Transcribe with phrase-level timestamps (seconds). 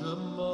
[0.00, 0.49] 怎么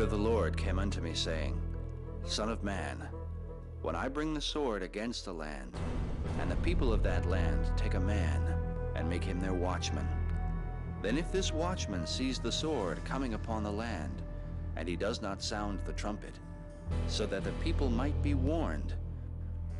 [0.00, 1.60] word of the Lord came unto me, saying,
[2.24, 3.06] Son of man,
[3.82, 5.74] when I bring the sword against the land,
[6.40, 8.42] and the people of that land take a man,
[8.94, 10.08] and make him their watchman,
[11.02, 14.22] then if this watchman sees the sword coming upon the land,
[14.76, 16.38] and he does not sound the trumpet,
[17.06, 18.94] so that the people might be warned,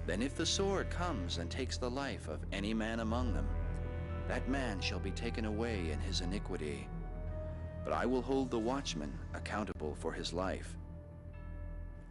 [0.04, 3.48] then if the sword comes and takes the life of any man among them,
[4.28, 6.86] that man shall be taken away in his iniquity.
[7.84, 10.76] But I will hold the watchman accountable for his life.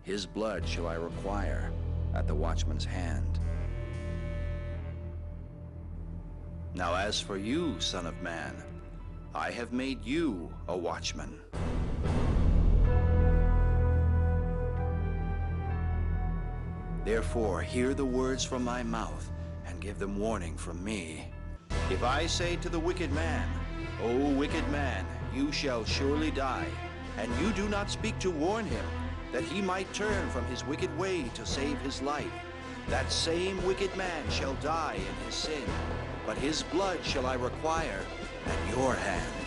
[0.04, 1.72] His blood shall I require
[2.16, 3.40] at the watchman's hand.
[6.74, 8.56] Now as for you, son of man,
[9.34, 11.40] I have made you a watchman.
[17.06, 19.32] Therefore hear the words from my mouth,
[19.66, 21.28] and give them warning from me.
[21.90, 23.48] If I say to the wicked man,
[24.02, 26.68] O wicked man, you shall surely die,
[27.20, 28.86] and you do not speak to warn him,
[29.32, 32.32] that he might turn from his wicked way to save his life,
[32.88, 35.64] that same wicked man shall die in his sin,
[36.26, 38.00] but his blood shall I require
[38.46, 39.39] at your hand.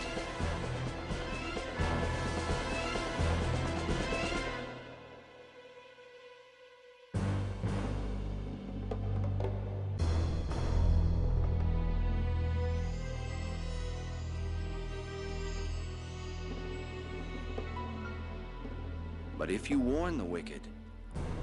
[19.63, 20.59] If you warn the wicked,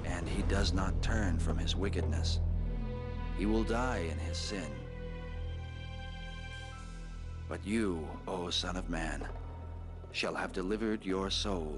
[0.05, 2.39] and he does not turn from his wickedness,
[3.35, 4.69] he will die in his sin.
[7.49, 9.27] But you, O Son of Man,
[10.11, 11.75] shall have delivered your soul.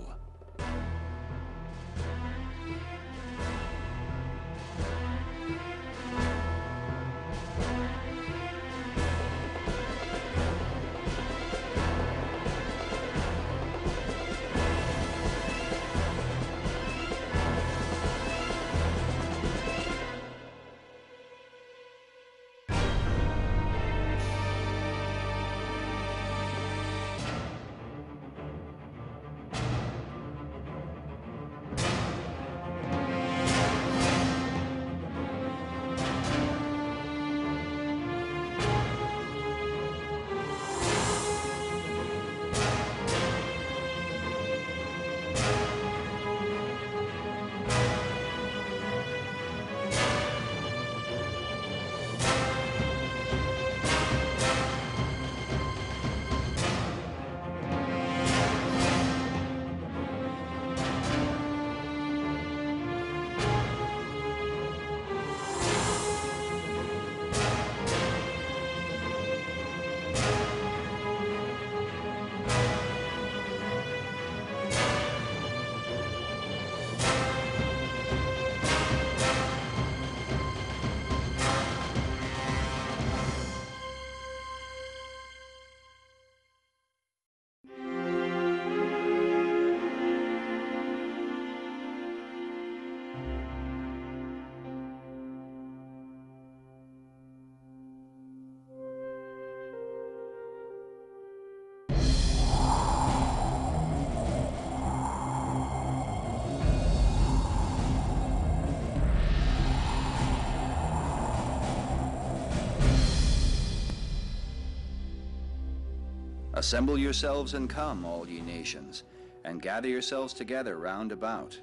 [116.74, 119.04] Assemble yourselves and come, all ye nations,
[119.46, 121.56] and gather yourselves together round about.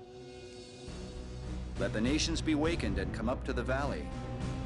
[1.80, 4.06] Let the nations be wakened and come up to the valley,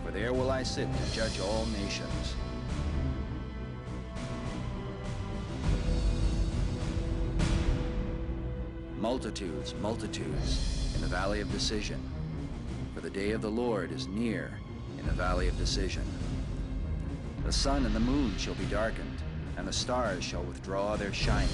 [0.04, 2.34] for there will I sit to judge all nations.
[8.98, 12.02] Multitudes, multitudes, in the valley of decision.
[12.94, 14.52] For the day of the Lord is near
[14.98, 16.04] in the valley of decision.
[17.46, 19.03] The sun and the moon shall be darkened,
[19.56, 21.48] and the stars shall withdraw their shining.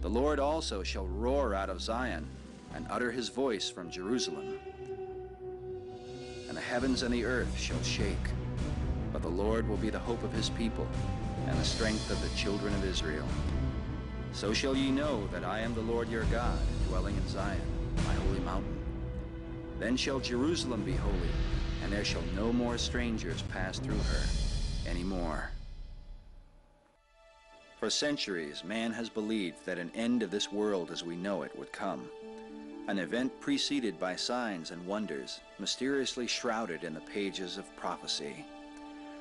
[0.00, 2.26] The Lord also shall roar out of Zion,
[2.74, 4.58] and utter his voice from Jerusalem.
[6.48, 8.16] And the heavens and the earth shall shake,
[9.12, 10.86] but the Lord will be the hope of his people,
[11.46, 13.26] and the strength of the children of Israel.
[14.32, 17.60] So shall ye know that I am the Lord your God, dwelling in Zion,
[18.06, 18.78] my holy mountain.
[19.78, 21.32] Then shall Jerusalem be holy,
[21.84, 24.41] and there shall no more strangers pass through her
[24.86, 25.50] any more.
[27.78, 31.58] For centuries, man has believed that an end of this world as we know it
[31.58, 32.08] would come.
[32.88, 38.44] An event preceded by signs and wonders, mysteriously shrouded in the pages of prophecy.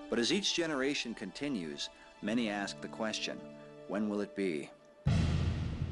[0.09, 1.89] But as each generation continues,
[2.21, 3.39] many ask the question,
[3.87, 4.69] when will it be?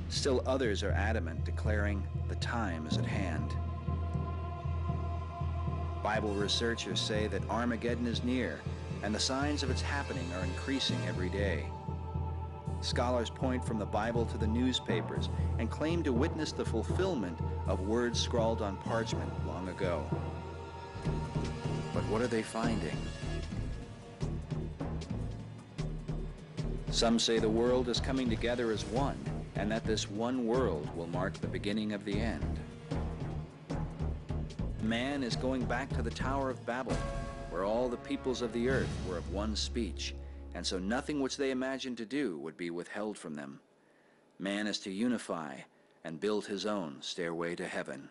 [0.10, 3.54] Still others are adamant, declaring the time is at hand.
[6.04, 8.60] Bible researchers say that Armageddon is near,
[9.04, 11.66] and the signs of its happening are increasing every day.
[12.82, 17.38] Scholars point from the Bible to the newspapers and claim to witness the fulfillment
[17.68, 20.04] of words scrawled on parchment long ago.
[21.94, 22.98] But what are they finding?
[26.92, 29.18] Some say the world is coming together as one,
[29.56, 32.60] and that this one world will mark the beginning of the end.
[34.82, 36.98] Man is going back to the Tower of Babel,
[37.60, 40.16] where all the peoples of the earth were of one speech,
[40.56, 43.60] and so nothing which they imagined to do would be withheld from them.
[44.40, 45.58] Man is to unify
[46.06, 48.08] and build his own stairway to heaven.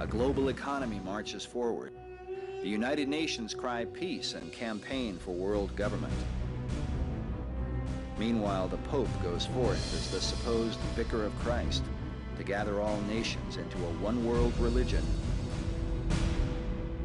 [0.00, 1.94] A global economy marches forward.
[2.64, 6.14] The United Nations cry peace and campaign for world government.
[8.16, 11.82] Meanwhile, the Pope goes forth as the supposed vicar of Christ
[12.38, 15.04] to gather all nations into a one-world religion.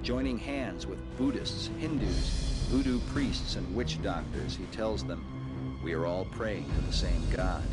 [0.01, 6.05] Joining hands with Buddhists, Hindus, voodoo priests, and witch doctors, he tells them, we are
[6.05, 7.67] all praying to the same God.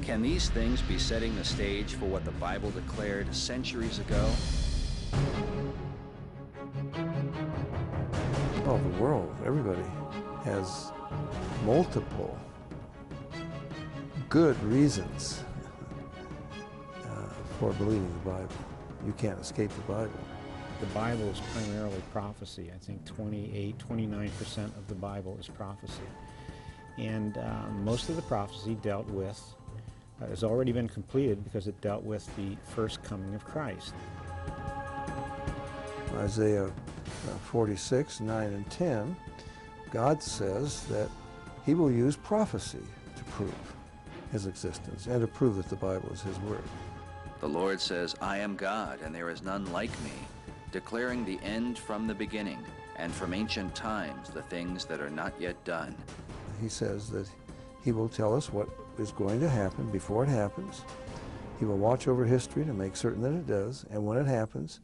[0.00, 4.30] Can these things be setting the stage for what the Bible declared centuries ago?
[8.70, 9.82] Oh, the world, everybody
[10.44, 10.92] has
[11.64, 12.38] multiple
[14.28, 15.42] good reasons
[17.04, 17.26] uh,
[17.58, 18.48] for believing the Bible.
[19.04, 20.20] You can't escape the Bible.
[20.78, 22.70] The Bible is primarily prophecy.
[22.72, 26.06] I think 28, 29% of the Bible is prophecy.
[26.96, 29.42] And uh, most of the prophecy dealt with,
[30.22, 33.94] uh, has already been completed because it dealt with the first coming of Christ.
[36.14, 36.70] Isaiah
[37.28, 39.16] Uh, 46, 9 and 10,
[39.90, 41.08] God says that
[41.66, 42.78] he will use prophecy
[43.16, 43.54] to prove
[44.32, 46.62] his existence and to prove that the Bible is his word.
[47.40, 50.12] The Lord says, I am God, and there is none like me,
[50.72, 52.62] declaring the end from the beginning,
[52.96, 55.94] and from ancient times the things that are not yet done.
[56.60, 57.28] He says that
[57.82, 60.82] he will tell us what is going to happen before it happens.
[61.58, 64.80] He will watch over history to make certain that it does, and when it happens,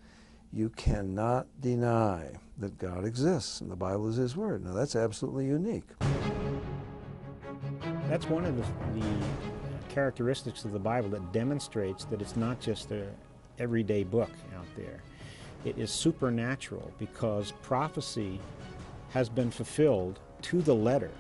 [0.53, 4.65] you cannot deny that God exists and the Bible is his word.
[4.65, 5.89] Now that's absolutely unique.
[8.09, 9.19] That's one of the, the
[9.89, 13.07] characteristics of the Bible that demonstrates that it's not just a
[13.59, 15.03] everyday book out there.
[15.65, 18.41] It is supernatural because prophecy
[19.11, 21.11] has been fulfilled to the letter.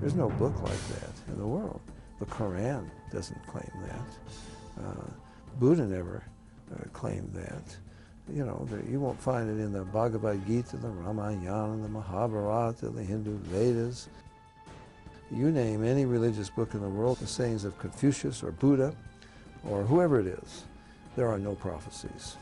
[0.00, 1.80] There's no book like that in the world.
[2.20, 4.84] The Koran doesn't claim that.
[4.84, 5.10] Uh,
[5.58, 6.22] Buddha never
[6.72, 7.76] uh, claimed that.
[8.32, 12.90] You know, the, you won't find it in the Bhagavad Gita, the Ramayana, the Mahabharata,
[12.90, 14.08] the Hindu Vedas.
[15.30, 18.94] You name any religious book in the world, the sayings of Confucius or Buddha
[19.68, 20.64] or whoever it is,
[21.16, 22.36] there are no prophecies.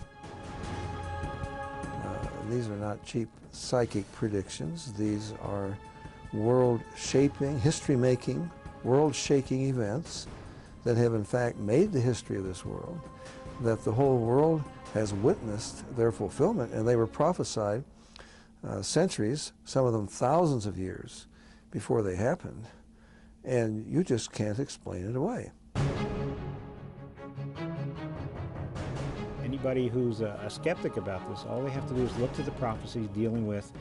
[2.04, 4.92] Uh, these are not cheap psychic predictions.
[4.92, 5.76] These are
[6.32, 8.50] world-shaping, history-making,
[8.82, 10.26] world-shaking events
[10.84, 13.00] that have in fact made the history of this world,
[13.62, 14.62] that the whole world
[14.92, 17.82] has witnessed their fulfillment, and they were prophesied
[18.66, 21.26] uh, centuries, some of them thousands of years
[21.70, 22.66] before they happened,
[23.44, 25.50] and you just can't explain it away.
[29.42, 32.42] Anybody who's a, a skeptic about this, all they have to do is look to
[32.42, 33.72] the prophecies dealing with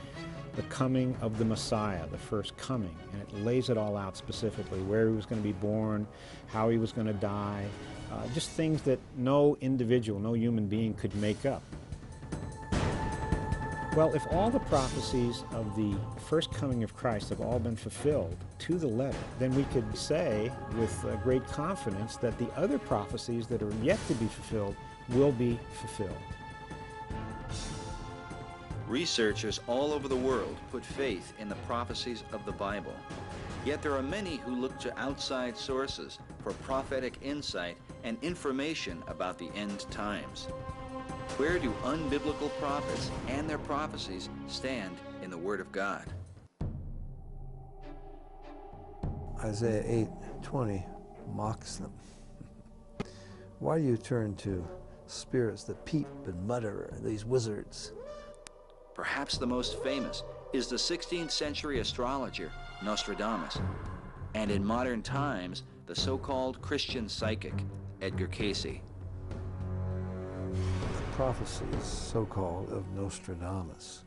[0.56, 4.80] the coming of the Messiah, the first coming, and it lays it all out specifically
[4.82, 6.06] where he was going to be born,
[6.48, 7.66] how he was going to die,
[8.12, 11.64] uh, just things that no individual, no human being could make up.
[13.96, 15.96] Well, if all the prophecies of the
[16.26, 20.52] first coming of Christ have all been fulfilled to the letter, then we could say
[20.80, 24.76] with uh, great confidence that the other prophecies that are yet to be fulfilled
[25.10, 26.18] will be fulfilled.
[28.94, 32.94] Researchers all over the world put faith in the prophecies of the Bible.
[33.66, 39.40] Yet there are many who look to outside sources for prophetic insight and information about
[39.40, 40.46] the end times.
[41.38, 46.06] Where do unbiblical prophets and their prophecies stand in the Word of God?
[49.44, 50.08] Isaiah
[50.44, 50.86] 8:20
[51.34, 51.94] mocks them.
[53.58, 54.64] Why do you turn to
[55.08, 57.92] spirits that peep and mutter, these wizards?
[58.94, 60.24] Perhaps the most famous
[60.54, 62.52] is the 16th century astrologer
[62.84, 63.60] Nostradamus,
[64.36, 67.54] and in modern times, the so-called Christian psychic
[68.02, 68.64] Edgar Cayce.
[68.64, 68.82] The
[71.14, 74.04] prophecies, so-called, of Nostradamus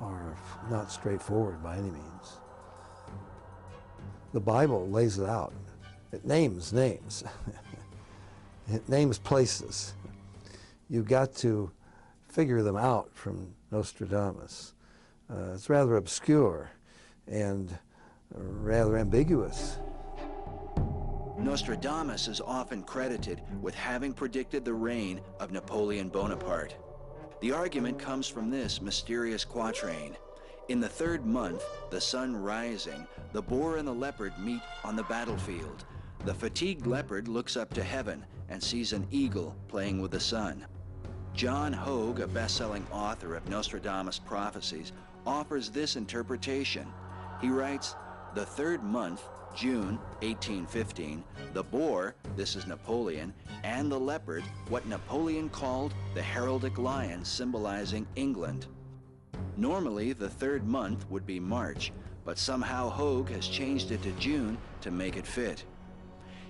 [0.00, 0.36] are
[0.70, 2.40] not straightforward by any means.
[4.32, 5.52] The Bible lays it out.
[6.12, 7.24] It names names.
[8.68, 9.92] it names places.
[10.88, 11.70] You've got to
[12.28, 14.74] figure them out from Nostradamus.
[15.30, 16.70] Uh, it's rather obscure
[17.26, 17.76] and
[18.34, 19.78] rather ambiguous.
[21.38, 26.76] Nostradamus is often credited with having predicted the reign of Napoleon Bonaparte.
[27.40, 30.16] The argument comes from this mysterious quatrain.
[30.68, 35.02] In the third month, the sun rising, the boar and the leopard meet on the
[35.04, 35.84] battlefield.
[36.24, 40.64] The fatigued leopard looks up to heaven and sees an eagle playing with the sun.
[41.34, 44.92] John Hogue, a best-selling author of Nostradamus prophecies,
[45.26, 46.86] offers this interpretation.
[47.40, 47.96] He writes,
[48.34, 49.22] the third month,
[49.54, 53.32] June 1815, the boar, this is Napoleon,
[53.64, 58.66] and the leopard, what Napoleon called the heraldic lion symbolizing England.
[59.56, 61.92] Normally, the third month would be March,
[62.24, 65.64] but somehow Hogue has changed it to June to make it fit.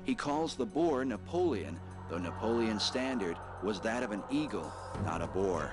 [0.05, 4.73] He calls the boar Napoleon, though Napoleon's standard was that of an eagle,
[5.05, 5.73] not a boar.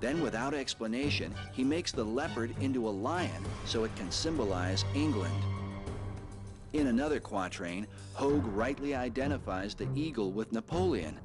[0.00, 5.42] Then, without explanation, he makes the leopard into a lion so it can symbolize England.
[6.72, 11.18] In another quatrain, Hogue rightly identifies the eagle with Napoleon.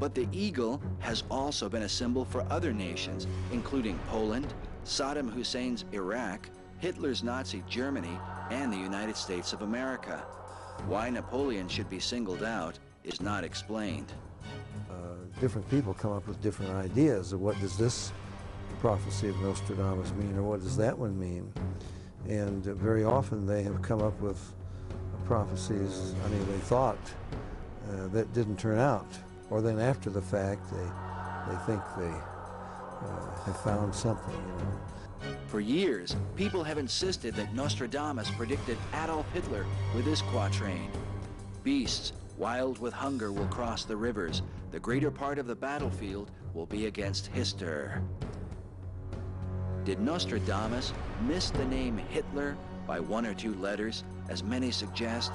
[0.00, 4.52] But the eagle has also been a symbol for other nations, including Poland,
[4.84, 8.18] Saddam Hussein's Iraq, Hitler's Nazi Germany,
[8.50, 10.24] and the United States of America.
[10.86, 14.12] Why Napoleon should be singled out is not explained.
[15.40, 18.12] Different people come up with different ideas of what does this
[18.80, 21.52] prophecy of Nostradamus mean or what does that one mean.
[22.28, 24.52] And uh, very often they have come up with
[25.24, 26.98] prophecies, I mean, they thought
[27.90, 29.06] uh, that didn't turn out.
[29.50, 32.14] Or then after the fact, they, they think they
[33.06, 35.36] uh, have found something, you know.
[35.46, 39.64] For years, people have insisted that Nostradamus predicted Adolf Hitler
[39.94, 40.90] with his quatrain.
[41.62, 44.42] Beasts, wild with hunger, will cross the rivers.
[44.70, 48.02] The greater part of the battlefield will be against Hister.
[49.84, 50.92] Did Nostradamus
[51.26, 55.32] miss the name Hitler by one or two letters, as many suggest?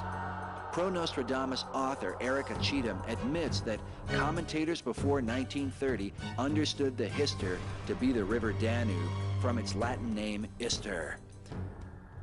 [0.71, 8.23] Pro-Nostradamus author Erika Cheetham admits that commentators before 1930 understood the Hister to be the
[8.23, 9.09] river Danube
[9.41, 11.17] from its Latin name Ister.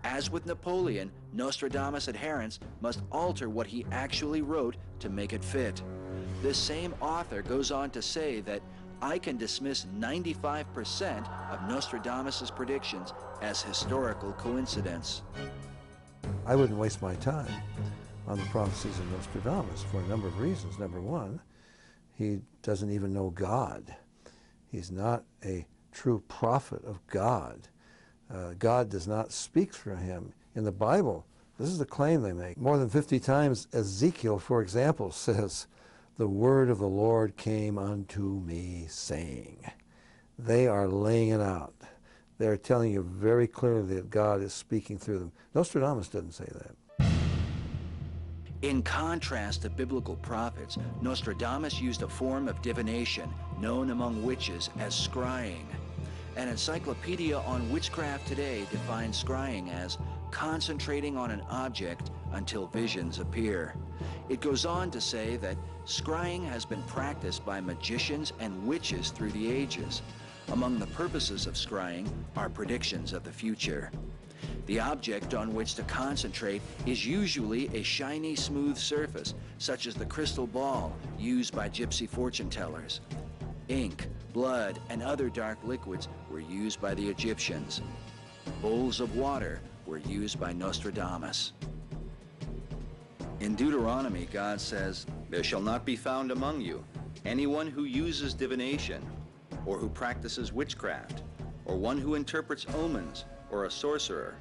[0.08, 5.82] As with Napoleon, Nostradamus adherents must alter what he actually wrote to make it fit.
[6.40, 8.62] This same author goes on to say that
[9.02, 15.22] I can dismiss 95% of Nostradamus' predictions as historical coincidence.
[16.46, 17.50] I wouldn't waste my time
[18.28, 20.78] on the prophecies of Nostradamus for a number of reasons.
[20.78, 21.40] Number one,
[22.14, 23.96] he doesn't even know God.
[24.70, 27.66] He's not a true prophet of God.
[28.32, 30.32] Uh, God does not speak through him.
[30.54, 31.26] In the Bible,
[31.58, 32.56] this is the claim they make.
[32.56, 35.66] More than 50 times, Ezekiel, for example, says,
[36.18, 39.58] The word of the Lord came unto me, saying.
[40.38, 41.74] They are laying it out.
[42.38, 45.32] They're telling you very clearly that God is speaking through them.
[45.54, 46.76] Nostradamus doesn't say that.
[48.62, 53.30] In contrast to biblical prophets, Nostradamus used a form of divination
[53.60, 55.64] known among witches as scrying.
[56.36, 59.96] An encyclopedia on witchcraft today defines scrying as
[60.30, 63.74] concentrating on an object until visions appear.
[64.28, 69.30] It goes on to say that scrying has been practiced by magicians and witches through
[69.30, 70.02] the ages.
[70.48, 73.90] Among the purposes of scrying are predictions of the future.
[74.66, 80.04] The object on which to concentrate is usually a shiny smooth surface, such as the
[80.04, 83.00] crystal ball used by gypsy fortune tellers.
[83.68, 87.82] Ink, blood, and other dark liquids were used by the Egyptians.
[88.62, 91.52] Bowls of water were used by Nostradamus.
[93.40, 96.84] In Deuteronomy, God says, There shall not be found among you
[97.24, 99.04] anyone who uses divination,
[99.64, 101.22] or who practices witchcraft,
[101.64, 104.36] or one who interprets omens, or a sorcerer,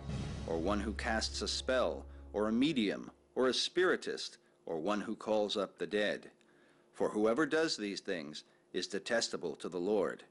[0.45, 5.15] or one who casts a spell, or a medium, or a spiritist, or one who
[5.15, 6.29] calls up the dead.
[6.93, 8.43] For whoever does these things
[8.75, 10.23] is detestable to the Lord.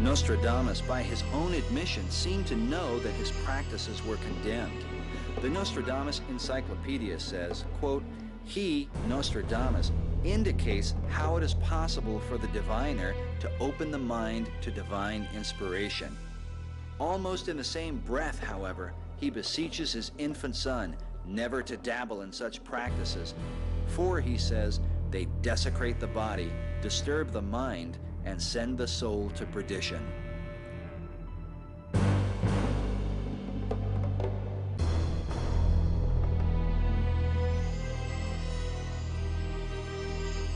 [0.00, 4.82] Nostradamus, by his own admission, seemed to know that his practices were condemned.
[5.42, 8.02] The Nostradamus Encyclopedia says, quote,
[8.44, 9.92] he, Nostradamus,
[10.24, 16.16] indicates how it is possible for the diviner to open the mind to divine inspiration.
[16.98, 20.96] Almost in the same breath, however, he beseeches his infant son
[21.26, 23.34] never to dabble in such practices,
[23.86, 29.46] for, he says, they desecrate the body, disturb the mind, and send the soul to
[29.46, 30.06] perdition.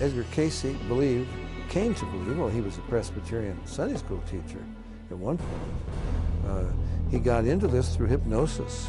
[0.01, 1.31] Edgar Cayce believed,
[1.69, 4.63] came to believe, well, he was a Presbyterian Sunday school teacher
[5.11, 5.51] at one point.
[6.47, 6.65] Uh,
[7.11, 8.89] he got into this through hypnosis.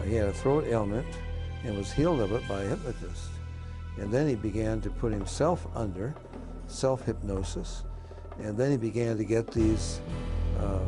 [0.00, 1.06] Uh, he had a throat ailment
[1.64, 3.30] and was healed of it by a hypnotist.
[3.98, 6.14] And then he began to put himself under
[6.66, 7.84] self-hypnosis.
[8.38, 10.00] And then he began to get these
[10.58, 10.78] uh,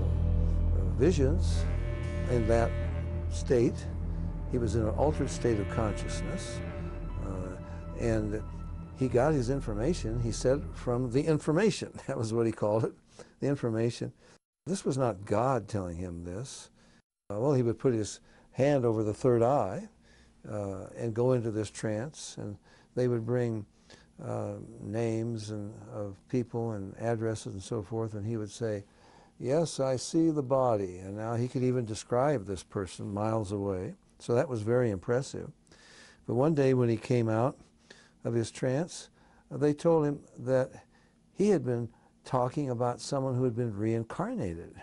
[0.97, 1.65] visions
[2.31, 2.71] in that
[3.31, 3.75] state.
[4.51, 6.61] He was in an altered state of consciousness.
[7.27, 7.57] Uh,
[8.01, 8.43] and
[8.99, 11.93] he got his information, he said, from the information.
[12.07, 12.93] That was what he called it,
[13.41, 14.13] the information.
[14.67, 16.71] This was not God telling him this.
[17.31, 18.21] Uh, well, he would put his
[18.53, 19.89] hand over the third eye
[20.49, 22.57] uh, and go into this trance, and
[22.95, 23.65] they would bring
[24.23, 28.85] uh, names and, of people and addresses and so forth, and he would say,
[29.39, 30.99] yes, I see the body.
[30.99, 33.95] And now he could even describe this person miles away.
[34.19, 35.51] So that was very impressive.
[36.27, 37.59] But one day when he came out,
[38.25, 39.09] of his trance,
[39.51, 40.71] they told him that
[41.35, 41.89] he had been
[42.25, 44.75] talking about someone who had been reincarnated.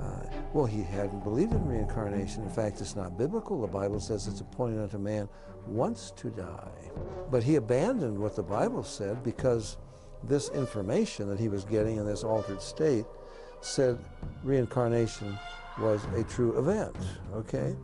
[0.00, 2.42] Uh, well, he hadn't believed in reincarnation.
[2.42, 3.60] In fact, it's not biblical.
[3.60, 5.28] The Bible says it's appointed unto man
[5.66, 6.90] once to die.
[7.30, 9.76] But he abandoned what the Bible said because
[10.24, 13.04] this information that he was getting in this altered state
[13.60, 13.98] said
[14.42, 15.38] reincarnation
[15.78, 16.96] was a true event,
[17.34, 17.74] okay?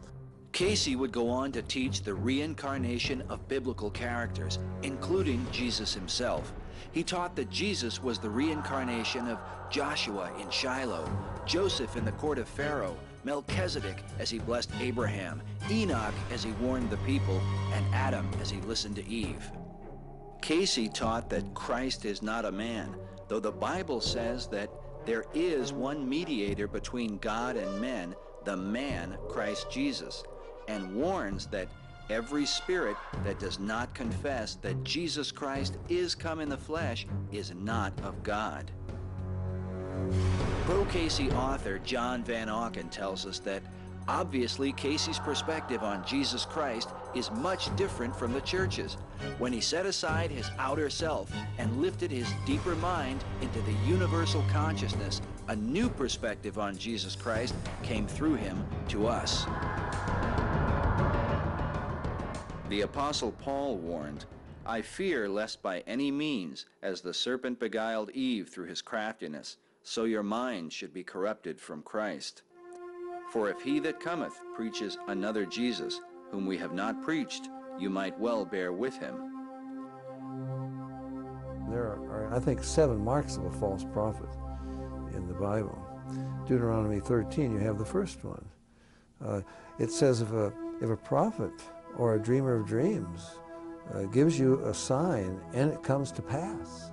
[0.53, 6.53] Cayce would go on to teach the reincarnation of biblical characters, including Jesus himself.
[6.93, 9.39] He taught that Jesus was the reincarnation of
[9.71, 11.09] Joshua in Shiloh,
[11.47, 16.91] Joseph in the court of Pharaoh, Melchizedek as he blessed Abraham, Enoch as he warned
[16.91, 17.41] the people,
[17.73, 19.51] and Adam as he listened to Eve.
[20.43, 22.97] Cayce taught that Christ is not a man,
[23.29, 24.71] though the Bible says that
[25.07, 30.25] there is one mediator between God and men, the man Christ Jesus
[30.71, 31.69] and warns that
[32.11, 37.55] every spirit that does not confess that Jesus Christ is come in the flesh is
[37.55, 38.71] not of God.
[40.65, 43.63] Pro Cayce author John Van Auken tells us that
[44.09, 48.95] obviously Cayce's perspective on Jesus Christ is much different from the church's.
[49.39, 54.45] When he set aside his outer self and lifted his deeper mind into the universal
[54.51, 59.47] consciousness, a new perspective on Jesus Christ came through him to us.
[62.71, 64.27] The Apostle Paul warned,
[64.65, 70.05] I fear lest by any means, as the serpent beguiled Eve through his craftiness, so
[70.05, 72.43] your mind should be corrupted from Christ.
[73.33, 78.17] For if he that cometh preaches another Jesus, whom we have not preached, you might
[78.21, 79.17] well bear with him.
[81.69, 84.31] There are, I think, seven marks of a false prophet
[85.13, 85.77] in the Bible.
[86.47, 88.45] Deuteronomy 13, you have the first one.
[89.21, 89.41] Uh,
[89.81, 91.51] it says if a, if a prophet
[91.97, 93.39] or a dreamer of dreams
[93.95, 96.91] uh, gives you a sign and it comes to pass.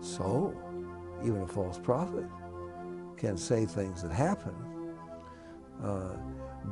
[0.00, 0.54] So,
[1.22, 2.24] even a false prophet
[3.16, 4.54] can say things that happen.
[5.82, 6.16] Uh,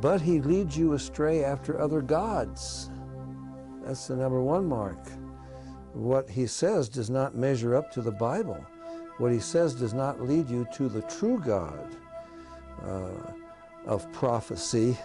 [0.00, 2.90] but he leads you astray after other gods.
[3.84, 4.98] That's the number one mark
[5.98, 8.64] what he says does not measure up to the Bible.
[9.18, 11.96] What he says does not lead you to the true God
[12.84, 13.32] uh,
[13.84, 14.96] of prophecy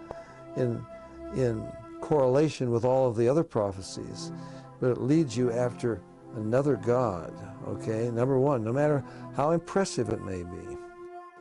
[0.56, 0.84] in,
[1.34, 1.66] in
[2.00, 4.32] correlation with all of the other prophecies,
[4.80, 6.00] but it leads you after
[6.36, 7.32] another God,
[7.66, 8.10] okay?
[8.10, 9.02] Number one, no matter
[9.34, 10.76] how impressive it may be.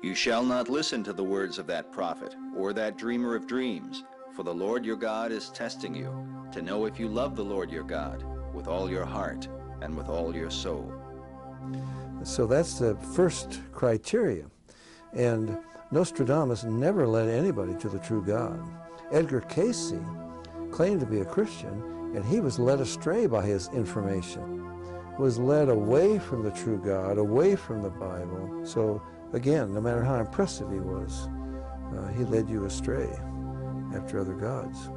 [0.01, 4.03] You shall not listen to the words of that prophet or that dreamer of dreams,
[4.35, 7.71] for the Lord your God is testing you to know if you love the Lord
[7.71, 9.47] your God with all your heart
[9.81, 10.91] and with all your soul.
[12.23, 14.45] So that's the first criteria.
[15.13, 15.57] And
[15.91, 18.59] Nostradamus never led anybody to the true God.
[19.13, 19.93] Edgar Cayce
[20.71, 21.83] claimed to be a Christian,
[22.15, 24.65] and he was led astray by his information,
[25.19, 28.65] was led away from the true God, away from the Bible.
[28.65, 31.29] So again, no matter how impressive he was,
[31.95, 33.07] uh, he led you astray
[33.93, 34.89] after other gods.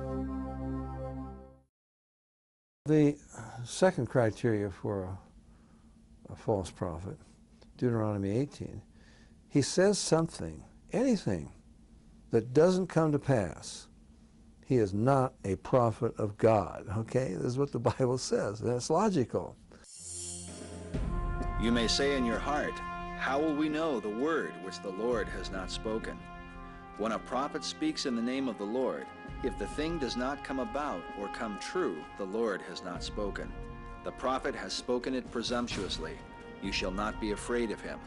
[2.87, 3.19] The
[3.65, 7.19] second criteria for a, a false prophet,
[7.77, 8.81] Deuteronomy 18,
[9.51, 11.53] he says something, anything,
[12.31, 13.89] that doesn't come to pass.
[14.67, 16.87] He is not a prophet of God.
[16.99, 17.35] Okay?
[17.35, 19.57] This is what the Bible says, and it's logical.
[21.63, 22.75] You may say in your heart,
[23.19, 26.19] How will we know the word which the Lord has not spoken?
[26.99, 29.07] When a prophet speaks in the name of the Lord,
[29.45, 33.53] if the thing does not come about or come true, the Lord has not spoken.
[34.03, 36.19] The prophet has spoken it presumptuously.
[36.61, 38.01] You shall not be afraid of him.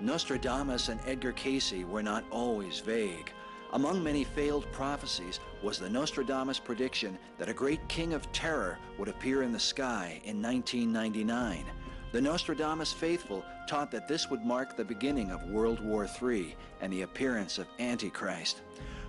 [0.00, 3.32] Nostradamus and Edgar Cayce were not always vague.
[3.72, 9.08] Among many failed prophecies was the Nostradamus prediction that a great king of terror would
[9.08, 11.64] appear in the sky in 1999.
[12.12, 16.92] The Nostradamus faithful taught that this would mark the beginning of World War III and
[16.92, 18.62] the appearance of Antichrist.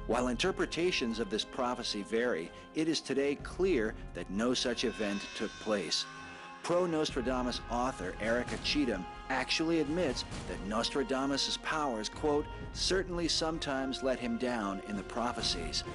[0.08, 5.52] While interpretations of this prophecy vary, it is today clear that no such event took
[5.60, 6.06] place.
[6.68, 14.82] Pro-Nostradamus author Erika Cheetham actually admits that Nostradamus' powers, quote, certainly sometimes let him down
[14.90, 15.86] in the prophecies.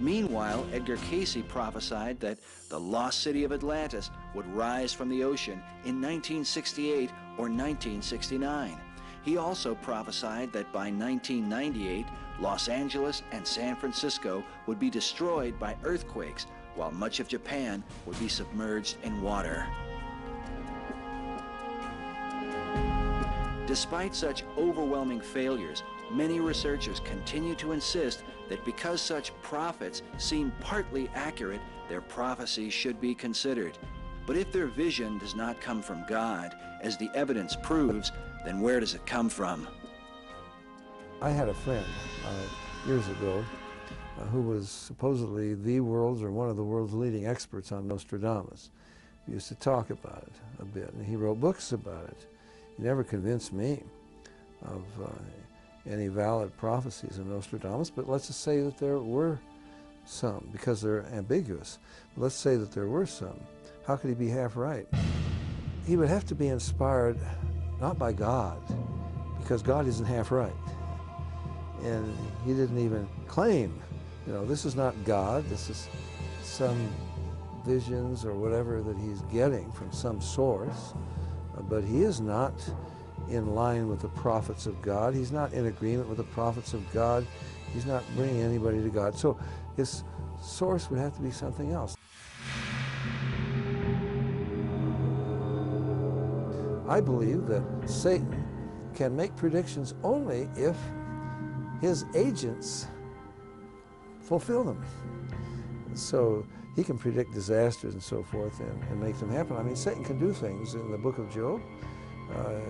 [0.00, 2.38] Meanwhile, Edgar Cayce prophesied that
[2.70, 8.78] the lost city of Atlantis would rise from the ocean in 1968 or 1969.
[9.22, 12.06] He also prophesied that by 1998,
[12.40, 18.18] Los Angeles and San Francisco would be destroyed by earthquakes, while much of Japan would
[18.18, 19.66] be submerged in water.
[23.72, 31.08] Despite such overwhelming failures, many researchers continue to insist that because such prophets seem partly
[31.14, 33.78] accurate, their prophecies should be considered.
[34.26, 38.12] But if their vision does not come from God, as the evidence proves,
[38.44, 39.66] then where does it come from?
[41.22, 41.86] I had a friend
[42.26, 43.42] uh, years ago
[44.20, 48.68] uh, who was supposedly the world's or one of the world's leading experts on Nostradamus.
[49.26, 52.26] We used to talk about it a bit, and he wrote books about it.
[52.76, 53.82] He never convinced me
[54.62, 55.08] of uh,
[55.90, 59.38] any valid prophecies of Nostradamus, but let's just say that there were
[60.04, 61.78] some, because they're ambiguous.
[62.16, 63.38] Let's say that there were some.
[63.86, 64.86] How could he be half right?
[65.86, 67.18] He would have to be inspired
[67.80, 68.60] not by God,
[69.40, 70.52] because God isn't half right
[71.84, 73.80] and he didn't even claim,
[74.26, 75.88] you know, this is not God, this is
[76.42, 76.88] some
[77.66, 80.94] visions or whatever that he's getting from some source,
[81.68, 82.52] but he is not
[83.28, 85.14] in line with the prophets of God.
[85.14, 87.26] He's not in agreement with the prophets of God.
[87.72, 89.16] He's not bringing anybody to God.
[89.16, 89.38] So
[89.76, 90.04] his
[90.40, 91.96] source would have to be something else.
[96.88, 98.44] I believe that Satan
[98.94, 100.76] can make predictions only if
[101.80, 102.86] his agents
[104.20, 104.84] fulfill them.
[105.94, 109.56] So he can predict disasters and so forth and, and make them happen.
[109.56, 110.74] I mean, Satan can do things.
[110.74, 111.60] In the book of Job,
[112.34, 112.60] uh,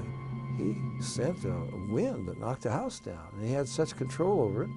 [0.56, 1.54] he sent a
[1.88, 3.28] wind that knocked a house down.
[3.34, 4.70] And he had such control over it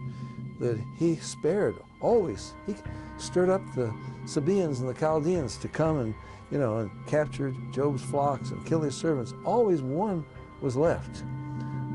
[0.60, 2.54] that he spared always.
[2.66, 2.76] He
[3.18, 3.94] stirred up the
[4.26, 6.16] Sabaeans and the Chaldeans to come and,
[6.52, 9.34] you know, and captured Job's flocks and kill his servants.
[9.44, 10.26] Always one
[10.62, 11.24] was left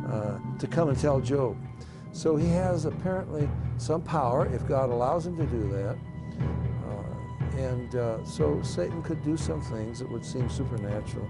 [0.08, 1.56] uh, to come and tell Job.
[2.12, 5.96] So he has apparently some power if God allows him to do that.
[6.38, 6.99] Uh,
[7.60, 11.28] and uh, so Satan could do some things that would seem supernatural.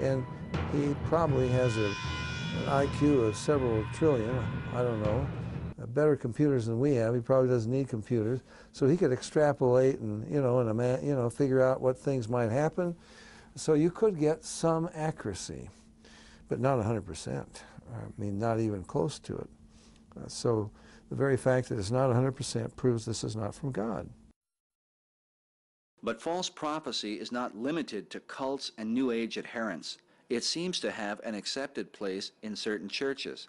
[0.00, 0.24] And
[0.72, 4.38] he probably has a, an IQ of several trillion,
[4.72, 5.26] I don't know,
[5.82, 7.14] uh, better computers than we have.
[7.14, 8.40] He probably doesn't need computers.
[8.72, 12.50] So he could extrapolate and, you know, and, you know, figure out what things might
[12.50, 12.94] happen.
[13.56, 15.70] So you could get some accuracy,
[16.48, 17.46] but not 100%.
[17.92, 19.48] I mean, not even close to it.
[20.16, 20.70] Uh, so
[21.10, 24.08] the very fact that it's not 100% proves this is not from God.
[26.04, 29.96] But false prophecy is not limited to cults and New Age adherents.
[30.28, 33.48] It seems to have an accepted place in certain churches.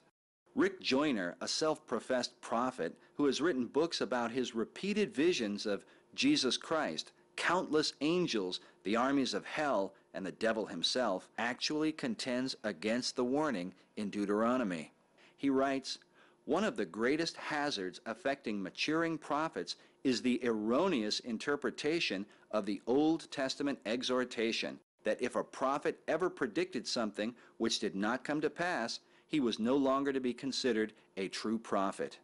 [0.55, 6.55] Rick Joyner, a self-professed prophet who has written books about his repeated visions of Jesus
[6.55, 13.25] Christ, countless angels, the armies of hell, and the devil himself, actually contends against the
[13.25, 14.93] warning in Deuteronomy.
[15.35, 15.97] He writes,
[16.45, 23.29] one of the greatest hazards affecting maturing prophets is the erroneous interpretation of the Old
[23.31, 28.99] Testament exhortation that if a prophet ever predicted something which did not come to pass,
[29.27, 32.19] he was no longer to be considered a true prophet.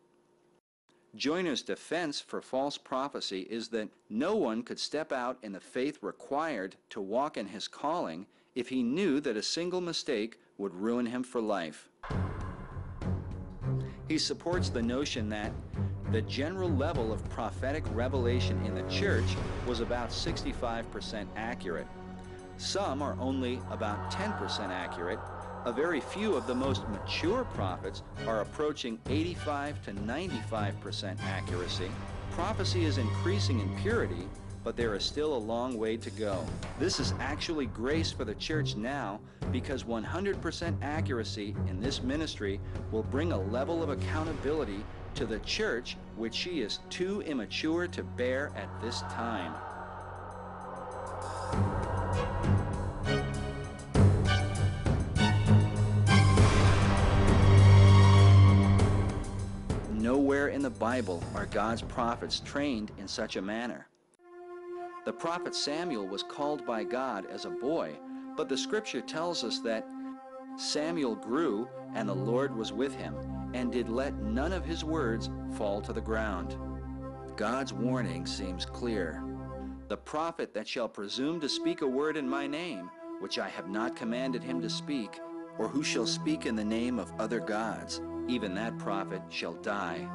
[1.16, 5.98] Joyner's defense for false prophecy is that no one could step out in the faith
[6.02, 11.08] required to walk in his calling if he knew that a single mistake would ruin
[11.08, 11.90] him for life.
[14.12, 15.54] He supports the notion that
[16.12, 21.88] the general level of prophetic revelation in the church was about 65% accurate.
[22.58, 25.18] Some are only about 10% accurate.
[25.64, 31.90] A very few of the most mature prophets are approaching 85 to 95% accuracy.
[32.32, 34.28] Prophecy is increasing in purity,
[34.64, 36.46] but there is still a long way to go.
[36.80, 39.20] This is actually grace for the church now
[39.52, 42.60] because 100% accuracy in this ministry
[42.92, 44.84] will bring a level of accountability
[45.16, 49.54] to the church which she is too immature to bear at this time.
[59.94, 63.88] Nowhere in the Bible are God's prophets trained in such a manner.
[65.04, 67.98] The prophet Samuel was called by God as a boy,
[68.38, 69.88] but the scripture tells us that
[70.58, 73.16] Samuel grew and the Lord was with him
[73.54, 76.56] and did let none of his words fall to the ground.
[77.36, 79.24] God's warning seems clear.
[79.88, 83.70] The prophet that shall presume to speak a word in my name, which I have
[83.70, 85.20] not commanded him to speak,
[85.58, 90.08] or who shall speak in the name of other gods, even that prophet shall die.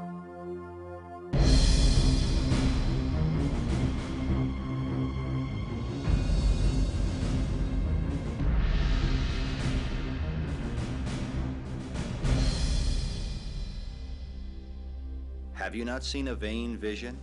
[15.77, 17.17] You not seen a vain vision?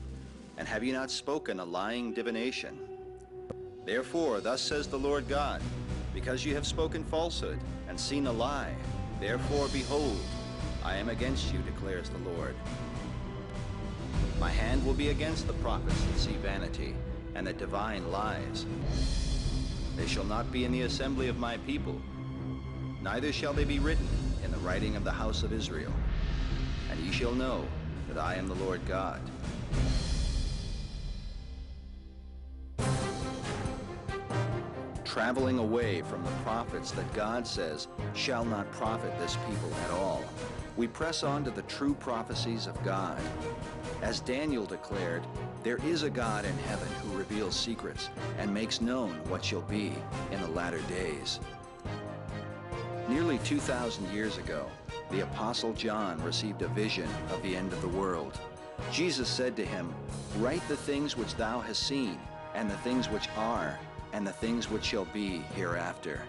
[0.57, 2.77] And have you not spoken a lying divination?
[3.85, 5.61] Therefore, thus says the Lord God,
[6.13, 7.57] because you have spoken falsehood
[7.89, 8.73] and seen a lie,
[9.19, 10.19] therefore, behold,
[10.85, 12.55] I am against you, declares the Lord.
[14.39, 16.93] My hand will be against the prophets that see vanity
[17.33, 18.67] and that divine lies.
[19.97, 21.99] They shall not be in the assembly of my people,
[23.01, 24.07] neither shall they be written
[24.43, 25.93] in the writing of the house of Israel.
[26.91, 27.65] And ye shall know
[28.13, 29.19] that I am the Lord God.
[35.03, 40.23] Traveling away from the prophets that God says shall not profit this people at all,
[40.75, 43.21] we press on to the true prophecies of God.
[44.01, 45.23] As Daniel declared,
[45.63, 49.93] there is a God in heaven who reveals secrets and makes known what shall be
[50.31, 51.39] in the latter days.
[53.07, 54.67] Nearly 2,000 years ago,
[55.13, 58.39] the Apostle John received a vision of the end of the world.
[58.91, 59.93] Jesus said to him,
[60.39, 62.17] Write the things which thou hast seen,
[62.55, 63.77] and the things which are,
[64.11, 66.23] and the things which shall be hereafter.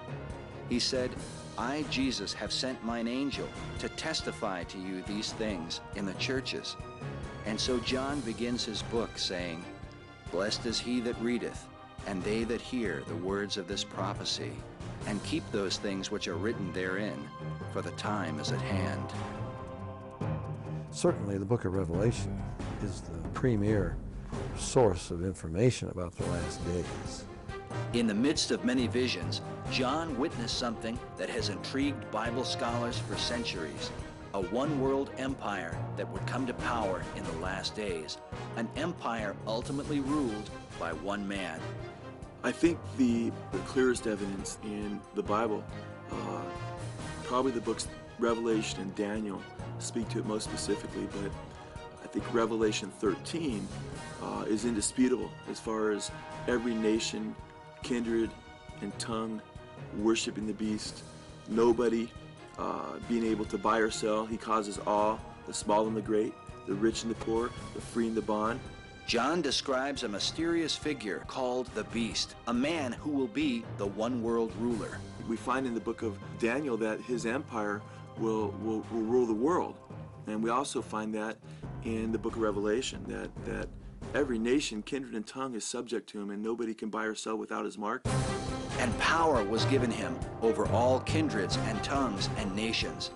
[0.68, 1.10] He said,
[1.56, 6.76] I, Jesus, have sent mine angel to testify to you these things in the churches.
[7.46, 9.64] And so John begins his book saying,
[10.30, 11.66] Blessed is he that readeth,
[12.06, 14.52] and they that hear the words of this prophecy,
[15.06, 17.28] and keep those things which are written therein,
[17.72, 19.12] for the time is at hand.
[20.90, 22.40] Certainly, the book of Revelation
[22.82, 23.96] is the premier
[24.56, 27.24] source of information about the last days.
[27.92, 29.40] In the midst of many visions,
[29.70, 33.90] John witnessed something that has intrigued Bible scholars for centuries.
[34.34, 38.18] A one-world empire that would come to power in the last days.
[38.56, 41.60] An empire ultimately ruled by one man.
[42.44, 45.64] I think the, the clearest evidence in the Bible,
[46.12, 46.42] uh,
[47.22, 49.40] probably the books Revelation and Daniel
[49.78, 51.32] speak to it most specifically, but
[52.02, 53.66] I think Revelation 13
[54.22, 56.10] uh, is indisputable as far as
[56.46, 57.34] every nation,
[57.82, 58.30] kindred,
[58.82, 59.40] and tongue
[59.96, 61.02] worshiping the beast.
[61.48, 62.10] Nobody
[62.58, 64.26] uh, being able to buy or sell.
[64.26, 66.34] He causes all, the small and the great,
[66.66, 68.60] the rich and the poor, the free and the bond.
[69.06, 74.22] John describes a mysterious figure called the Beast, a man who will be the one
[74.22, 74.98] world ruler.
[75.28, 77.82] We find in the book of Daniel that his empire
[78.16, 79.76] will, will, will rule the world.
[80.26, 81.36] And we also find that
[81.84, 83.68] in the book of Revelation, that, that
[84.14, 87.36] every nation, kindred, and tongue is subject to him, and nobody can buy or sell
[87.36, 88.06] without his mark.
[88.78, 93.10] And power was given him over all kindreds and tongues and nations.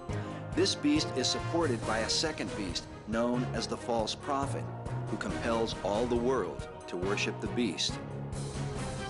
[0.54, 4.62] This beast is supported by a second beast known as the false prophet,
[5.10, 7.98] who compels all the world to worship the beast.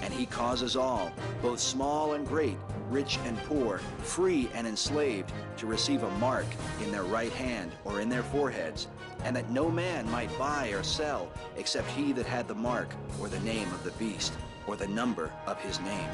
[0.02, 2.56] And he causes all, both small and great,
[2.88, 6.46] rich and poor, free and enslaved, to receive a mark
[6.82, 8.88] in their right hand or in their foreheads,
[9.24, 12.88] and that no man might buy or sell except he that had the mark
[13.20, 14.32] or the name of the beast
[14.66, 16.08] or the number of his name.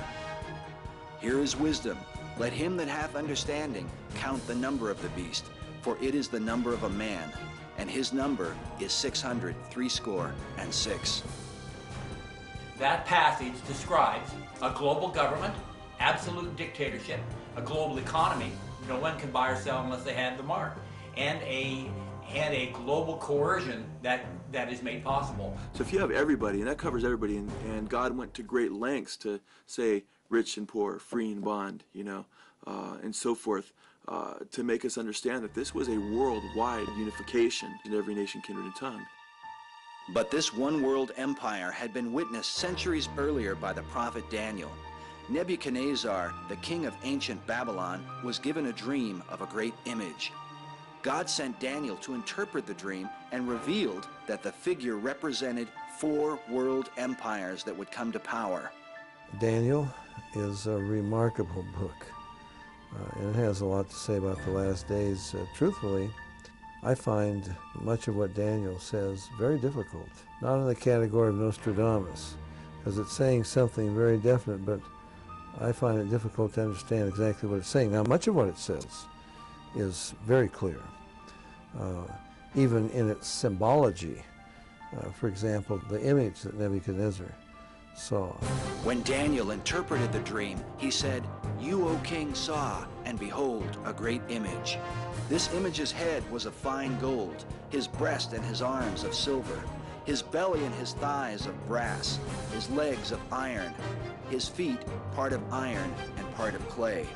[1.21, 1.99] Here is wisdom.
[2.39, 5.45] Let him that hath understanding count the number of the beast,
[5.83, 7.33] for it is the number of a man,
[7.79, 11.23] and his number is six hundred three score and six.
[12.79, 14.31] That passage describes
[14.63, 15.55] a global government,
[16.01, 17.21] absolute dictatorship,
[17.57, 18.51] a global economy.
[18.89, 20.77] No one can buy or sell unless they have the mark,
[21.17, 21.91] and a
[22.35, 25.57] and a global coercion that that is made possible.
[25.73, 28.73] So if you have everybody, and that covers everybody, and, and God went to great
[28.73, 32.27] lengths to say rich and poor, free and bond, you know,
[32.67, 33.73] uh, and so forth,
[34.09, 38.67] uh, to make us understand that this was a worldwide unification in every nation, kindred,
[38.67, 39.05] and tongue.
[40.13, 44.71] But this one world empire had been witnessed centuries earlier by the prophet Daniel.
[45.31, 50.33] Nebuchadnezzar, the king of ancient Babylon, was given a dream of a great image.
[51.03, 56.91] God sent Daniel to interpret the dream and revealed that the figure represented four world
[56.99, 58.71] empires that would come to power.
[59.39, 59.89] Daniel
[60.35, 62.07] is a remarkable book,
[62.95, 65.35] uh, and it has a lot to say about the last days.
[65.35, 66.11] Uh, truthfully,
[66.83, 70.09] I find much of what Daniel says very difficult,
[70.43, 72.35] not in the category of Nostradamus,
[72.79, 74.81] because it's saying something very definite, but
[75.61, 77.93] I find it difficult to understand exactly what it's saying.
[77.93, 79.07] Now, much of what it says
[79.77, 80.81] is very clear,
[81.79, 82.07] uh,
[82.55, 84.23] even in its symbology.
[84.97, 87.33] Uh, for example, the image that Nebuchadnezzar
[87.95, 88.33] saw.
[88.83, 91.23] When Daniel interpreted the dream, he said,
[91.61, 94.79] You, O king, saw, and behold, a great image.
[95.29, 99.63] This image's head was of fine gold, his breast and his arms of silver,
[100.05, 102.19] his belly and his thighs of brass,
[102.53, 103.75] his legs of iron,
[104.29, 104.79] his feet
[105.15, 107.07] part of iron and part of clay.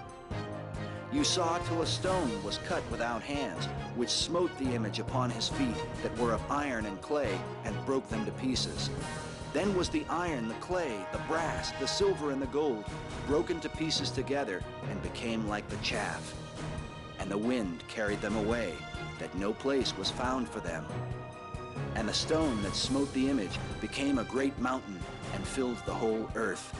[1.12, 3.64] You saw till a stone was cut without hands,
[3.96, 8.08] which smote the image upon his feet that were of iron and clay, and broke
[8.08, 8.90] them to pieces.
[9.58, 12.84] Then was the iron, the clay, the brass, the silver, and the gold
[13.26, 16.32] broken to pieces together and became like the chaff.
[17.18, 18.72] And the wind carried them away,
[19.18, 20.86] that no place was found for them.
[21.96, 25.00] And the stone that smote the image became a great mountain
[25.34, 26.72] and filled the whole earth.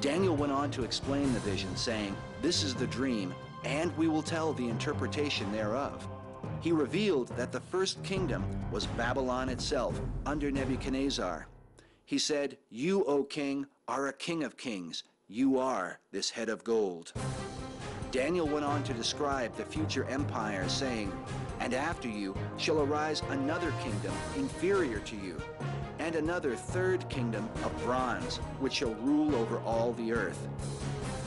[0.00, 4.24] Daniel went on to explain the vision, saying, This is the dream, and we will
[4.24, 6.04] tell the interpretation thereof.
[6.60, 11.46] He revealed that the first kingdom was Babylon itself, under Nebuchadnezzar.
[12.04, 15.04] He said, You, O king, are a king of kings.
[15.28, 17.12] You are this head of gold.
[18.12, 21.12] Daniel went on to describe the future empire, saying,
[21.60, 25.36] And after you shall arise another kingdom inferior to you,
[25.98, 30.46] and another third kingdom of bronze, which shall rule over all the earth.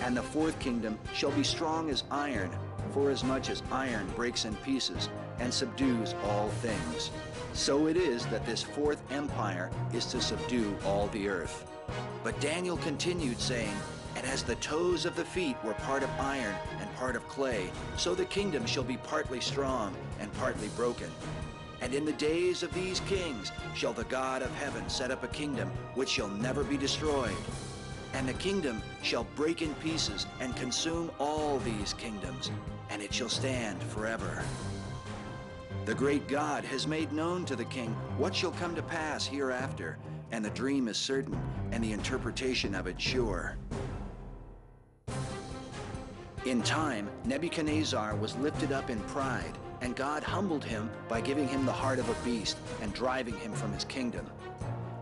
[0.01, 2.49] And the fourth kingdom shall be strong as iron,
[2.93, 7.11] forasmuch as iron breaks in pieces and subdues all things.
[7.53, 11.65] So it is that this fourth empire is to subdue all the earth.
[12.23, 13.73] But Daniel continued, saying,
[14.15, 17.71] And as the toes of the feet were part of iron and part of clay,
[17.97, 21.09] so the kingdom shall be partly strong and partly broken.
[21.81, 25.27] And in the days of these kings shall the God of heaven set up a
[25.27, 27.35] kingdom which shall never be destroyed.
[28.13, 32.51] And the kingdom shall break in pieces and consume all these kingdoms,
[32.89, 34.43] and it shall stand forever.
[35.85, 39.97] The great God has made known to the king what shall come to pass hereafter,
[40.31, 41.39] and the dream is certain,
[41.71, 43.57] and the interpretation of it sure.
[46.45, 51.65] In time, Nebuchadnezzar was lifted up in pride, and God humbled him by giving him
[51.65, 54.25] the heart of a beast and driving him from his kingdom.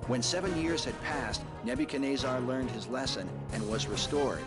[0.07, 4.43] When seven years had passed, Nebuchadnezzar learned his lesson and was restored.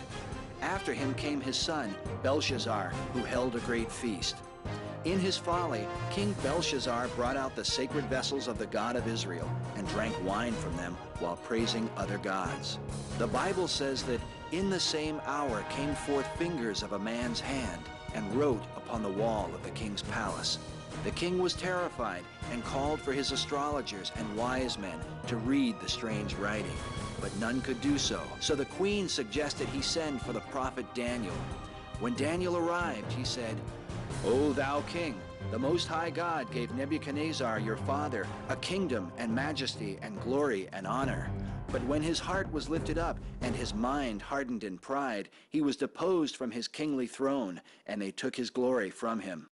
[0.61, 4.37] After him came his son, Belshazzar, who held a great feast.
[5.05, 9.51] In his folly, King Belshazzar brought out the sacred vessels of the God of Israel
[9.77, 12.79] and drank wine from them while praising other gods.
[13.17, 14.21] The Bible says that
[14.53, 17.81] in the same hour came forth fingers of a man's hand
[18.15, 20.59] and wrote upon the wall of the king's palace.
[21.05, 24.99] The king was terrified and called for his astrologers and wise men
[25.29, 26.77] to read the strange writing,
[27.21, 28.21] but none could do so.
[28.41, 31.35] So the queen suggested he send for the prophet Daniel.
[32.01, 33.57] When Daniel arrived, he said,
[34.25, 39.99] O thou king, The Most High God gave Nebuchadnezzar your father a kingdom and majesty
[40.03, 41.31] and glory and honor.
[41.73, 45.77] But when his heart was lifted up and his mind hardened in pride, he was
[45.77, 49.49] deposed from his kingly throne, and they took his glory from him.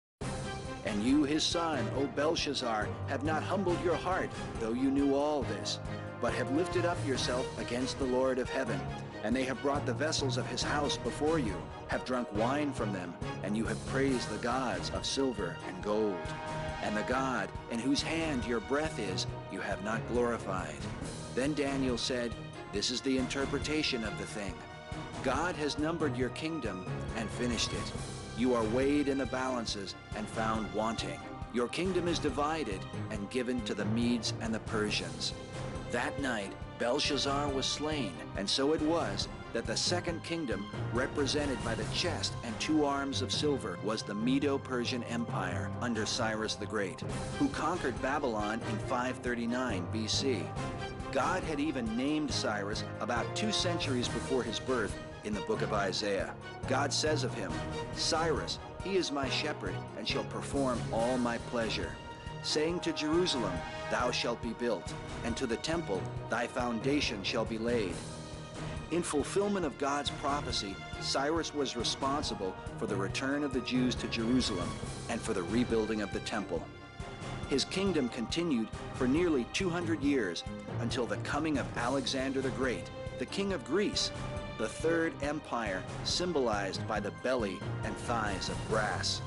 [0.85, 5.43] And you, his son, O Belshazzar, have not humbled your heart, though you knew all
[5.43, 5.79] this,
[6.23, 8.79] but have lifted up yourself against the Lord of heaven.
[9.25, 11.53] And they have brought the vessels of his house before you,
[11.89, 13.13] have drunk wine from them,
[13.43, 16.15] and you have praised the gods of silver and gold.
[16.81, 20.77] And the God in whose hand your breath is, you have not glorified.
[21.35, 22.33] Then Daniel said,
[22.71, 24.53] This is the interpretation of the thing.
[25.23, 26.85] God has numbered your kingdom
[27.17, 27.91] and finished it.
[28.37, 31.19] You are weighed in the balances and found wanting.
[31.53, 32.79] Your kingdom is divided
[33.11, 35.33] and given to the Medes and the Persians.
[35.93, 41.75] That night, Belshazzar was slain, and so it was that the second kingdom, represented by
[41.75, 47.01] the chest and two arms of silver, was the Medo-Persian Empire under Cyrus the Great,
[47.37, 50.43] who conquered Babylon in 539 BC.
[51.11, 55.73] God had even named Cyrus about two centuries before his birth in the book of
[55.73, 56.33] Isaiah.
[56.67, 57.51] God says of him,
[57.93, 61.91] Cyrus, he is my shepherd and shall perform all my pleasure.
[62.43, 63.53] Saying to Jerusalem,
[63.89, 67.95] Thou shalt be built, and to the temple, Thy foundation shall be laid.
[68.91, 74.07] In fulfillment of God's prophecy, Cyrus was responsible for the return of the Jews to
[74.07, 74.69] Jerusalem
[75.09, 76.61] and for the rebuilding of the temple.
[77.49, 80.43] His kingdom continued for nearly 200 years
[80.81, 82.89] until the coming of Alexander the Great,
[83.19, 84.11] the king of Greece,
[84.57, 89.21] the third empire symbolized by the belly and thighs of brass.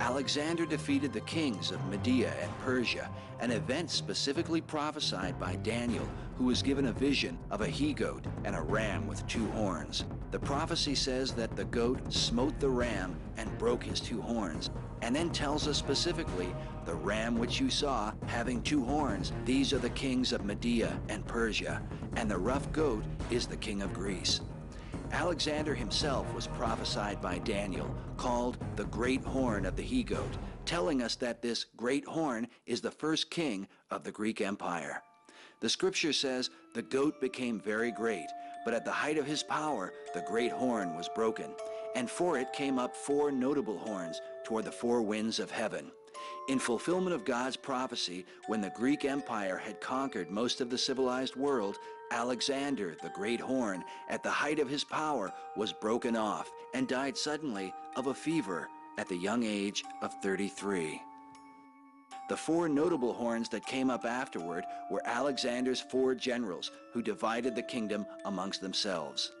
[0.00, 6.44] Alexander defeated the kings of Media and Persia, an event specifically prophesied by Daniel, who
[6.44, 10.04] was given a vision of a he-goat and a ram with two horns.
[10.30, 14.70] The prophecy says that the goat smote the ram and broke his two horns,
[15.02, 19.78] and then tells us specifically, the ram which you saw having two horns, these are
[19.78, 21.82] the kings of Media and Persia,
[22.16, 24.40] and the rough goat is the king of Greece.
[25.12, 31.16] Alexander himself was prophesied by Daniel, called the Great Horn of the He-Goat, telling us
[31.16, 35.02] that this great horn is the first king of the Greek Empire.
[35.60, 38.26] The scripture says the goat became very great,
[38.64, 41.54] but at the height of his power, the great horn was broken,
[41.94, 45.92] and for it came up four notable horns toward the four winds of heaven.
[46.48, 51.36] In fulfillment of God's prophecy, when the Greek Empire had conquered most of the civilized
[51.36, 51.76] world,
[52.12, 57.16] Alexander, the Great Horn, at the height of his power, was broken off and died
[57.16, 61.00] suddenly of a fever at the young age of 33.
[62.28, 67.62] The four notable horns that came up afterward were Alexander's four generals who divided the
[67.62, 69.32] kingdom amongst themselves.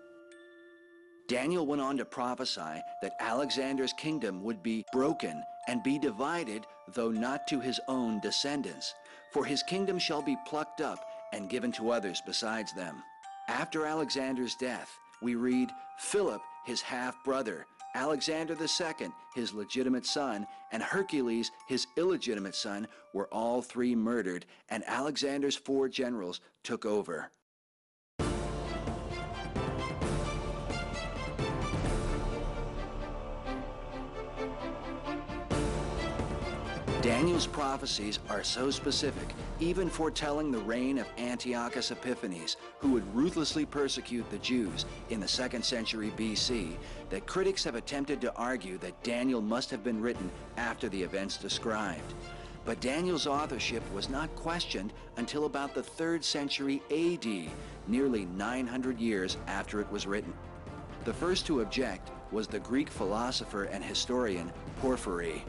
[1.28, 7.10] Daniel went on to prophesy that Alexander's kingdom would be broken and be divided, though
[7.10, 8.94] not to his own descendants.
[9.30, 13.02] For his kingdom shall be plucked up and given to others besides them.
[13.48, 21.50] After Alexander's death, we read, Philip, his half-brother, Alexander II, his legitimate son, and Hercules,
[21.68, 27.30] his illegitimate son, were all three murdered, and Alexander's four generals took over.
[37.02, 39.28] Daniel's prophecies are so specific,
[39.58, 45.26] even foretelling the reign of Antiochus Epiphanes, who would ruthlessly persecute the Jews in the
[45.26, 46.76] second century BC,
[47.10, 51.38] that critics have attempted to argue that Daniel must have been written after the events
[51.38, 52.14] described.
[52.64, 57.50] But Daniel's authorship was not questioned until about the 3rd century AD,
[57.88, 60.32] nearly 900 years after it was written.
[61.04, 65.44] The first to object was the Greek philosopher and historian Porphyry.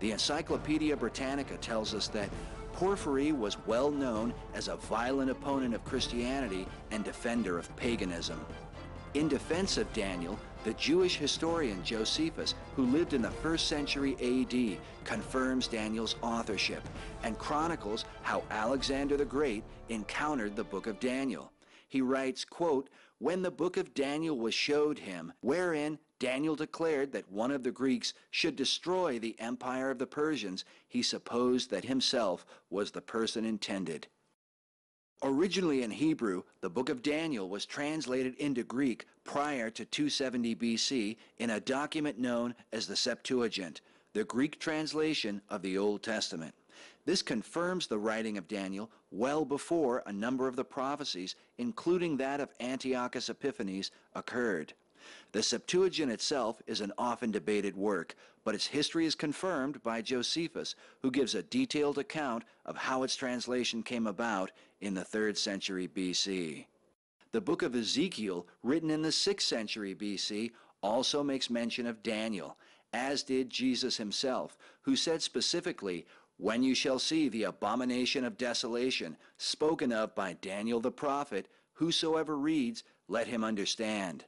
[0.00, 2.30] The Encyclopedia Britannica tells us that
[2.72, 8.44] Porphyry was well known as a violent opponent of Christianity and defender of paganism.
[9.12, 14.78] In defense of Daniel, the Jewish historian Josephus, who lived in the first century AD,
[15.04, 16.82] confirms Daniel's authorship
[17.22, 21.52] and chronicles how Alexander the Great encountered the book of Daniel.
[21.88, 22.88] He writes, quote,
[23.18, 27.72] When the book of Daniel was showed him, wherein Daniel declared that one of the
[27.72, 33.44] Greeks should destroy the empire of the Persians, he supposed that himself was the person
[33.44, 34.06] intended.
[35.22, 41.16] Originally in Hebrew, the book of Daniel was translated into Greek prior to 270 BC
[41.38, 43.80] in a document known as the Septuagint,
[44.12, 46.54] the Greek translation of the Old Testament.
[47.06, 52.40] This confirms the writing of Daniel well before a number of the prophecies, including that
[52.40, 54.74] of Antiochus Epiphanes, occurred.
[55.32, 60.74] The Septuagint itself is an often debated work, but its history is confirmed by Josephus,
[61.02, 65.88] who gives a detailed account of how its translation came about in the 3rd century
[65.88, 66.66] BC.
[67.32, 70.50] The book of Ezekiel, written in the 6th century BC,
[70.82, 72.56] also makes mention of Daniel,
[72.92, 76.06] as did Jesus himself, who said specifically,
[76.38, 82.36] When you shall see the abomination of desolation, spoken of by Daniel the prophet, whosoever
[82.36, 84.24] reads, let him understand.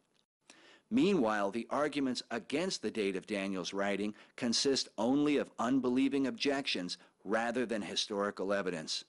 [0.92, 7.64] Meanwhile, the arguments against the date of Daniel's writing consist only of unbelieving objections rather
[7.64, 9.02] than historical evidence.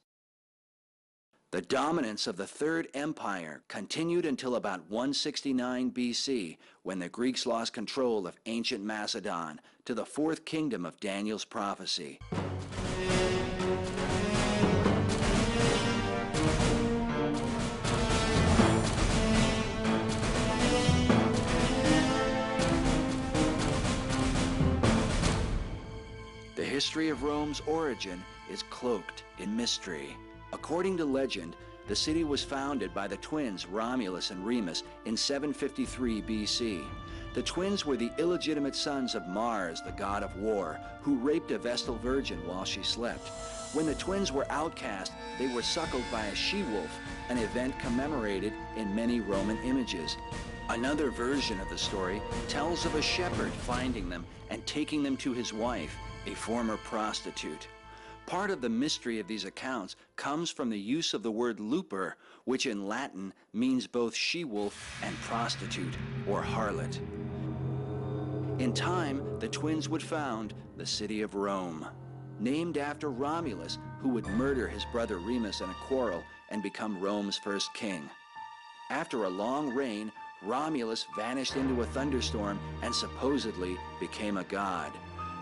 [1.51, 7.73] The dominance of the Third Empire continued until about 169 BC, when the Greeks lost
[7.73, 12.17] control of ancient Macedon to the fourth kingdom of Daniel's prophecy.
[26.74, 30.17] History of Rome's origin is cloaked in mystery.
[30.53, 31.55] According to legend,
[31.88, 36.84] the city was founded by the twins Romulus and Remus in 753 BC.
[37.36, 41.59] The twins were the illegitimate sons of Mars, the god of war, who raped a
[41.59, 43.28] Vestal virgin while she slept.
[43.74, 46.89] When the twins were outcast, they were suckled by a she-wolf,
[47.30, 50.17] an event commemorated in many Roman images.
[50.69, 55.34] Another version of the story tells of a shepherd finding them and taking them to
[55.34, 55.95] his wife,
[56.26, 57.67] a former prostitute.
[58.26, 62.15] Part of the mystery of these accounts comes from the use of the word lupa,
[62.45, 65.93] which in Latin means both she-wolf and prostitute
[66.28, 66.99] or harlot.
[68.59, 71.86] In time, the twins would found the city of Rome,
[72.39, 77.38] named after Romulus, who would murder his brother Remus in a quarrel and become Rome's
[77.38, 78.09] first king.
[78.89, 80.11] After a long reign,
[80.43, 84.91] Romulus vanished into a thunderstorm and supposedly became a god.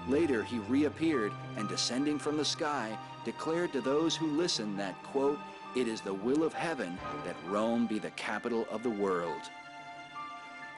[0.07, 5.39] Later, he reappeared and descending from the sky, declared to those who listened that, quote,
[5.75, 9.41] it is the will of heaven that Rome be the capital of the world.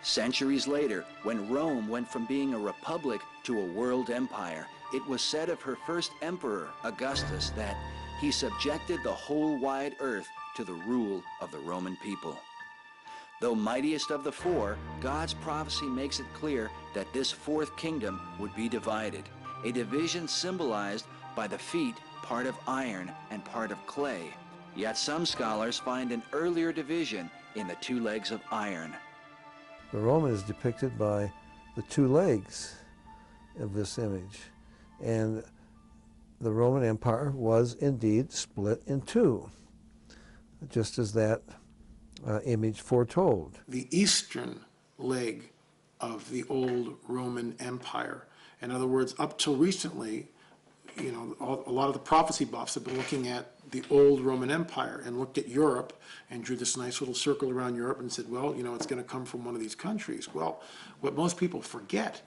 [0.01, 5.21] Centuries later, when Rome went from being a republic to a world empire, it was
[5.21, 7.77] said of her first emperor, Augustus, that
[8.19, 12.37] he subjected the whole wide earth to the rule of the Roman people.
[13.41, 18.55] Though mightiest of the four, God's prophecy makes it clear that this fourth kingdom would
[18.55, 19.23] be divided,
[19.63, 21.05] a division symbolized
[21.35, 24.33] by the feet part of iron and part of clay.
[24.75, 28.93] Yet some scholars find an earlier division in the two legs of iron.
[29.91, 31.31] The Roman is depicted by
[31.75, 32.75] the two legs
[33.59, 34.39] of this image.
[35.01, 35.43] And
[36.39, 39.49] the Roman Empire was indeed split in two,
[40.69, 41.41] just as that
[42.25, 43.59] uh, image foretold.
[43.67, 44.59] the eastern
[44.97, 45.49] leg
[45.99, 48.25] of the old Roman Empire.
[48.61, 50.27] In other words, up till recently,
[51.01, 54.21] you know, all- a lot of the prophecy buffs have been looking at the old
[54.21, 55.93] Roman Empire and looked at Europe
[56.29, 59.01] and drew this nice little circle around Europe and said, well, you know, it's going
[59.01, 60.29] to come from one of these countries.
[60.33, 60.61] Well,
[61.01, 62.21] what most people forget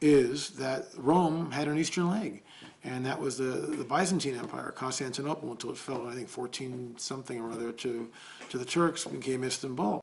[0.00, 2.42] is that Rome had an eastern leg,
[2.84, 7.40] and that was the, the Byzantine Empire, Constantinople, until it fell, I think, 14 something
[7.40, 8.10] or other to,
[8.50, 10.00] to the Turks, became Istanbul.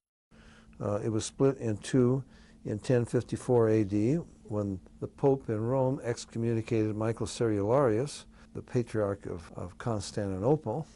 [0.81, 2.23] Uh, it was split in two
[2.65, 8.25] in 1054 AD when the Pope in Rome excommunicated Michael Cerularius,
[8.55, 10.87] the Patriarch of, of Constantinople,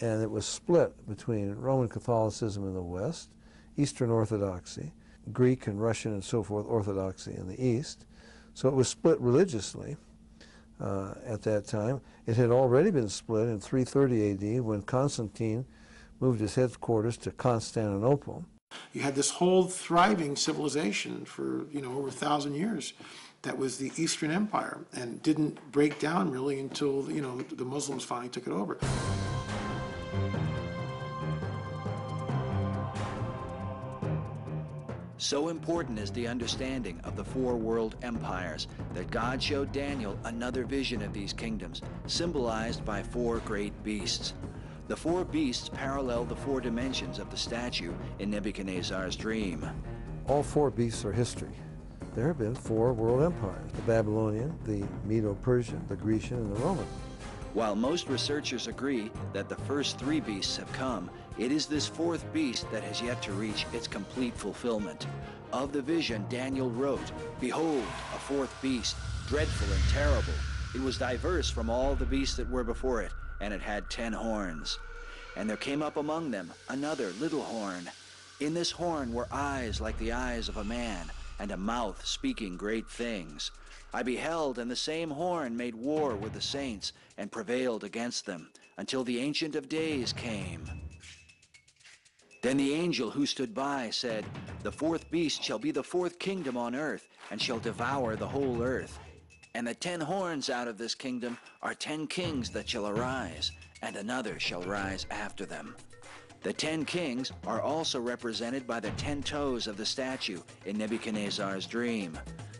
[0.00, 3.30] and it was split between Roman Catholicism in the West,
[3.76, 4.92] Eastern Orthodoxy,
[5.32, 8.06] Greek and Russian and so forth Orthodoxy in the East.
[8.54, 9.96] So it was split religiously
[10.80, 12.00] uh, at that time.
[12.26, 15.64] It had already been split in 330 AD when Constantine
[16.20, 18.44] moved his headquarters to Constantinople.
[18.92, 22.92] You had this whole thriving civilization for, you know, over a thousand years
[23.42, 28.04] that was the Eastern Empire and didn't break down really until, you know, the Muslims
[28.04, 28.78] finally took it over.
[35.20, 40.64] So important is the understanding of the four world empires that God showed Daniel another
[40.64, 44.34] vision of these kingdoms, symbolized by four great beasts.
[44.86, 49.68] The four beasts parallel the four dimensions of the statue in Nebuchadnezzar's dream.
[50.28, 51.56] All four beasts are history.
[52.14, 56.86] There have been four world empires, the Babylonian, the Medo-Persian, the Grecian, and the Roman.
[57.54, 62.24] While most researchers agree that the first three beasts have come, it is this fourth
[62.32, 65.06] beast that has yet to reach its complete fulfillment.
[65.52, 67.84] Of the vision, Daniel wrote, Behold,
[68.14, 68.96] a fourth beast,
[69.28, 70.34] dreadful and terrible.
[70.74, 74.12] It was diverse from all the beasts that were before it, and it had ten
[74.12, 74.78] horns.
[75.36, 77.88] And there came up among them another little horn,
[78.40, 81.06] In this horn were eyes like the eyes of a man,
[81.38, 83.52] and a mouth speaking great things.
[83.94, 88.50] I beheld, and the same horn made war with the saints, and prevailed against them,
[88.76, 90.87] until the Ancient of Days came.
[92.40, 94.24] Then the angel who stood by said,
[94.62, 98.62] The fourth beast shall be the fourth kingdom on earth, and shall devour the whole
[98.62, 98.98] earth.
[99.54, 103.50] And the ten horns out of this kingdom are ten kings that shall arise,
[103.82, 105.74] and another shall rise after them.
[106.44, 111.66] The ten kings are also represented by the ten toes of the statue in Nebuchadnezzar's
[111.66, 112.16] dream.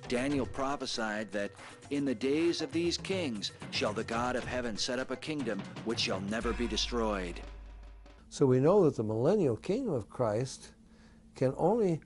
[0.08, 1.52] Daniel prophesied that
[1.90, 5.62] in the days of these kings shall the God of heaven set up a kingdom
[5.84, 7.40] which shall never be destroyed.
[8.30, 10.72] So we know that the millennial kingdom of Christ
[11.34, 12.00] can only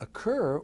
[0.00, 0.60] occur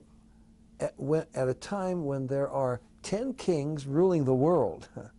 [0.81, 4.89] at, when, at a time when there are 10 kings ruling the world.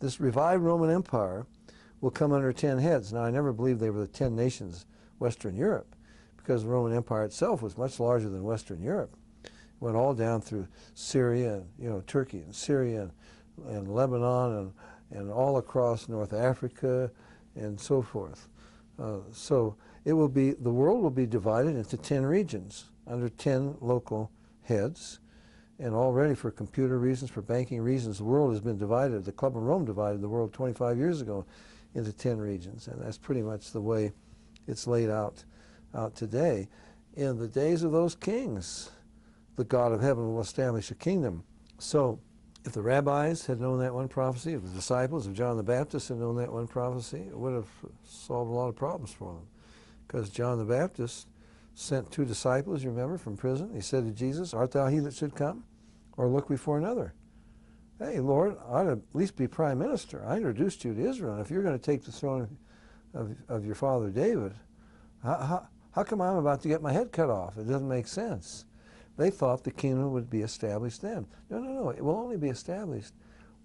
[0.00, 1.46] This revived Roman Empire
[2.00, 3.12] will come under 10 heads.
[3.12, 4.86] Now, I never believed they were the 10 nations
[5.18, 5.94] Western Europe
[6.38, 9.14] because the Roman Empire itself was much larger than Western Europe.
[9.44, 14.72] It went all down through Syria, and, you know, Turkey and Syria and, and Lebanon
[15.10, 17.10] and, and all across North Africa
[17.54, 18.48] and so forth.
[19.00, 23.76] Uh, so it will be, the world will be divided into 10 regions under 10
[23.80, 24.30] local
[24.62, 25.20] heads.
[25.78, 29.24] And already for computer reasons, for banking reasons, the world has been divided.
[29.24, 31.46] The Club of Rome divided the world 25 years ago
[31.94, 32.86] into 10 regions.
[32.86, 34.12] And that's pretty much the way
[34.68, 35.42] it's laid out,
[35.94, 36.68] out today.
[37.14, 38.90] In the days of those kings,
[39.56, 41.44] the God of heaven will establish a kingdom.
[41.78, 42.20] So
[42.64, 46.08] if the rabbis had known that one prophecy, if the disciples of John the Baptist
[46.08, 47.68] had known that one prophecy, it would have
[48.04, 49.46] solved a lot of problems for them.
[50.06, 51.28] Because John the Baptist
[51.74, 53.70] sent two disciples, you remember, from prison.
[53.74, 55.64] He said to Jesus, Art thou he that should come?
[56.16, 57.14] Or look before another?
[57.98, 60.24] Hey, Lord, I ought to at least be prime minister.
[60.26, 61.34] I introduced you to Israel.
[61.34, 62.56] And if you're going to take the throne
[63.14, 64.54] of, of your father David,
[65.22, 67.56] how, how, how come I'm about to get my head cut off?
[67.56, 68.64] It doesn't make sense.
[69.16, 71.26] They thought the kingdom would be established then.
[71.50, 71.90] No, no, no.
[71.90, 73.14] It will only be established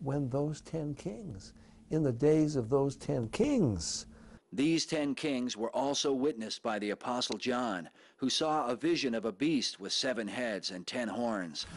[0.02, 1.54] when those ten kings,
[1.91, 4.08] in the days of those ten kings,
[4.54, 9.26] These ten kings were also witnessed by the Apostle John, who saw a vision of
[9.26, 11.68] a beast with seven heads and ten horns.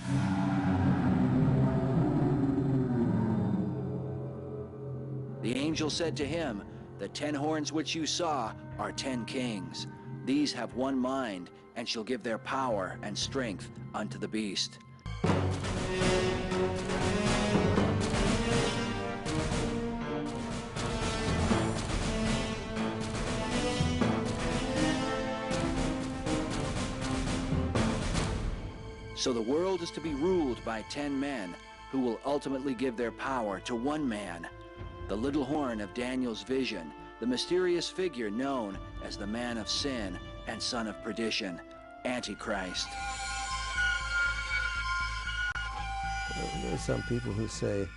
[5.43, 6.62] The angel said to him,
[6.99, 9.87] The ten horns which you saw are ten kings.
[10.25, 14.81] These have one mind, and shall give their power and strength unto the beast.
[29.14, 31.55] So the world is to be ruled by ten men,
[31.93, 34.49] who will ultimately give their power to one man.
[35.07, 40.18] The little horn of Daniel's vision, the mysterious figure known as the man of sin
[40.49, 41.61] and son of perdition,
[42.05, 42.89] Antichrist.
[46.63, 47.89] There are some people who say,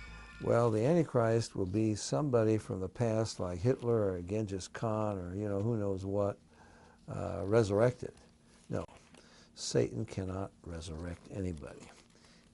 [0.42, 5.34] well, the Antichrist will be somebody from the past like Hitler or Genghis Khan or,
[5.36, 6.38] you know, who knows what,
[7.08, 8.12] uh, resurrected.
[8.68, 8.84] No,
[9.54, 11.90] Satan cannot resurrect anybody.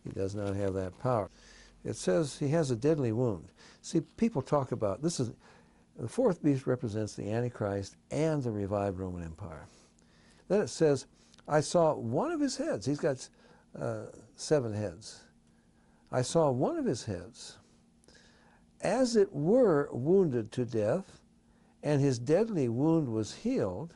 [0.05, 1.31] He does not have that power.
[1.85, 3.49] It says he has a deadly wound.
[3.81, 5.31] See, people talk about, this is,
[5.99, 9.67] the fourth beast represents the Antichrist and the revived Roman Empire.
[10.49, 11.07] Then it says,
[11.49, 12.85] I saw one of his heads.
[12.85, 13.27] He's got
[13.79, 15.23] uh, seven heads.
[16.13, 17.59] I saw one of his heads,
[18.81, 21.21] as it were, wounded to death,
[21.83, 23.95] and his deadly wound was healed,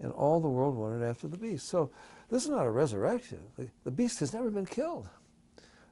[0.00, 1.68] and all the world wondered after the beast.
[1.68, 1.90] So
[2.30, 3.40] this is not a resurrection.
[3.84, 5.08] The, beast has never been killed.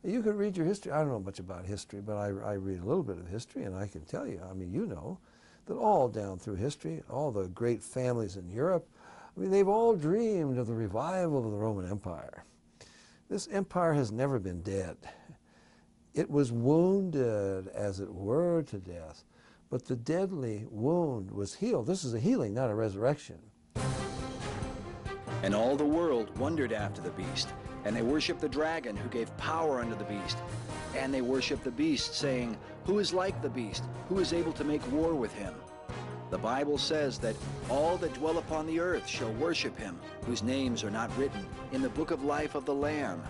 [0.03, 0.93] You can read your history.
[0.93, 3.64] I don't know much about history, but I, I read a little bit of history,
[3.64, 5.18] and I can tell you, I mean, you know,
[5.66, 8.87] that all down through history, all the great families in Europe,
[9.37, 12.45] I mean, they've all dreamed of the revival of the Roman Empire.
[13.28, 14.97] This empire has never been dead.
[16.14, 19.24] It was wounded, as it were, to death,
[19.70, 21.87] but the deadly wound was healed.
[21.87, 23.39] This is a healing, not a resurrection.
[25.43, 27.49] And all the world wondered after the beast,
[27.85, 30.39] and they worshiped the dragon who gave power unto the beast.
[30.97, 33.82] And they worshiped the beast, saying, Who is like the beast?
[34.09, 35.53] Who is able to make war with him?
[36.31, 37.37] The Bible says that
[37.70, 41.83] all that dwell upon the earth shall worship him, whose names are not written in
[41.83, 43.22] the book of life of the Lamb.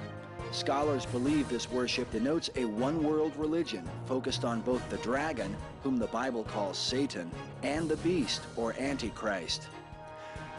[0.53, 5.99] Scholars believe this worship denotes a one world religion focused on both the dragon, whom
[5.99, 7.31] the Bible calls Satan,
[7.63, 9.69] and the beast, or Antichrist.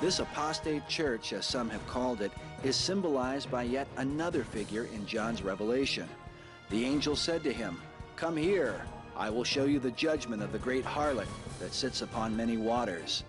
[0.02, 2.32] This apostate church, as some have called it,
[2.64, 6.10] is symbolized by yet another figure in John's revelation.
[6.70, 7.82] The angel said to him,
[8.18, 8.82] Come here,
[9.18, 11.28] I will show you the judgment of the great harlot
[11.60, 13.24] that sits upon many waters.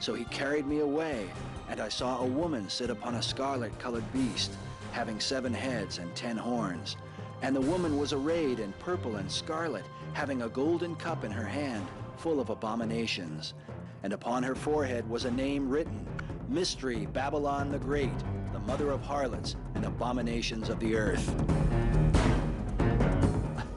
[0.00, 1.30] So he carried me away,
[1.68, 4.52] And I saw a woman sit upon a scarlet colored beast,
[4.90, 6.96] having seven heads and ten horns.
[7.40, 11.46] And the woman was arrayed in purple and scarlet, having a golden cup in her
[11.46, 11.86] hand,
[12.18, 13.54] full of abominations.
[14.02, 16.06] And upon her forehead was a name written
[16.48, 18.12] Mystery Babylon the Great,
[18.52, 22.11] the mother of harlots and abominations of the earth.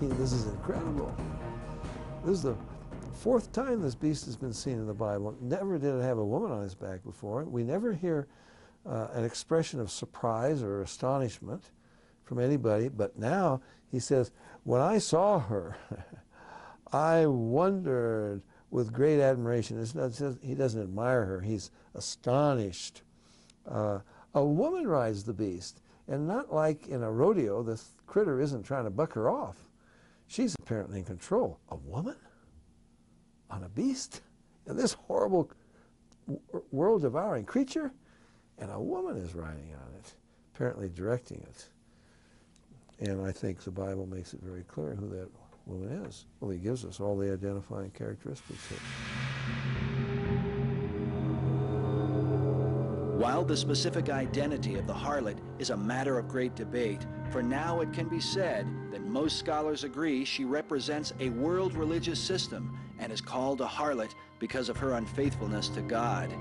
[0.10, 1.16] This is incredible.
[2.24, 2.56] This is the
[3.14, 5.36] fourth time this beast has been seen in the Bible.
[5.42, 7.44] Never did it have a woman on his back before.
[7.44, 8.28] We never hear
[8.86, 11.72] uh, an expression of surprise or astonishment
[12.24, 14.32] from anybody, but now he says,
[14.64, 15.76] When I saw her,
[16.92, 19.82] I wondered with great admiration.
[19.82, 20.12] It's not,
[20.44, 23.02] he doesn't admire her, he's astonished.
[23.68, 24.00] Uh,
[24.36, 28.84] a woman rides the beast, and not like in a rodeo, the critter isn't trying
[28.84, 29.58] to buck her off.
[30.28, 31.60] She's apparently in control.
[31.70, 32.16] A woman?
[33.50, 34.22] On a beast?
[34.68, 35.52] And this horrible
[36.72, 37.92] world devouring creature?
[38.58, 40.14] And a woman is riding on it,
[40.54, 41.70] apparently directing it.
[43.00, 45.30] And I think the Bible makes it very clear who that
[45.66, 46.26] woman is.
[46.40, 48.68] Well, he gives us all the identifying characteristics.
[48.70, 48.80] Here.
[53.18, 57.82] While the specific identity of the harlot is a matter of great debate, for now
[57.82, 63.12] it can be said that most scholars agree she represents a world religious system and
[63.12, 66.34] is called a harlot because of her unfaithfulness to God.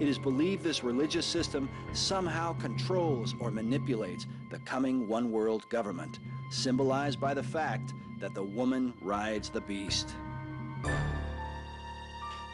[0.00, 6.20] It is believed this religious system somehow controls or manipulates the coming one world government,
[6.50, 10.14] symbolized by the fact that the woman rides the beast.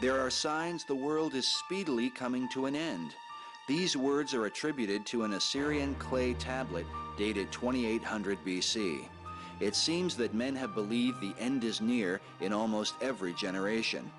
[0.01, 3.15] There are signs the world is speedily coming to an end.
[3.67, 6.85] These words are attributed to an Assyrian clay tablet
[7.17, 9.07] dated 2800 BC.
[9.59, 14.11] It seems that men have believed the end is near in almost every generation.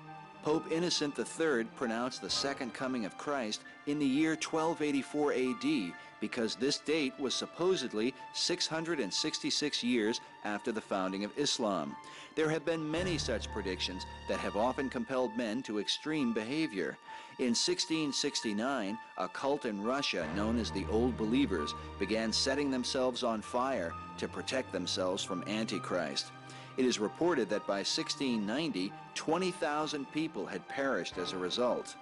[0.43, 6.55] Pope Innocent III pronounced the second coming of Christ in the year 1284 AD because
[6.55, 11.95] this date was supposedly 666 years after the founding of Islam.
[12.35, 16.97] There have been many such predictions that have often compelled men to extreme behavior.
[17.39, 23.43] In 1669, a cult in Russia known as the Old Believers began setting themselves on
[23.43, 26.31] fire to protect themselves from Antichrist.
[26.77, 31.95] It is reported that by 1690, 20,000 people had perished as a result.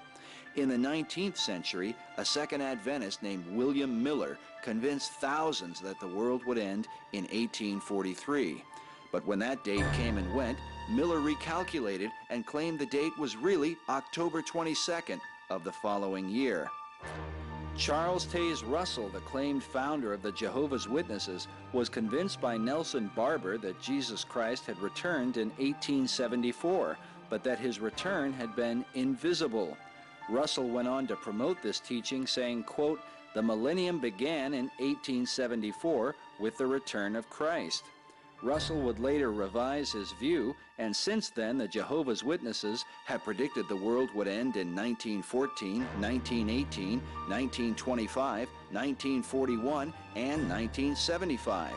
[0.55, 6.45] In the 19th century, a second Adventist named William Miller convinced thousands that the world
[6.45, 8.63] would end in 1843.
[9.11, 10.57] But when that date came and went,
[10.87, 15.19] Miller recalculated and claimed the date was really October 22nd
[15.49, 16.69] of the following year.
[17.75, 23.57] Charles Taze Russell, the claimed founder of the Jehovah's Witnesses, was convinced by Nelson Barbour
[23.57, 26.97] that Jesus Christ had returned in 1874,
[27.29, 29.75] but that his return had been invisible.
[30.29, 33.01] Russell went on to promote this teaching, saying, quote,
[33.33, 37.83] The millennium began in 1874 with the return of Christ.
[38.45, 43.75] Russell would later revise his view, and since then the Jehovah's Witnesses have predicted the
[43.75, 51.71] world would end in 1914, 1918, 1925, 1941, and 1975.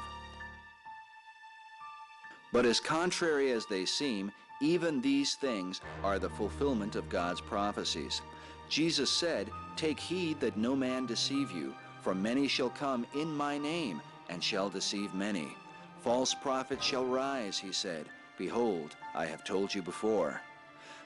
[2.52, 8.20] But as contrary as they seem, even these things are the fulfillment of God's prophecies.
[8.68, 13.56] Jesus said, Take heed that no man deceive you, for many shall come in my
[13.56, 15.56] name, and shall deceive many.
[16.00, 18.06] False prophets shall rise, he said.
[18.38, 20.40] Behold, I have told you before.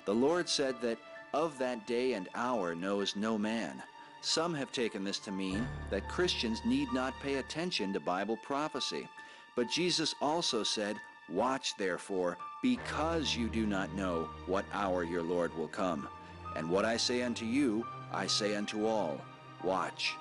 [0.05, 0.99] The Lord said that
[1.33, 3.83] of that day and hour knows no man.
[4.21, 9.09] Some have taken this to mean that Christians need not pay attention to Bible prophecy.
[9.57, 10.97] But Jesus also said,
[11.29, 16.07] Watch therefore, because you do not know what hour your Lord will come.
[16.55, 19.21] And what I say unto you, I say unto all,
[19.65, 20.15] Watch.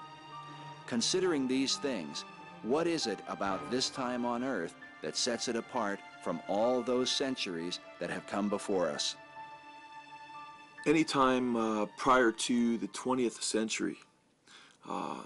[0.87, 2.25] Considering these things,
[2.63, 7.09] what is it about this time on earth that sets it apart from all those
[7.09, 9.15] centuries that have come before us?
[10.85, 13.97] Anytime uh, prior to the 20th century,
[14.89, 15.21] uh,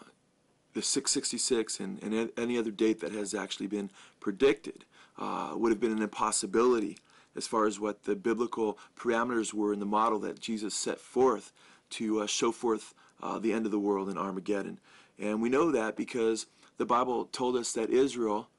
[0.74, 4.84] the 666 and, and any other date that has actually been predicted
[5.18, 6.98] uh, would have been an impossibility
[7.36, 11.52] as far as what the biblical parameters were in the model that Jesus set forth
[11.92, 14.80] to uh, show forth uh, the end of the world in Armageddon.
[15.18, 16.48] And we know that because
[16.78, 18.50] the Bible told us that Israel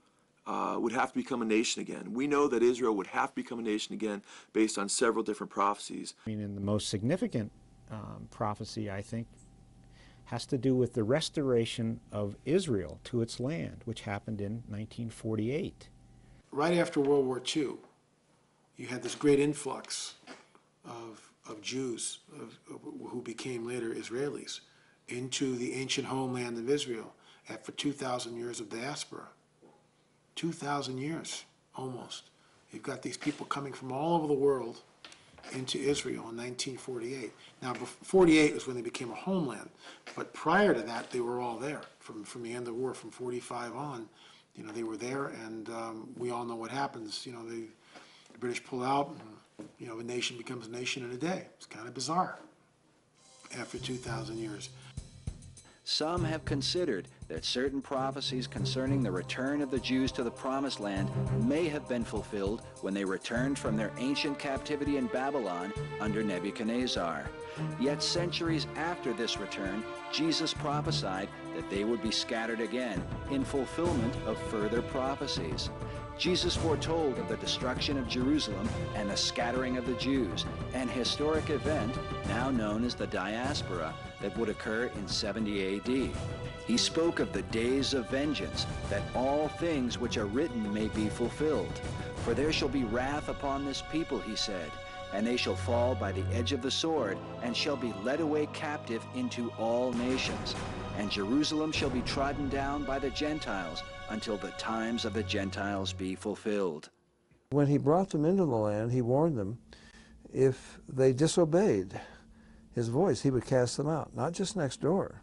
[0.47, 2.13] uh, would have to become a nation again.
[2.13, 5.51] We know that Israel would have to become a nation again based on several different
[5.51, 6.15] prophecies.
[6.27, 7.51] I mean, and the most significant
[7.91, 9.27] um, prophecy, I think,
[10.27, 15.89] has to do with the restoration of Israel to its land, which happened in 1948.
[16.51, 17.75] Right after World War II,
[18.77, 20.15] you had this great influx
[20.85, 24.61] of, of Jews of, of, who became later Israelis.
[25.09, 27.15] into the ancient homeland of Israel
[27.49, 29.29] after 2,000 years of diaspora.
[30.35, 31.45] 2,000 years,
[31.75, 32.25] almost.
[32.73, 34.83] You've got these people coming from all over the world
[35.53, 37.33] into Israel in 1948.
[37.63, 39.71] Now, 48 was when they became a homeland,
[40.15, 41.83] but prior to that, they were all there.
[42.01, 44.09] From, from the end of the war, from 45 on,
[44.55, 47.27] you know, they were there, and um, we all know what happens.
[47.27, 47.65] You know, they,
[48.33, 51.47] the British pull out, and, you know, a nation becomes a nation in a day.
[51.57, 52.39] It's kind of bizarre
[53.59, 54.71] after 2,000 years.
[55.85, 60.81] Some have considered that certain prophecies concerning the return of the Jews to the Promised
[60.81, 61.11] Land
[61.45, 67.29] may have been fulfilled when they returned from their ancient captivity in Babylon under Nebuchadnezzar.
[67.81, 74.15] Yet centuries after this return, Jesus prophesied that they would be scattered again in fulfillment
[74.27, 75.71] of further prophecies.
[76.19, 81.51] Jesus foretold of the destruction of Jerusalem and the scattering of the Jews, an historic
[81.51, 81.95] event
[82.29, 86.11] now known as the diaspora that would occur in 70 AD.
[86.67, 91.09] He spoke of the days of vengeance, that all things which are written may be
[91.09, 91.81] fulfilled.
[92.25, 94.71] For there shall be wrath upon this people, he said,
[95.13, 98.47] and they shall fall by the edge of the sword, and shall be led away
[98.53, 100.55] captive into all nations.
[100.99, 105.93] And Jerusalem shall be trodden down by the Gentiles, until the times of the Gentiles
[105.93, 106.91] be fulfilled.
[107.51, 109.59] When he brought them into the land, he warned them
[110.33, 112.01] if they disobeyed
[112.77, 115.23] his voice, he would cast them out, not just next door.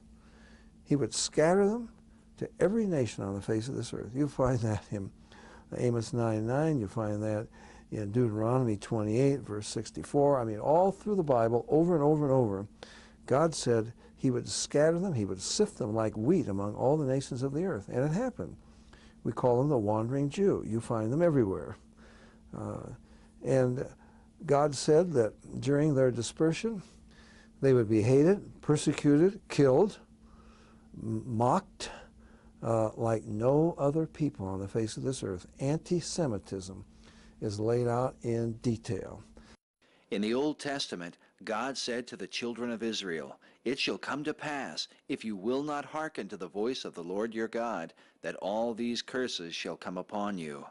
[0.84, 1.90] He would scatter them
[2.38, 4.10] to every nation on the face of this earth.
[4.14, 5.12] You find that in
[5.78, 7.48] Amos 9 9, you find that
[7.92, 10.40] in Deuteronomy 28, verse 64.
[10.40, 12.68] I mean, all through the Bible, over and over and over,
[13.28, 17.06] God said he would scatter them, he would sift them like wheat among all the
[17.06, 17.88] nations of the earth.
[17.88, 18.58] And it happened.
[19.24, 20.64] We call them the wandering Jew.
[20.68, 21.78] You find them everywhere.
[22.58, 22.90] Uh,
[23.46, 23.86] and
[24.44, 26.82] God said that during their dispersion,
[27.64, 30.00] they would be hated, persecuted, killed,
[31.02, 31.90] mocked
[32.62, 35.48] uh, like no other people on the face of this earth.
[35.60, 36.86] Anti Semitism
[37.42, 39.24] is laid out in detail.
[40.12, 44.34] In the Old Testament, God said to the children of Israel, It shall come to
[44.34, 48.36] pass, if you will not hearken to the voice of the Lord your God, that
[48.36, 50.66] all these curses shall come upon you.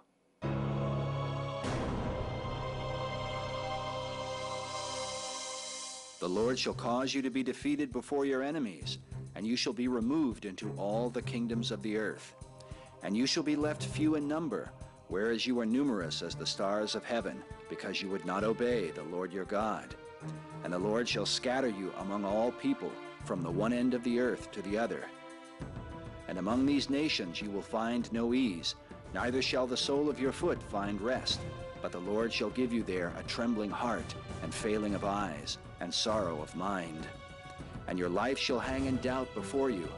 [6.22, 8.98] The Lord shall cause you to be defeated before your enemies,
[9.34, 12.36] and you shall be removed into all the kingdoms of the earth.
[13.02, 14.70] And you shall be left few in number,
[15.08, 19.02] whereas you are numerous as the stars of heaven, because you would not obey the
[19.02, 19.96] Lord your God.
[20.62, 22.92] And the Lord shall scatter you among all people,
[23.24, 25.02] from the one end of the earth to the other.
[26.28, 28.76] And among these nations you will find no ease,
[29.12, 31.40] neither shall the sole of your foot find rest.
[31.82, 34.14] But the Lord shall give you there a trembling heart,
[34.44, 37.06] and failing of eyes, and sorrow of mind.
[37.88, 39.88] And your life shall hang in doubt before you,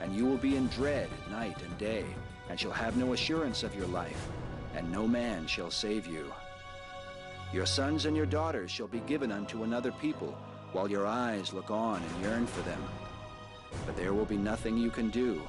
[0.00, 2.04] and you will be in dread night and day,
[2.50, 4.28] and shall have no assurance of your life,
[4.74, 6.30] and no man shall save you.
[7.52, 10.36] Your sons and your daughters shall be given unto another people,
[10.72, 12.82] while your eyes look on and yearn for them.
[13.86, 15.40] But there will be nothing you can do.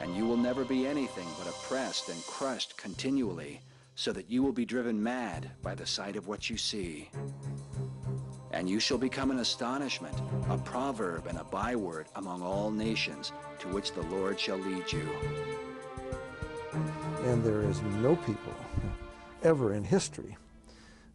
[0.00, 3.60] And you will never be anything but oppressed and crushed continually,
[3.98, 7.10] so that you will be driven mad by the sight of what you see.
[8.52, 10.14] And you shall become an astonishment,
[10.48, 15.04] a proverb and a byword among all nations, to which the Lord shall lead you.
[17.24, 18.54] And there is no people
[19.42, 20.36] ever in history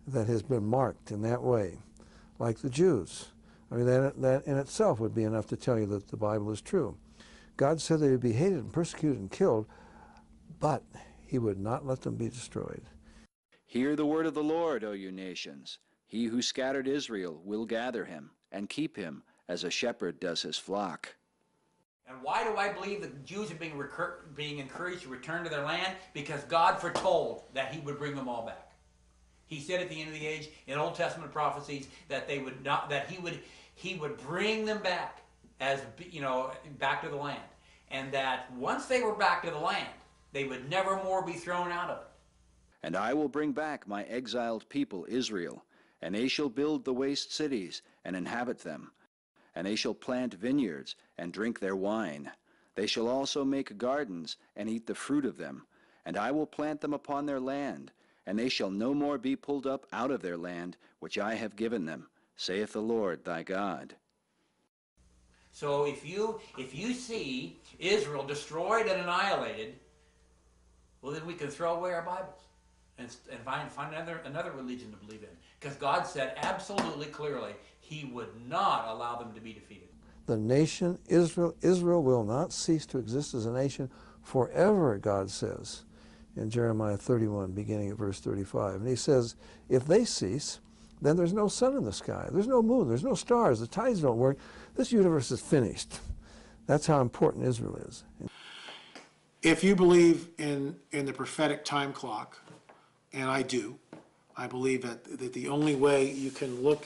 [0.06, 1.78] that has been marked in that way,
[2.38, 3.28] like the Jews.
[3.72, 6.52] I mean, that, that in itself would be enough to tell you that the Bible
[6.52, 6.98] is true.
[7.56, 9.68] God said they would be hated and persecuted and killed,
[10.60, 10.84] but
[11.34, 12.84] he would not let them be destroyed.
[13.66, 15.80] Hear the word of the Lord, O you nations.
[16.06, 20.60] He who scattered Israel will gather him and keep him as a shepherd does his
[20.60, 21.16] flock.
[22.08, 25.50] And why do I believe the Jews are being, recur- being encouraged to return to
[25.50, 25.96] their land?
[26.14, 28.72] Because God foretold that He would bring them all back.
[29.48, 32.64] He said at the end of the age in Old Testament prophecies that they would
[32.64, 33.40] not, that He would,
[33.74, 35.24] He would bring them back
[35.60, 35.82] as
[36.12, 37.42] you know, back to the land,
[37.90, 39.90] and that once they were back to the land,
[40.34, 42.08] they would never more be thrown out of it.
[42.82, 45.64] And I will bring back my exiled people Israel,
[46.02, 48.92] and they shall build the waste cities and inhabit them.
[49.56, 52.32] And they shall plant vineyards and drink their wine.
[52.76, 55.66] They shall also make gardens and eat the fruit of them.
[56.06, 57.92] And I will plant them upon their land,
[58.26, 61.56] and they shall no more be pulled up out of their land, which I have
[61.56, 63.96] given them, saith the Lord thy God.
[65.54, 69.76] So if you if you see Israel destroyed and annihilated,
[71.04, 72.40] well then we can throw away our Bibles.
[72.98, 75.30] and, and find, find another, another religion to believe in.
[75.60, 79.90] Because God said absolutely clearly he would not allow them to be defeated.
[80.26, 83.92] The nation Israel, Israel will not cease to exist as a nation
[84.24, 85.84] forever, God says
[86.36, 88.76] in Jeremiah 31, beginning at verse 35.
[88.76, 89.36] And he says,
[89.70, 90.60] if they cease,
[91.02, 92.28] then there's no sun in the sky.
[92.32, 92.88] There's no moon.
[92.88, 93.60] There's no stars.
[93.60, 94.38] The tides don't work.
[94.76, 96.00] This universe is finished.
[96.66, 98.04] That's how important Israel is.
[99.44, 102.40] If you believe in, in the prophetic time clock,
[103.12, 103.78] and I do,
[104.38, 106.86] I believe that, that the only way you can look,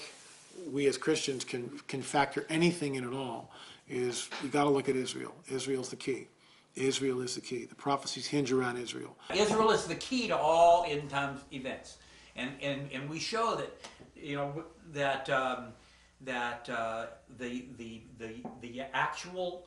[0.71, 3.51] we as Christians can, can factor anything in at all,
[3.87, 5.35] is you gotta look at Israel.
[5.51, 6.27] Israel's the key.
[6.75, 7.65] Israel is the key.
[7.65, 9.15] The prophecies hinge around Israel.
[9.35, 11.97] Israel is the key to all end time events,
[12.35, 13.71] and and and we show that,
[14.15, 15.73] you know, that um,
[16.21, 17.05] that uh,
[17.37, 19.65] the the the the actual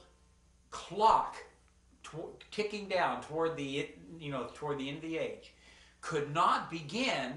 [0.70, 1.36] clock
[2.50, 3.88] ticking down toward the
[4.18, 5.52] you know toward the end of the age
[6.00, 7.34] could not begin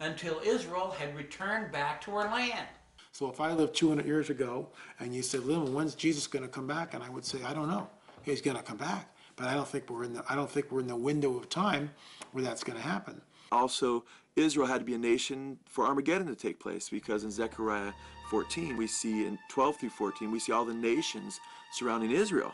[0.00, 2.66] until Israel had returned back to her land.
[3.12, 6.48] So if I lived 200 years ago and you said, Lynn, when's Jesus going to
[6.48, 6.94] come back?
[6.94, 7.88] And I would say, I don't know.
[8.22, 10.70] He's going to come back, but I don't think we're in the I don't think
[10.70, 11.90] we're in the window of time
[12.32, 13.20] where that's going to happen.
[13.52, 14.04] Also,
[14.36, 17.92] Israel had to be a nation for Armageddon to take place because in Zechariah
[18.30, 21.40] 14, we see in 12 through 14, we see all the nations
[21.72, 22.52] surrounding Israel.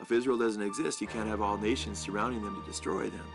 [0.00, 3.26] If Israel doesn't exist, you can't have all nations surrounding them to destroy them.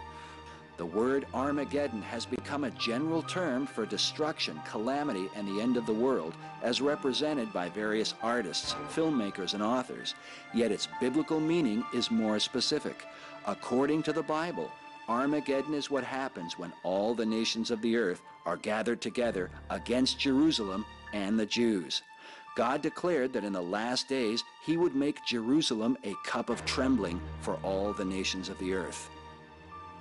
[0.78, 5.86] The word Armageddon has become a general term for destruction, calamity, and the end of
[5.86, 6.34] the world,
[6.64, 10.16] as represented by various artists, filmmakers, and authors.
[10.54, 13.06] Yet its biblical meaning is more specific.
[13.46, 14.72] According to the Bible,
[15.08, 20.20] Armageddon is what happens when all the nations of the earth are gathered together against
[20.20, 22.02] Jerusalem and the Jews.
[22.56, 27.22] God declared that in the last days he would make Jerusalem a cup of trembling
[27.40, 29.10] for all the nations of the earth.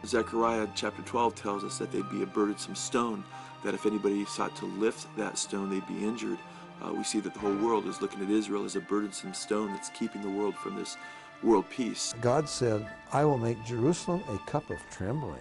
[0.05, 3.23] Zechariah chapter 12 tells us that they'd be a burdensome stone,
[3.63, 6.39] that if anybody sought to lift that stone, they'd be injured.
[6.83, 9.73] Uh, we see that the whole world is looking at Israel as a burdensome stone
[9.73, 10.97] that's keeping the world from this
[11.43, 12.15] world peace.
[12.21, 15.39] God said, I will make Jerusalem a cup of trembling,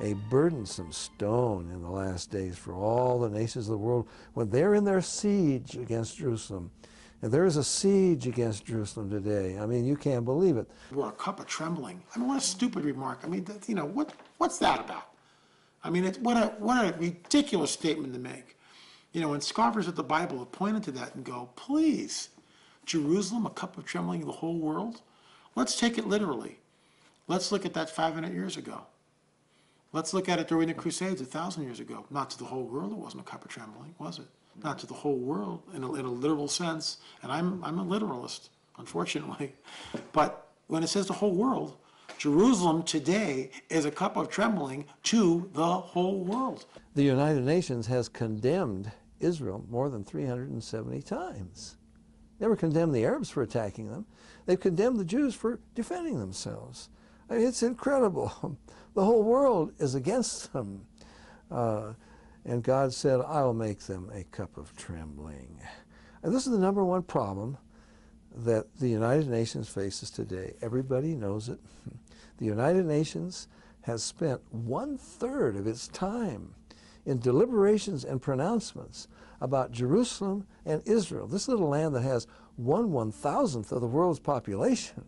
[0.00, 4.50] a burdensome stone in the last days for all the nations of the world when
[4.50, 6.70] they're in their siege against Jerusalem.
[7.20, 9.58] And there is a siege against Jerusalem today.
[9.58, 10.70] I mean, you can't believe it.
[10.92, 12.00] We're a cup of trembling.
[12.14, 13.20] I mean, what a stupid remark.
[13.24, 15.08] I mean, that, you know, what what's that about?
[15.82, 18.56] I mean, it's what a what a ridiculous statement to make.
[19.12, 22.28] You know, and scoffers at the Bible have pointed to that and go, please,
[22.84, 25.00] Jerusalem, a cup of trembling, the whole world.
[25.56, 26.58] Let's take it literally.
[27.26, 28.82] Let's look at that 500 years ago.
[29.92, 32.04] Let's look at it during the Crusades a thousand years ago.
[32.10, 34.26] Not to the whole world, it wasn't a cup of trembling, was it?
[34.62, 36.98] Not to the whole world in a, in a literal sense.
[37.22, 39.54] And I'm, I'm a literalist, unfortunately.
[40.12, 41.78] But when it says the whole world,
[42.18, 46.66] Jerusalem today is a cup of trembling to the whole world.
[46.94, 51.76] The United Nations has condemned Israel more than 370 times.
[52.40, 54.06] Never condemned the Arabs for attacking them.
[54.46, 56.88] They've condemned the Jews for defending themselves.
[57.30, 58.58] I mean, it's incredible.
[58.98, 60.84] The whole world is against them.
[61.52, 61.92] Uh,
[62.44, 65.60] and God said, I will make them a cup of trembling.
[66.20, 67.58] And this is the number one problem
[68.34, 70.54] that the United Nations faces today.
[70.60, 71.60] Everybody knows it.
[72.38, 73.46] The United Nations
[73.82, 76.56] has spent one third of its time
[77.06, 79.06] in deliberations and pronouncements
[79.40, 82.26] about Jerusalem and Israel, this little land that has
[82.56, 85.04] one one thousandth of the world's population.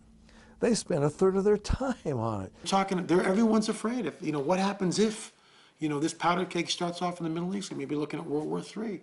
[0.60, 2.52] They spend a third of their time on it.
[2.66, 5.32] Talking, there, everyone's afraid if, you know, what happens if,
[5.78, 8.26] you know, this powder keg starts off in the Middle East, and maybe looking at
[8.26, 9.00] World War III.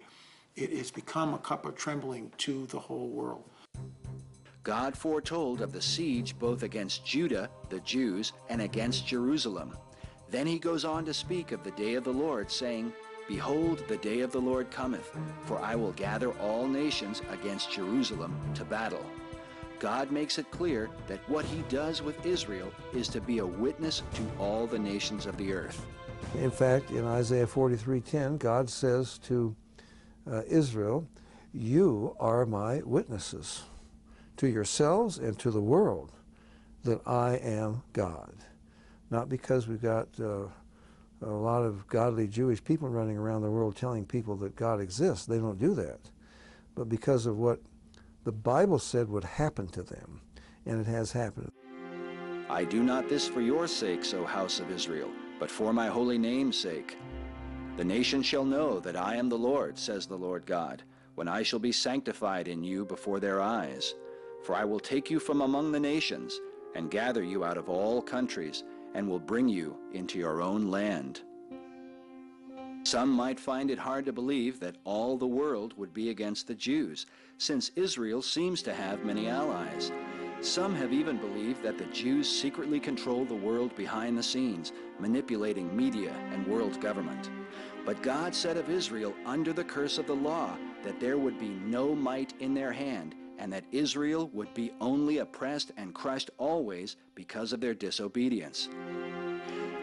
[0.55, 3.43] It has become a cup of trembling to the whole world.
[4.64, 9.76] God foretold of the siege both against Judah, the Jews, and against Jerusalem.
[10.30, 12.93] Then he goes on to speak of the day of the Lord, saying,
[13.28, 18.38] Behold, the day of the Lord cometh, for I will gather all nations against Jerusalem
[18.55, 19.05] to battle.
[19.80, 24.03] God makes it clear that what he does with Israel is to be a witness
[24.15, 25.86] to all the nations of the earth.
[26.36, 29.55] In fact, in Isaiah 43:10, God says to
[30.30, 31.07] uh, Israel,
[31.53, 33.63] "You are my witnesses
[34.38, 36.11] to yourselves and to the world
[36.84, 38.34] that I am God."
[39.09, 40.47] Not because we've got uh,
[41.21, 45.25] a lot of godly Jewish people running around the world telling people that God exists.
[45.25, 45.99] They don't do that.
[46.75, 47.59] But because of what
[48.28, 50.19] the Bible said would happen to them,
[50.65, 51.49] and it has happened.
[52.49, 55.09] I do not this for your sakes, O house of Israel,
[55.39, 56.97] but for my holy name's sake.
[57.78, 60.84] The nation shall know that I am the Lord, says the Lord God,
[61.15, 63.95] when I shall be sanctified in you before their eyes.
[64.43, 66.38] For I will take you from among the nations,
[66.75, 71.21] and gather you out of all countries, and will bring you into your own land.
[72.88, 76.55] Some might find it hard to believe that all the world would be against the
[76.55, 77.05] Jews,
[77.38, 79.91] since Israel seems to have many allies.
[80.39, 85.75] Some have even believed that the Jews secretly control the world behind the scenes, manipulating
[85.75, 87.29] media and world government.
[87.85, 91.49] But God said of Israel under the curse of the law that there would be
[91.49, 96.95] no might in their hand, and that Israel would be only oppressed and crushed always
[97.15, 98.69] because of their disobedience.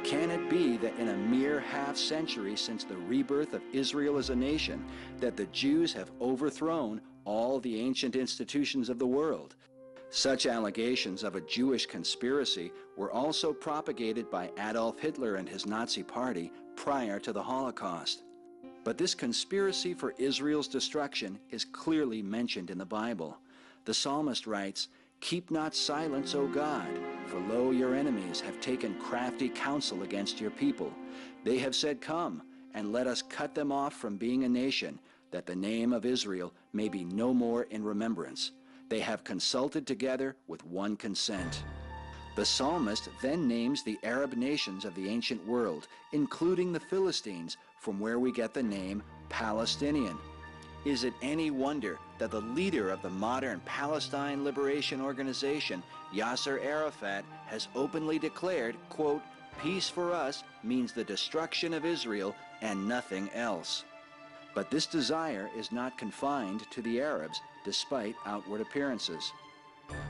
[0.04, 4.28] Can it be that in a mere half century since the rebirth of Israel as
[4.28, 4.84] a nation,
[5.18, 9.56] that the Jews have overthrown all the ancient institutions of the world?
[10.10, 16.02] Such allegations of a Jewish conspiracy were also propagated by Adolf Hitler and his Nazi
[16.02, 18.24] party prior to the Holocaust.
[18.84, 23.38] But this conspiracy for Israel's destruction is clearly mentioned in the Bible.
[23.86, 24.88] The psalmist writes,
[25.24, 26.86] Keep not silence, O God,
[27.28, 30.92] for lo, your enemies have taken crafty counsel against your people.
[31.44, 32.42] They have said, Come,
[32.74, 35.00] and let us cut them off from being a nation,
[35.30, 38.50] that the name of Israel may be no more in remembrance.
[38.90, 41.64] They have consulted together with one consent.
[42.36, 47.98] The psalmist then names the Arab nations of the ancient world, including the Philistines, from
[47.98, 50.18] where we get the name Palestinian.
[50.84, 55.82] Is it any wonder that the leader of the modern Palestine Liberation Organization,
[56.14, 59.22] Yasser Arafat, has openly declared, quote,
[59.62, 63.84] peace for us means the destruction of Israel and nothing else.
[64.54, 69.32] But this desire is not confined to the Arabs, despite outward appearances.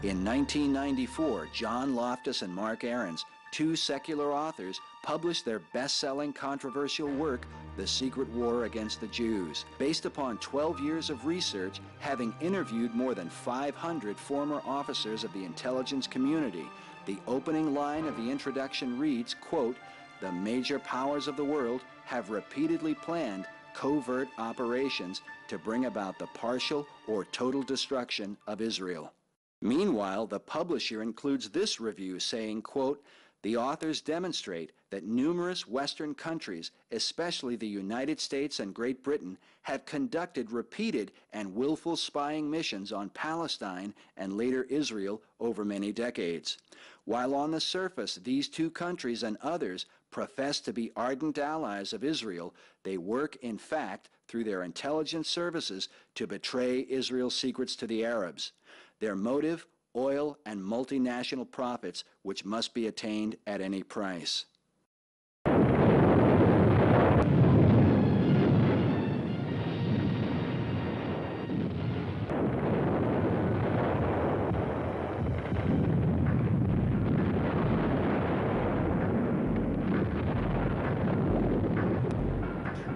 [0.02, 7.46] In 1994, John Loftus and Mark Aarons, two secular authors, published their best-selling controversial work,
[7.76, 13.14] The Secret War Against the Jews, based upon 12 years of research, having interviewed more
[13.14, 16.66] than 500 former officers of the intelligence community.
[17.04, 19.76] The opening line of the introduction reads, quote,
[20.22, 23.44] the major powers of the world have repeatedly planned
[23.74, 29.12] covert operations to bring about the partial or total destruction of Israel.
[29.60, 33.02] Meanwhile, the publisher includes this review saying, quote,
[33.44, 39.84] the authors demonstrate that numerous Western countries, especially the United States and Great Britain, have
[39.84, 46.56] conducted repeated and willful spying missions on Palestine and later Israel over many decades.
[47.04, 52.02] While on the surface these two countries and others profess to be ardent allies of
[52.02, 58.06] Israel, they work in fact through their intelligence services to betray Israel's secrets to the
[58.06, 58.52] Arabs.
[59.00, 59.66] Their motive
[59.96, 64.46] oil, and multinational profits which must be attained at any price.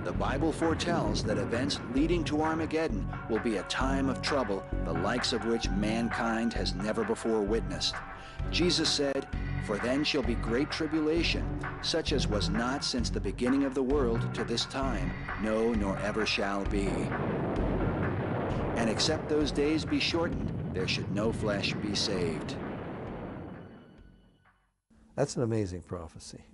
[0.04, 4.92] The Bible foretells that events leading to Armageddon will be a time of trouble, the
[4.92, 7.96] likes of which mankind has never before witnessed.
[8.52, 9.26] Jesus said,
[9.66, 11.44] For then shall be great tribulation,
[11.82, 15.10] such as was not since the beginning of the world to this time,
[15.42, 16.86] no, nor ever shall be.
[18.76, 22.54] And except those days be shortened, there should no flesh be saved.
[25.16, 26.44] That's an amazing prophecy.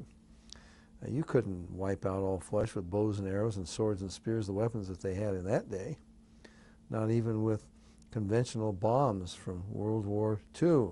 [1.08, 4.52] You couldn't wipe out all flesh with bows and arrows and swords and spears, the
[4.52, 5.98] weapons that they had in that day.
[6.90, 7.64] Not even with
[8.10, 10.90] conventional bombs from World War II.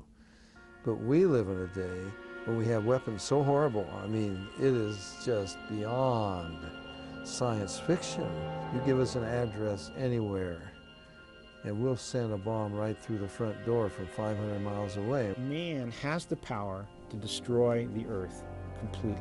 [0.84, 2.10] But we live in a day
[2.44, 3.86] when we have weapons so horrible.
[4.02, 6.58] I mean, it is just beyond
[7.24, 8.28] science fiction.
[8.74, 10.72] You give us an address anywhere,
[11.62, 15.34] and we'll send a bomb right through the front door from 500 miles away.
[15.38, 18.42] Man has the power to destroy the earth
[18.80, 19.20] completely.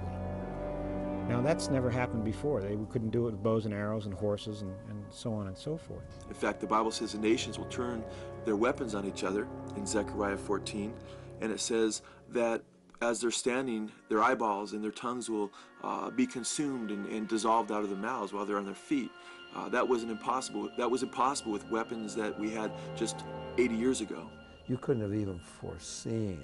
[1.31, 2.61] Now that's never happened before.
[2.61, 5.57] They couldn't do it with bows and arrows and horses and, and so on and
[5.57, 6.03] so forth.
[6.27, 8.03] In fact, the Bible says the nations will turn
[8.43, 9.47] their weapons on each other
[9.77, 10.93] in Zechariah 14,
[11.39, 12.01] and it says
[12.31, 12.61] that
[13.01, 15.49] as they're standing, their eyeballs and their tongues will
[15.83, 19.09] uh, be consumed and, and, dissolved out of their mouths while they're on their feet.
[19.55, 20.69] Uh, that wasn't impossible.
[20.77, 23.23] That was impossible with weapons that we had just
[23.57, 24.29] 80 years ago.
[24.67, 26.43] You couldn't have even foreseen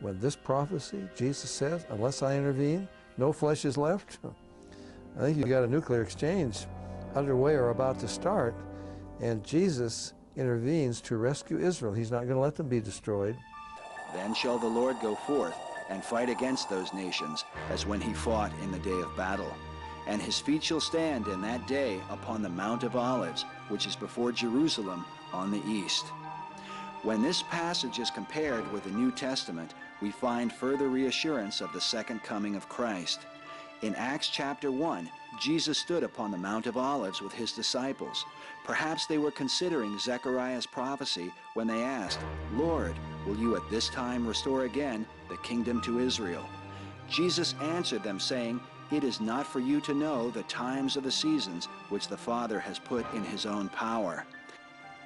[0.00, 4.18] when this prophecy, Jesus says, unless I intervene, no flesh is left.
[5.16, 6.66] I think you've got a nuclear exchange
[7.14, 8.54] underway or about to start,
[9.20, 11.94] and Jesus intervenes to rescue Israel.
[11.94, 13.36] He's not going to let them be destroyed.
[14.12, 15.56] Then shall the Lord go forth
[15.88, 19.52] and fight against those nations, as when he fought in the day of battle.
[20.06, 23.96] And his feet shall stand in that day upon the Mount of Olives, which is
[23.96, 26.06] before Jerusalem on the east.
[27.02, 31.80] When this passage is compared with the New Testament, we find further reassurance of the
[31.80, 33.20] second coming of Christ.
[33.82, 35.10] In Acts chapter 1,
[35.40, 38.24] Jesus stood upon the Mount of Olives with his disciples.
[38.64, 42.18] Perhaps they were considering Zechariah's prophecy when they asked,
[42.54, 42.94] Lord,
[43.26, 46.46] will you at this time restore again the kingdom to Israel?
[47.08, 48.60] Jesus answered them, saying,
[48.90, 52.58] It is not for you to know the times or the seasons which the Father
[52.58, 54.24] has put in his own power.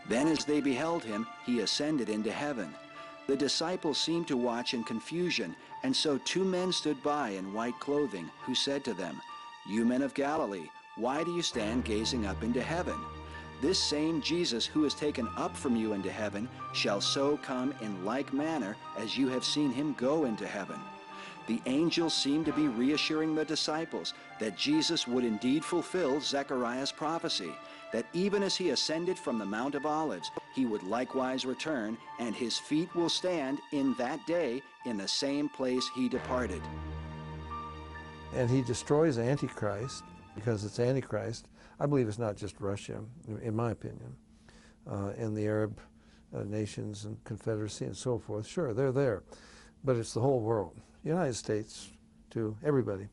[0.09, 2.75] Then as they beheld him, he ascended into heaven.
[3.31, 5.55] The disciples seemed to watch in confusion,
[5.85, 9.23] and so two men stood by in white clothing, who said to them,
[9.69, 12.99] You men of Galilee, why do you stand gazing up into heaven?
[13.63, 18.05] This same Jesus who is taken up from you into heaven shall so come in
[18.05, 20.81] like manner as you have seen him go into heaven.
[21.47, 27.53] The angels seemed to be reassuring the disciples that Jesus would indeed fulfill Zechariah's prophecy,
[27.93, 32.35] that even as he ascended from the Mount of Olives, he would likewise return, and
[32.35, 36.63] his feet will stand in that day in the same place he departed.
[38.35, 40.05] And he destroys Antichrist
[40.35, 41.49] because it's Antichrist.
[41.81, 43.01] I believe it's not just Russia,
[43.43, 44.15] in my opinion,
[44.89, 45.81] uh, and the Arab
[46.35, 48.47] uh, nations and Confederacy and so forth.
[48.47, 49.23] Sure, they're there,
[49.83, 50.77] but it's the whole world.
[51.03, 51.91] the United States,
[52.31, 53.09] to everybody.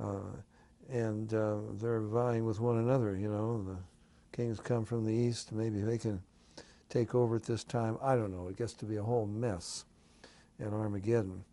[0.00, 0.36] Uh,
[0.90, 3.62] and uh, they're vying with one another, you know.
[3.62, 6.22] The kings come from the east, maybe they can
[6.88, 7.98] take over at this time.
[8.02, 8.48] I don't know.
[8.48, 9.84] It gets to be a whole mess
[10.58, 11.44] in Armageddon.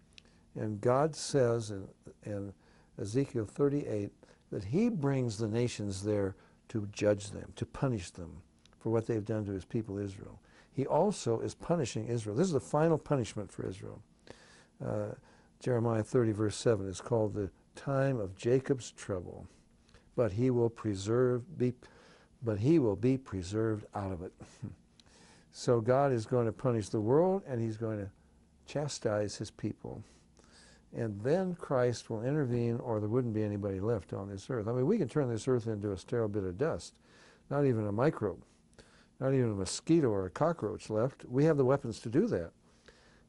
[0.55, 1.87] And God says in,
[2.25, 2.53] in
[2.99, 4.11] Ezekiel 38
[4.51, 6.35] that he brings the nations there
[6.69, 8.41] to judge them, to punish them
[8.79, 10.39] for what they've done to his people Israel.
[10.73, 12.35] He also is punishing Israel.
[12.35, 14.01] This is the final punishment for Israel.
[14.83, 15.09] Uh,
[15.59, 19.47] Jeremiah 30, verse 7 is called the time of Jacob's trouble,
[20.15, 21.73] but he will preserve, be,
[22.43, 24.33] but he will be preserved out of it.
[25.51, 28.09] so God is going to punish the world, and he's going to
[28.65, 30.03] chastise his people.
[30.95, 34.67] And then Christ will intervene, or there wouldn't be anybody left on this earth.
[34.67, 36.95] I mean, we can turn this earth into a sterile bit of dust,
[37.49, 38.43] not even a microbe,
[39.19, 41.23] not even a mosquito or a cockroach left.
[41.25, 42.51] We have the weapons to do that.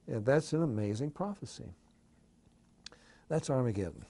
[0.09, 1.73] And that's an amazing prophecy.
[3.29, 4.05] That's Armageddon.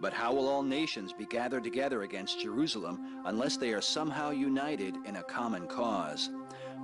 [0.00, 4.94] But how will all nations be gathered together against Jerusalem unless they are somehow united
[5.04, 6.30] in a common cause?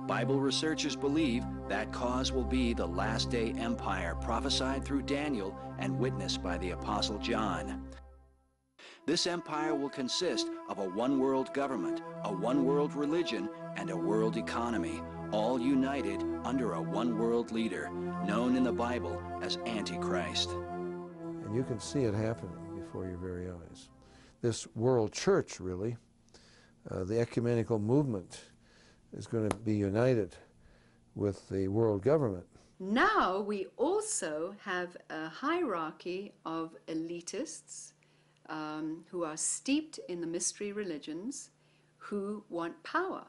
[0.05, 5.97] Bible researchers believe that cause will be the last day empire prophesied through Daniel and
[5.97, 7.87] witnessed by the Apostle John.
[9.05, 13.97] This empire will consist of a one world government, a one world religion, and a
[13.97, 15.01] world economy,
[15.31, 17.89] all united under a one world leader,
[18.25, 20.51] known in the Bible as Antichrist.
[21.45, 22.64] And you can see it happening
[22.95, 23.89] before your very eyes.
[24.41, 25.97] This world church, really,
[26.89, 28.39] uh, the ecumenical movement,
[29.11, 30.35] is going to be united
[31.13, 32.45] with the world government.
[32.79, 37.93] Now we also have a hierarchy of elitists
[38.47, 41.49] um, who are steeped in the mystery religions
[41.97, 43.25] who want power.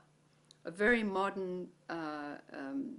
[0.64, 2.97] A very modern, uh, um,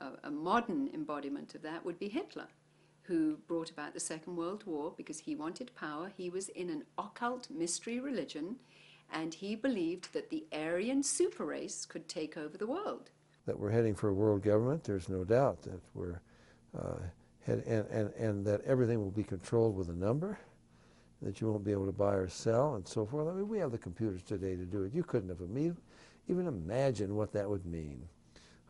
[0.00, 2.48] a, a modern embodiment of that would be Hitler
[3.04, 6.10] who brought about the Second World War because he wanted power.
[6.16, 8.56] He was in an occult mystery religion
[9.12, 13.10] and he believed that the Aryan super race could take over the world.
[13.46, 16.20] That we're heading for a world government, there's no doubt that we're
[16.76, 16.96] uh,
[17.40, 20.38] head, and, and, and that everything will be controlled with a number,
[21.20, 23.28] that you won't be able to buy or sell and so forth.
[23.28, 24.94] I mean, we have the computers today to do it.
[24.94, 25.40] You couldn't have
[26.28, 28.08] even imagined what that would mean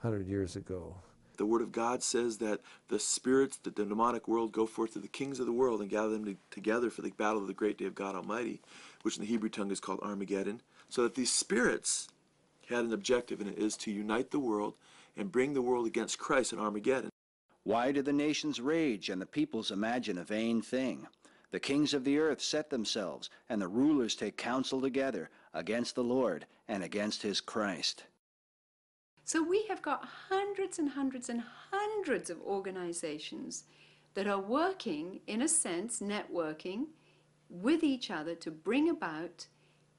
[0.00, 0.96] 100 years ago.
[1.36, 4.98] The Word of God says that the spirits, that the demonic world, go forth to
[4.98, 7.54] the kings of the world and gather them to, together for the battle of the
[7.54, 8.60] great day of God Almighty,
[9.02, 10.60] which in the Hebrew tongue is called Armageddon.
[10.88, 12.08] So that these spirits
[12.68, 14.74] had an objective, and it is to unite the world
[15.16, 17.10] and bring the world against Christ in Armageddon.
[17.62, 21.06] Why do the nations rage and the peoples imagine a vain thing?
[21.50, 26.04] The kings of the earth set themselves, and the rulers take counsel together against the
[26.04, 28.04] Lord and against his Christ.
[29.26, 33.64] So we have got hundreds and hundreds and hundreds of organizations
[34.12, 36.88] that are working, in a sense, networking
[37.48, 39.46] with each other to bring about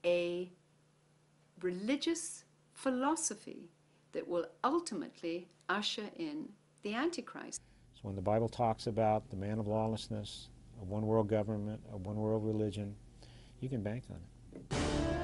[0.05, 0.51] a
[1.61, 2.43] religious
[2.73, 3.71] philosophy
[4.11, 6.49] that will ultimately usher in
[6.83, 7.61] the Antichrist.
[7.95, 10.49] So when the Bible talks about the man of lawlessness,
[10.79, 12.95] a one world government, a one world religion,
[13.59, 14.19] you can bank on
[14.53, 15.14] it.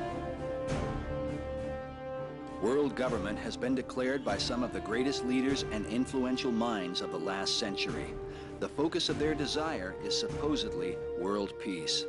[2.62, 7.12] World government has been declared by some of the greatest leaders and influential minds of
[7.12, 8.14] the last century.
[8.60, 12.06] The focus of their desire is supposedly world peace.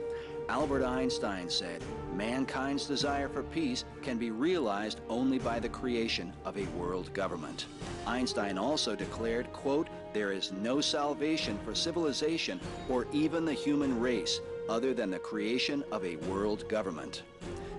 [0.50, 1.82] Albert Einstein said,
[2.14, 7.64] mankind's desire for peace can be realized only by the creation of a world government.
[8.06, 12.60] Einstein also declared, quote, there is no salvation for civilization
[12.90, 17.22] or even the human race other than the creation of a world government.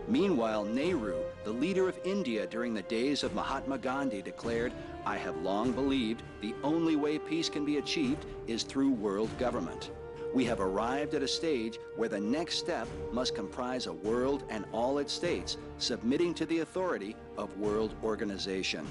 [0.07, 4.73] Meanwhile, Nehru, the leader of India during the days of Mahatma Gandhi, declared,
[5.05, 9.91] I have long believed the only way peace can be achieved is through world government.
[10.33, 14.65] We have arrived at a stage where the next step must comprise a world and
[14.73, 18.85] all its states submitting to the authority of world organization.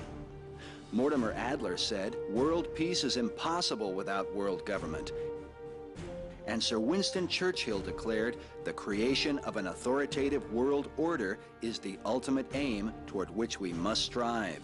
[0.93, 5.13] Mortimer Adler said, world peace is impossible without world government.
[6.47, 12.47] And Sir Winston Churchill declared, the creation of an authoritative world order is the ultimate
[12.55, 14.63] aim toward which we must strive.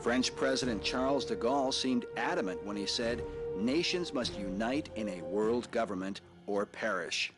[0.00, 3.22] French President Charles de Gaulle seemed adamant when he said,
[3.56, 7.32] nations must unite in a world government or perish.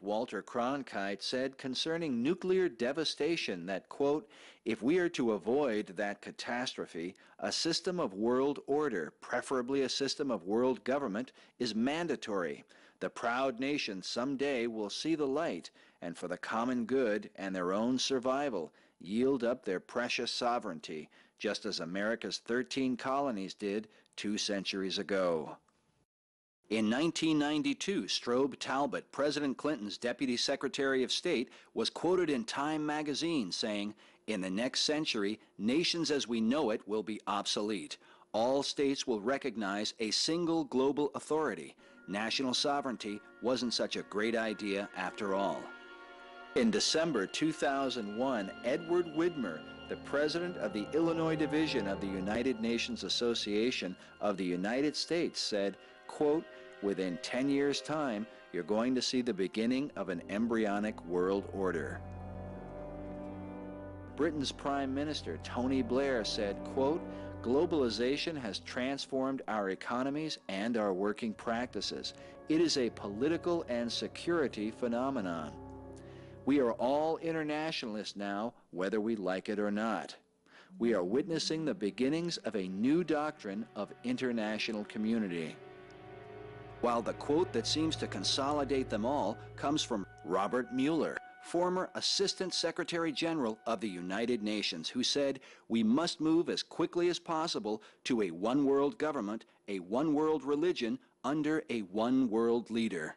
[0.00, 4.28] Walter Cronkite said concerning nuclear devastation that, quote,
[4.68, 10.30] if we are to avoid that catastrophe, a system of world order, preferably a system
[10.30, 12.62] of world government, is mandatory.
[13.00, 15.70] The proud nations someday will see the light,
[16.02, 18.70] and for the common good and their own survival,
[19.00, 21.08] yield up their precious sovereignty,
[21.38, 25.56] just as America's 13 colonies did two centuries ago.
[26.68, 33.50] In 1992, Strobe Talbott, President Clinton's Deputy Secretary of State, was quoted in Time magazine
[33.50, 33.94] saying,
[34.28, 37.96] in the next century, nations as we know it will be obsolete.
[38.32, 41.74] All states will recognize a single global authority.
[42.06, 45.60] National sovereignty wasn't such a great idea after all.
[46.56, 53.04] In December 2001, Edward Widmer, the president of the Illinois Division of the United Nations
[53.04, 56.44] Association of the United States, said, quote,
[56.82, 62.00] within 10 years' time, you're going to see the beginning of an embryonic world order.
[64.18, 67.00] Britain's Prime Minister Tony Blair said, quote,
[67.40, 72.14] globalization has transformed our economies and our working practices.
[72.48, 75.52] It is a political and security phenomenon.
[76.46, 80.16] We are all internationalists now, whether we like it or not.
[80.80, 85.54] We are witnessing the beginnings of a new doctrine of international community.
[86.80, 91.18] While the quote that seems to consolidate them all comes from Robert Muller,
[91.48, 97.08] former Assistant Secretary General of the United Nations, who said, we must move as quickly
[97.08, 103.16] as possible to a one-world government, a one-world religion, under a one-world leader.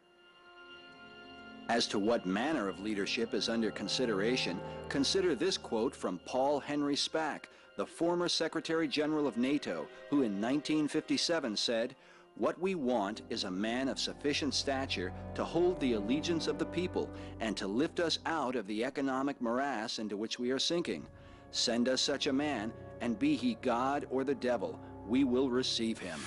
[1.68, 6.96] As to what manner of leadership is under consideration, consider this quote from Paul Henry
[6.96, 11.94] Spaak, the former Secretary General of NATO, who in 1957 said,
[12.36, 16.66] what we want is a man of sufficient stature to hold the allegiance of the
[16.66, 17.10] people
[17.40, 21.06] and to lift us out of the economic morass into which we are sinking.
[21.50, 25.98] Send us such a man, and be he God or the devil, we will receive
[25.98, 26.18] him.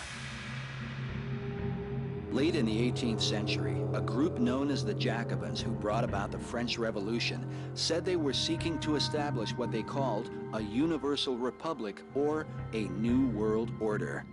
[2.32, 6.38] Late in the 18th century, a group known as the Jacobins, who brought about the
[6.38, 12.45] French Revolution, said they were seeking to establish what they called a universal republic or
[12.73, 14.26] a new world order.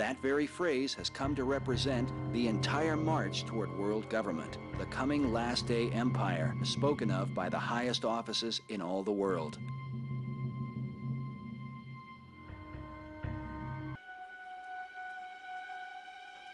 [0.00, 5.30] That very phrase has come to represent the entire march toward world government, the coming
[5.30, 9.58] last day empire spoken of by the highest offices in all the world.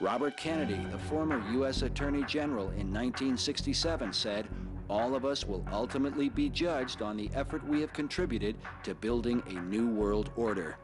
[0.01, 1.82] Robert Kennedy, the former U.S.
[1.82, 4.48] Attorney General in 1967 said,
[4.90, 9.40] all of us will ultimately be judged on the effort we have contributed to building
[9.47, 10.78] a new world order.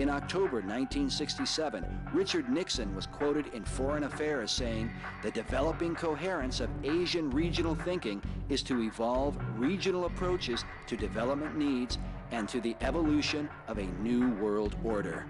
[0.00, 4.90] In October 1967, Richard Nixon was quoted in Foreign Affairs saying,
[5.22, 11.98] the developing coherence of Asian regional thinking is to evolve regional approaches to development needs
[12.30, 15.26] and to the evolution of a new world order.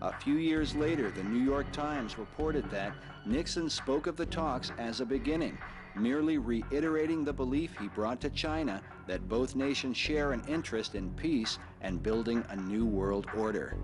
[0.00, 2.94] A few years later, the New York Times reported that
[3.26, 5.58] Nixon spoke of the talks as a beginning,
[5.94, 11.10] merely reiterating the belief he brought to China that both nations share an interest in
[11.10, 13.76] peace and building a new world order.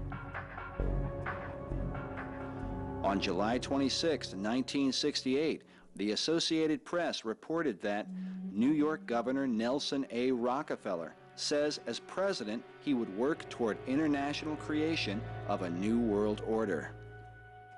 [3.02, 5.62] On July 26, 1968,
[5.96, 8.08] the Associated Press reported that
[8.50, 10.32] New York Governor Nelson A.
[10.32, 16.92] Rockefeller says as president he would work toward international creation of a new world order.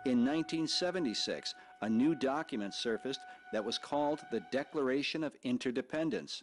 [0.05, 3.21] In 1976, a new document surfaced
[3.53, 6.43] that was called the Declaration of Interdependence.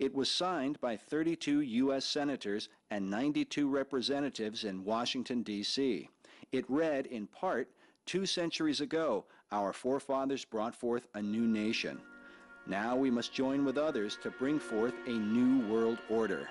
[0.00, 2.04] It was signed by 32 U.S.
[2.04, 6.08] senators and 92 representatives in Washington, D.C.
[6.50, 7.68] It read, in part,
[8.04, 12.00] two centuries ago, our forefathers brought forth a new nation.
[12.66, 16.48] Now we must join with others to bring forth a new world order.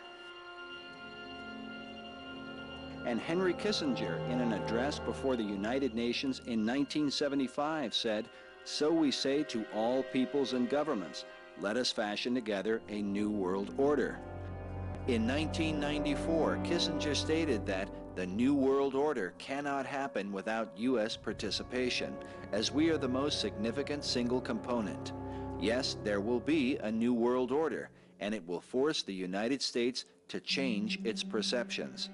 [3.06, 8.30] And Henry Kissinger, in an address before the United Nations in 1975, said,
[8.64, 11.26] So we say to all peoples and governments,
[11.64, 14.20] let us fashion together a new world order.
[15.08, 21.16] In 1994, Kissinger stated that the New World Order cannot happen without U.S.
[21.16, 22.14] participation,
[22.52, 25.14] as we are the most significant single component.
[25.58, 30.04] Yes, there will be a New World Order, and it will force the United States
[30.28, 32.10] to change its perceptions.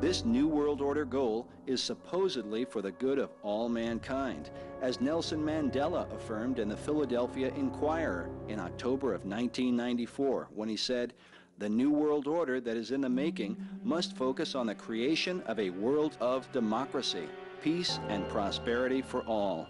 [0.00, 4.50] This New World Order goal is supposedly for the good of all mankind,
[4.80, 11.14] as Nelson Mandela affirmed in the Philadelphia Inquirer in October of 1994 when he said,
[11.58, 15.58] the New World Order that is in the making must focus on the creation of
[15.58, 17.28] a world of democracy,
[17.60, 19.66] peace, and prosperity for all.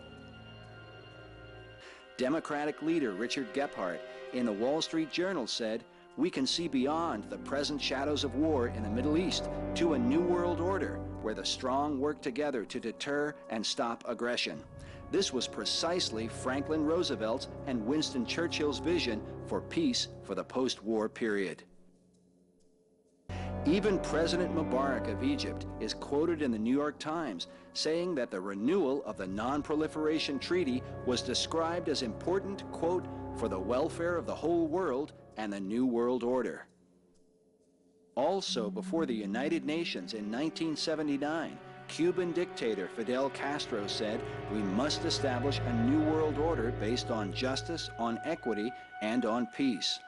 [2.18, 4.00] Democratic leader Richard Gephardt
[4.34, 5.84] in the Wall Street Journal said,
[6.18, 9.98] we can see beyond the present shadows of war in the Middle East to a
[9.98, 14.60] new world order where the strong work together to deter and stop aggression.
[15.12, 21.62] This was precisely Franklin Roosevelt's and Winston Churchill's vision for peace for the post-war period.
[23.64, 28.40] Even President Mubarak of Egypt is quoted in the New York Times saying that the
[28.40, 34.34] renewal of the Non-Proliferation Treaty was described as important, quote, for the welfare of the
[34.34, 36.66] whole world and the New World Order.
[38.16, 41.56] Also, before the United Nations in 1979,
[41.86, 44.20] Cuban dictator Fidel Castro said,
[44.52, 48.70] we must establish a new world order based on justice, on equity,
[49.00, 49.98] and on peace.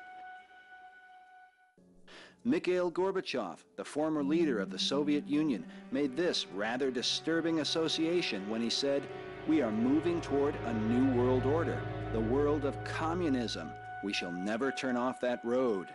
[2.44, 8.60] Mikhail Gorbachev, the former leader of the Soviet Union, made this rather disturbing association when
[8.60, 9.02] he said,
[9.46, 11.80] we are moving toward a new world order,
[12.12, 13.70] the world of communism,
[14.02, 15.88] we shall never turn off that road.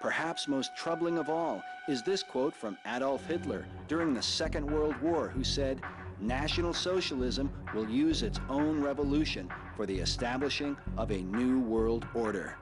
[0.00, 5.00] Perhaps most troubling of all is this quote from Adolf Hitler during the Second World
[5.00, 5.80] War who said,
[6.20, 12.56] National Socialism will use its own revolution for the establishing of a new world order.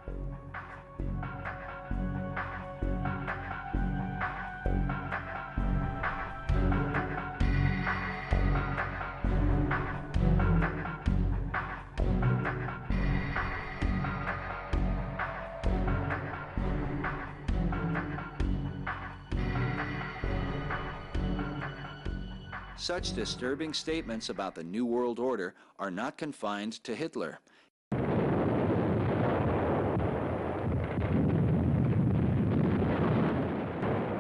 [22.82, 27.38] Such disturbing statements about the New World Order are not confined to Hitler.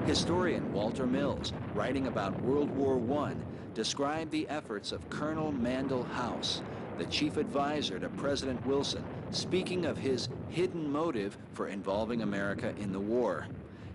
[0.06, 3.34] Historian Walter Millis, writing about World War I,
[3.74, 6.62] described the efforts of Colonel Mandell House,
[6.98, 12.92] the chief advisor to President Wilson, speaking of his hidden motive for involving America in
[12.92, 13.48] the war.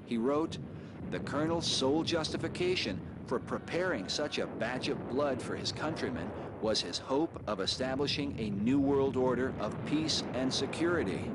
[0.06, 0.58] He wrote,
[1.10, 6.32] the colonel's sole justification for preparing such a batch of blood for his countrymen
[6.62, 11.30] was his hope of establishing a new world order of peace and security.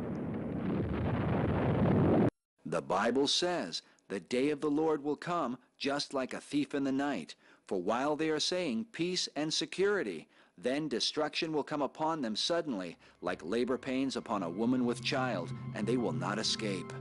[2.66, 6.84] The Bible says, the day of the Lord will come just like a thief in
[6.84, 7.34] the night.
[7.66, 10.28] For while they are saying peace and security,
[10.58, 15.52] then destruction will come upon them suddenly, like labor pains upon a woman with child,
[15.74, 16.92] and they will not escape.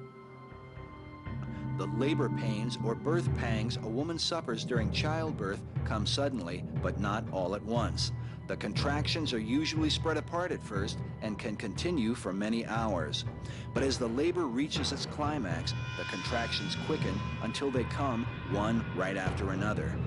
[1.77, 7.23] The labor pains or birth pangs a woman suffers during childbirth come suddenly, but not
[7.31, 8.11] all at once.
[8.47, 13.23] The contractions are usually spread apart at first and can continue for many hours.
[13.73, 19.15] But as the labor reaches its climax, the contractions quicken until they come one right
[19.15, 19.97] after another.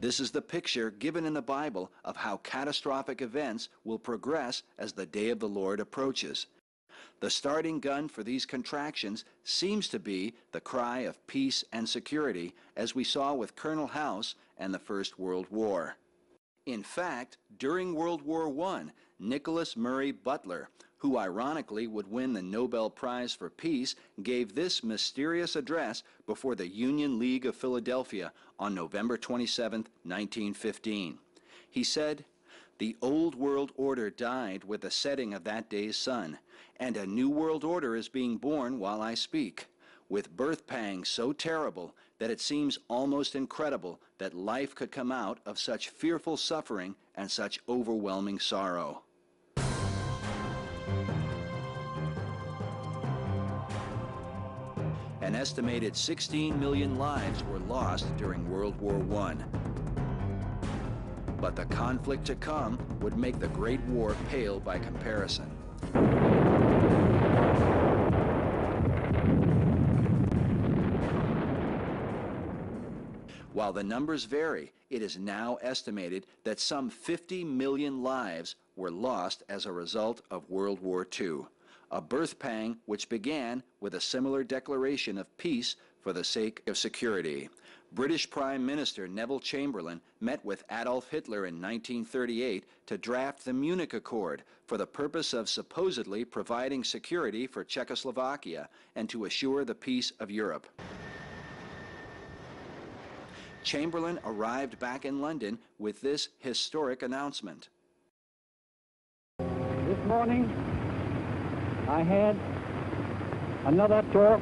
[0.00, 4.92] This is the picture given in the Bible of how catastrophic events will progress as
[4.92, 6.46] the day of the Lord approaches.
[7.20, 12.54] The starting gun for these contractions seems to be the cry of peace and security,
[12.76, 15.96] as we saw with Colonel House and the First World War.
[16.64, 18.84] In fact, during World War I,
[19.18, 20.68] Nicholas Murray Butler,
[20.98, 26.68] who ironically would win the Nobel Prize for Peace, gave this mysterious address before the
[26.68, 31.18] Union League of Philadelphia on November 27, 1915.
[31.68, 32.24] He said,
[32.78, 36.38] the old world order died with the setting of that day's sun,
[36.78, 39.66] and a new world order is being born while I speak,
[40.08, 45.38] with birth pangs so terrible that it seems almost incredible that life could come out
[45.44, 49.02] of such fearful suffering and such overwhelming sorrow.
[55.20, 59.34] An estimated 16 million lives were lost during World War I.
[61.38, 65.50] But the conflict to come would make the Great War pale by comparison.
[73.58, 79.42] While the numbers vary, it is now estimated that some 50 million lives were lost
[79.48, 81.40] as a result of World War II,
[81.90, 86.78] a birth pang which began with a similar declaration of peace for the sake of
[86.78, 87.48] security.
[87.90, 93.92] British Prime Minister Neville Chamberlain met with Adolf Hitler in 1938 to draft the Munich
[93.92, 100.12] Accord for the purpose of supposedly providing security for Czechoslovakia and to assure the peace
[100.20, 100.68] of Europe.
[103.62, 107.68] Chamberlain arrived back in London with this historic announcement.
[109.38, 110.44] This morning,
[111.88, 112.36] I had
[113.66, 114.40] another talk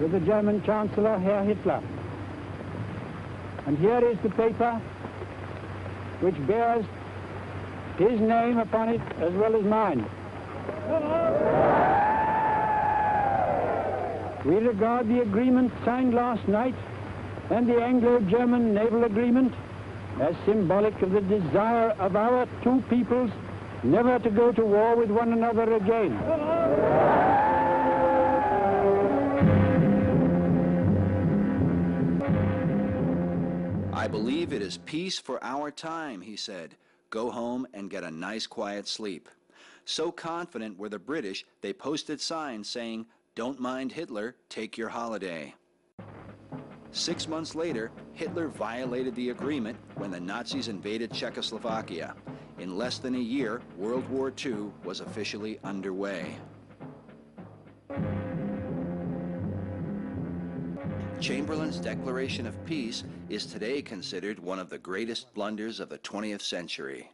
[0.00, 1.82] with the German Chancellor, Herr Hitler.
[3.66, 4.80] And here is the paper
[6.20, 6.84] which bears
[7.98, 10.06] his name upon it as well as mine.
[14.44, 16.74] We regard the agreement signed last night
[17.52, 19.52] and the Anglo-German naval agreement
[20.20, 23.30] as symbolic of the desire of our two peoples
[23.82, 26.16] never to go to war with one another again.
[33.92, 36.74] I believe it is peace for our time, he said.
[37.10, 39.28] Go home and get a nice quiet sleep.
[39.84, 43.04] So confident were the British, they posted signs saying,
[43.34, 45.54] Don't mind Hitler, take your holiday.
[46.92, 52.14] Six months later, Hitler violated the agreement when the Nazis invaded Czechoslovakia.
[52.58, 56.36] In less than a year, World War II was officially underway.
[61.18, 66.42] Chamberlain's declaration of peace is today considered one of the greatest blunders of the 20th
[66.42, 67.10] century.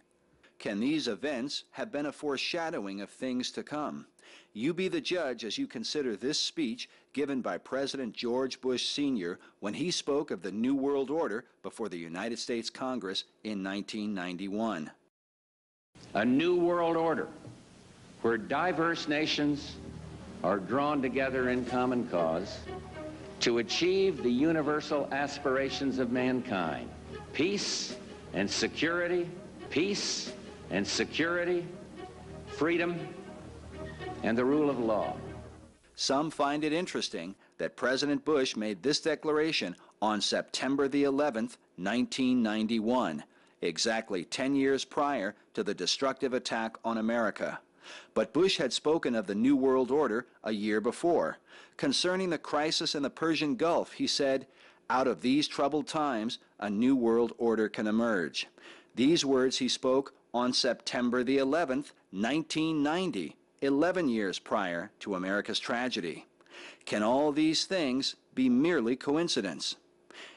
[0.58, 4.06] Can these events have been a foreshadowing of things to come?
[4.52, 9.38] You be the judge as you consider this speech given by President George Bush Sr.
[9.60, 14.90] when he spoke of the New World Order before the United States Congress in 1991.
[16.14, 17.28] A new world order
[18.22, 19.76] where diverse nations
[20.42, 22.58] are drawn together in common cause
[23.40, 26.88] to achieve the universal aspirations of mankind
[27.32, 27.96] peace
[28.32, 29.28] and security,
[29.70, 30.32] peace
[30.70, 31.66] and security,
[32.46, 32.98] freedom,
[34.22, 35.16] and the rule of law.
[35.94, 43.24] Some find it interesting that President Bush made this declaration on September the 11th, 1991,
[43.62, 47.58] exactly 10 years prior to the destructive attack on America.
[48.14, 51.38] But Bush had spoken of the New World Order a year before.
[51.76, 54.46] Concerning the crisis in the Persian Gulf, he said,
[54.90, 58.46] Out of these troubled times, a new world order can emerge.
[58.94, 66.26] These words he spoke on September the 11th, 1990, 11 years prior to America's tragedy.
[66.84, 69.76] Can all these things be merely coincidence?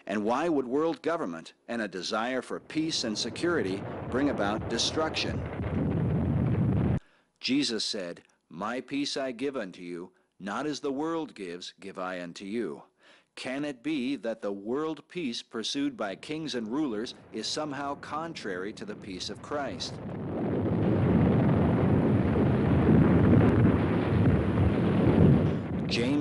[0.08, 5.40] And why would world government and a desire for peace and security bring about destruction?
[7.40, 12.22] Jesus said, My peace I give unto you, not as the world gives, give I
[12.22, 12.84] unto you.
[13.36, 18.74] Can it be that the world peace pursued by kings and rulers is somehow contrary
[18.74, 19.94] to the peace of Christ?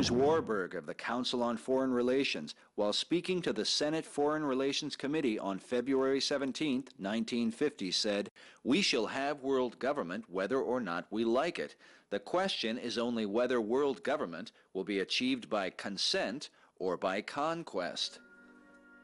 [0.01, 4.97] James Warburg of the Council on Foreign Relations, while speaking to the Senate Foreign Relations
[4.97, 8.31] Committee on February 17, 1950, said,
[8.65, 11.77] We shall have world government whether or not we like it.
[12.09, 16.49] The question is only whether world government will be achieved by consent
[16.79, 18.21] or by conquest.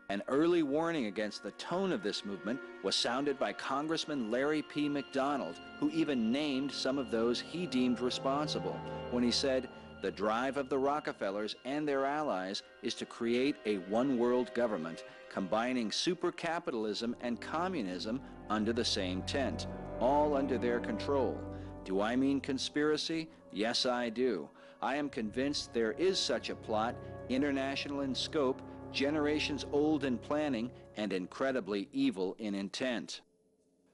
[0.08, 4.88] An early warning against the tone of this movement was sounded by Congressman Larry P.
[4.88, 9.68] McDonald, who even named some of those he deemed responsible when he said,
[10.06, 15.90] the drive of the Rockefellers and their allies is to create a one-world government, combining
[15.90, 19.66] super-capitalism and communism under the same tent,
[19.98, 21.36] all under their control.
[21.84, 23.28] Do I mean conspiracy?
[23.50, 24.48] Yes, I do.
[24.80, 26.94] I am convinced there is such a plot,
[27.28, 28.62] international in scope,
[28.92, 33.22] generations old in planning, and incredibly evil in intent.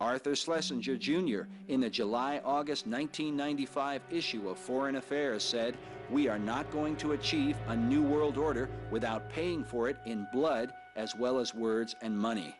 [0.03, 1.43] Arthur Schlesinger Jr.
[1.69, 5.79] in the July-August 1995 issue of Foreign Affairs said,
[6.13, 10.27] we are not going to achieve a new world order without paying for it in
[10.33, 12.55] blood as well as words and money.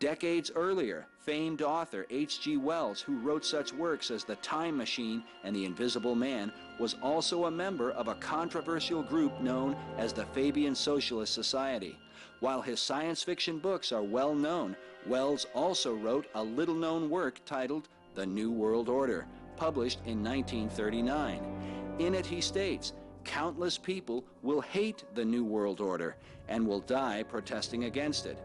[0.00, 2.58] Decades earlier, famed author H.G.
[2.58, 7.46] Wells, who wrote such works as The Time Machine and The Invisible Man, was also
[7.46, 11.98] a member of a controversial group known as the Fabian Socialist Society.
[12.38, 14.76] While his science fiction books are well known,
[15.06, 19.26] Wells also wrote a little known work titled The New World Order,
[19.56, 21.87] published in 1939.
[21.98, 22.92] In it, he states,
[23.24, 26.16] countless people will hate the New World Order
[26.48, 28.38] and will die protesting against it.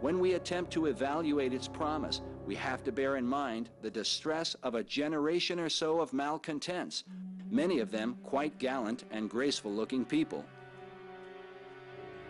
[0.00, 4.54] When we attempt to evaluate its promise, we have to bear in mind the distress
[4.62, 7.04] of a generation or so of malcontents,
[7.50, 10.44] many of them quite gallant and graceful looking people.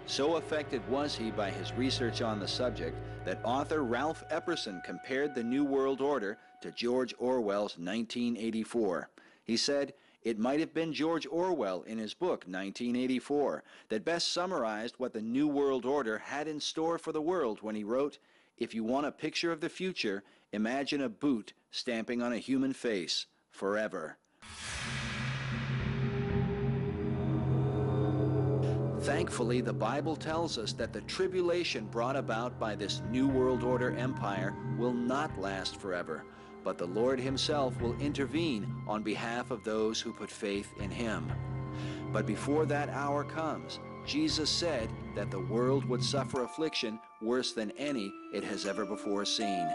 [0.07, 5.35] So affected was he by his research on the subject that author Ralph Epperson compared
[5.35, 9.09] the New World Order to George Orwell's 1984.
[9.45, 9.95] He said,
[10.25, 15.21] it might have been George Orwell in his book 1984 that best summarized what the
[15.21, 18.19] New World Order had in store for the world when he wrote,
[18.57, 22.73] If you want a picture of the future, imagine a boot stamping on a human
[22.73, 24.17] face forever.
[29.01, 33.95] Thankfully, the Bible tells us that the tribulation brought about by this New World Order
[33.97, 36.25] empire will not last forever,
[36.65, 41.31] but the Lord himself will intervene on behalf of those who put faith in him.
[42.13, 47.71] But before that hour comes, Jesus said that the world would suffer affliction worse than
[47.73, 49.69] any it has ever before seen.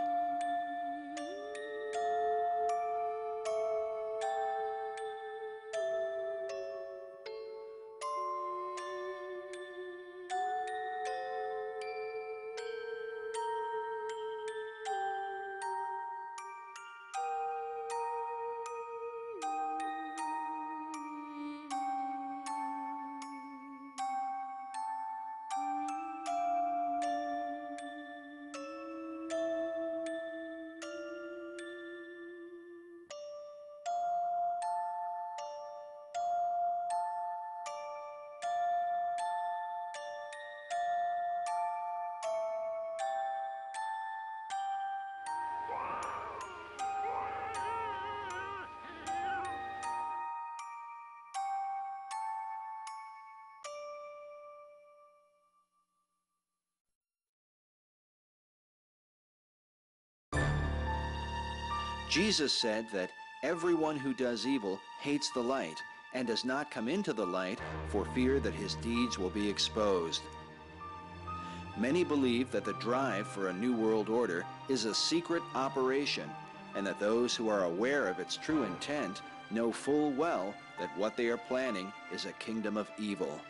[62.30, 63.10] Jesus said that
[63.42, 65.82] everyone who does evil hates the light
[66.14, 67.58] and does not come into the light
[67.88, 70.22] for fear that his deeds will be exposed.
[71.76, 76.30] Many believe that the drive for a new world order is a secret operation
[76.76, 81.18] and that those who are aware of its true intent know full well that what
[81.18, 83.42] they are planning is a kingdom of evil.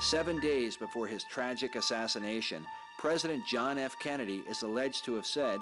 [0.00, 2.64] Seven days before his tragic assassination,
[2.98, 3.96] President John F.
[4.00, 5.60] Kennedy is alleged to have said,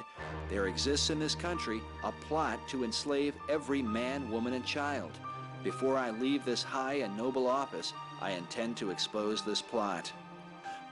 [0.49, 5.11] there exists in this country a plot to enslave every man, woman, and child.
[5.63, 7.93] Before I leave this high and noble office,
[8.23, 10.11] I intend to expose this plot.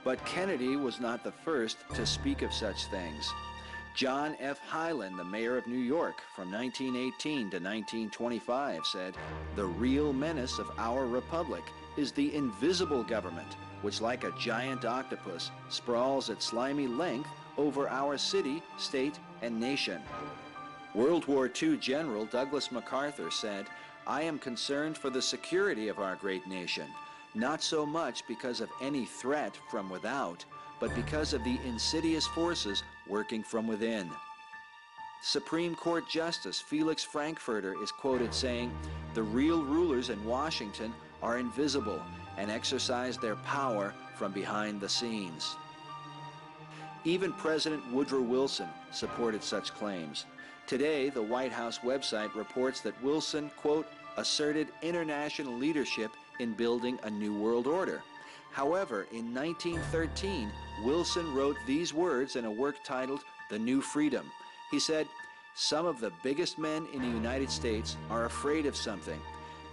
[0.03, 3.33] But Kennedy was not the first to speak of such things.
[3.95, 4.59] John F.
[4.69, 9.17] Hylan, the mayor of New York from 1918 to 1925, said,
[9.55, 11.63] The real menace of our republic
[11.97, 13.55] is the invisible government
[13.85, 20.01] which like a giant octopus sprawls its slimy length over our city, state, and nation.
[20.95, 23.67] World War II General Douglas MacArthur said,
[24.07, 26.87] I am concerned for the security of our great nation,
[27.35, 30.43] not so much because of any threat from without,
[30.79, 34.09] but because of the insidious forces working from within.
[35.21, 38.75] Supreme Court Justice Felix Frankfurter is quoted saying,
[39.13, 40.91] the real rulers in Washington
[41.21, 42.01] are invisible
[42.37, 45.55] and exercise their power from behind the scenes.
[47.03, 50.25] Even President Woodrow Wilson supported such claims.
[50.67, 53.87] Today, the White House website reports that Wilson, quote,
[54.17, 58.01] asserted international leadership in building a new world order.
[58.51, 60.49] However, in 1913,
[60.83, 64.31] Wilson wrote these words in a work titled The New Freedom.
[64.71, 65.07] He said,
[65.57, 69.19] some of the biggest men in the United States are afraid of something.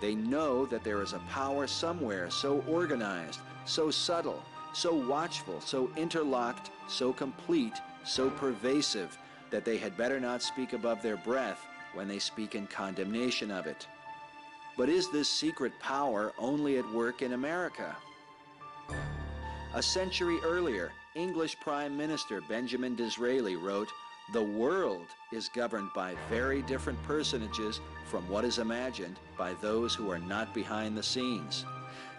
[0.03, 4.43] They know that there is a power somewhere so organized, so subtle,
[4.75, 9.17] so watchful, so interlocked, so complete, so pervasive,
[9.51, 11.65] that they had better not speak above their breath
[11.95, 13.87] when they speak in condemnation of it.
[14.77, 17.95] But is this secret power only at work in America?
[19.75, 23.89] A century earlier, English Prime Minister Benjamin Disraeli wrote,
[24.33, 30.11] the world is governed by very different personages from what is imagined by those who
[30.11, 31.65] are not behind the scenes.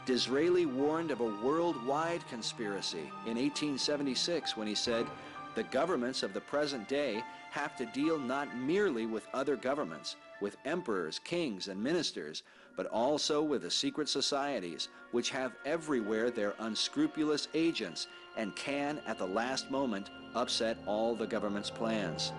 [0.05, 5.07] Disraeli warned of a worldwide conspiracy in 1876 when he said,
[5.55, 10.57] the governments of the present day have to deal not merely with other governments, with
[10.65, 12.43] emperors, kings, and ministers,
[12.75, 19.19] but also with the secret societies, which have everywhere their unscrupulous agents and can, at
[19.19, 22.31] the last moment, upset all the government's plans.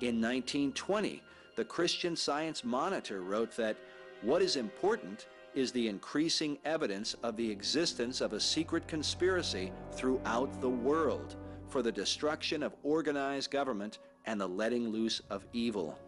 [0.00, 1.22] In 1920,
[1.54, 3.76] the Christian Science Monitor wrote that
[4.22, 10.60] what is important is the increasing evidence of the existence of a secret conspiracy throughout
[10.60, 11.36] the world
[11.68, 15.98] for the destruction of organized government and the letting loose of evil.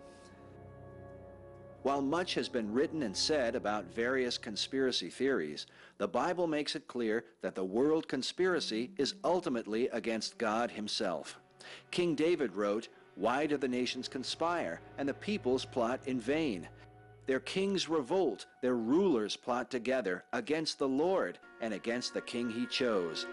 [1.85, 5.67] While much has been written and said about various conspiracy theories,
[5.99, 11.39] the Bible makes it clear that the world conspiracy is ultimately against God himself.
[11.91, 16.67] King David wrote, Why do the nations conspire, and the peoples plot in vain?
[17.27, 22.65] Their kings revolt, their rulers plot together against the Lord and against the king he
[22.65, 23.27] chose.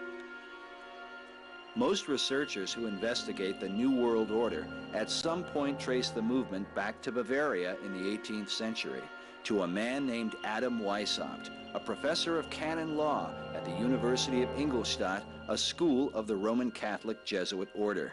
[1.74, 7.00] Most researchers who investigate the New World Order at some point trace the movement back
[7.02, 9.02] to Bavaria in the 18th century,
[9.44, 14.50] to a man named Adam Weishaupt, a professor of canon law at the University of
[14.58, 18.12] Ingolstadt, a school of the Roman Catholic Jesuit order.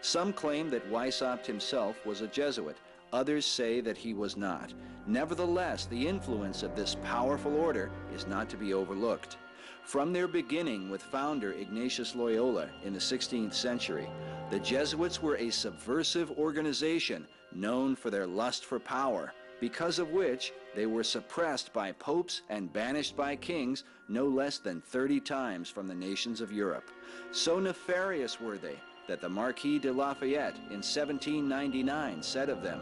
[0.00, 2.76] Some claim that Weishaupt himself was a Jesuit,
[3.14, 4.74] Others say that he was not.
[5.06, 9.36] Nevertheless, the influence of this powerful order is not to be overlooked.
[9.84, 14.08] From their beginning with founder Ignatius Loyola in the 16th century,
[14.50, 20.52] the Jesuits were a subversive organization known for their lust for power, because of which
[20.74, 25.86] they were suppressed by popes and banished by kings no less than 30 times from
[25.86, 26.90] the nations of Europe.
[27.30, 32.80] So nefarious were they that the Marquis de Lafayette in 1799 said of them,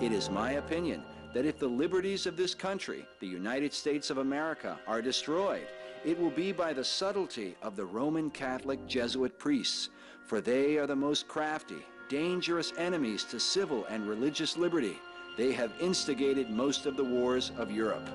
[0.00, 1.02] It is my opinion
[1.32, 5.66] that if the liberties of this country, the United States of America, are destroyed,
[6.04, 9.88] it will be by the subtlety of the Roman Catholic Jesuit priests,
[10.26, 14.98] for they are the most crafty, dangerous enemies to civil and religious liberty.
[15.36, 18.08] They have instigated most of the wars of Europe.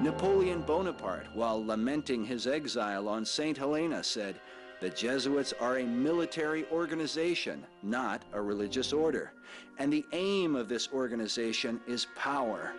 [0.00, 3.56] Napoleon Bonaparte, while lamenting his exile on St.
[3.56, 4.40] Helena, said,
[4.80, 9.32] the Jesuits are a military organization, not a religious order.
[9.78, 12.72] And the aim of this organization is power.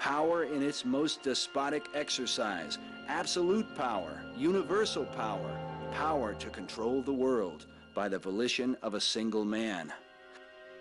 [0.00, 5.60] Power in its most despotic exercise, absolute power, universal power,
[5.92, 9.92] power to control the world by the volition of a single man.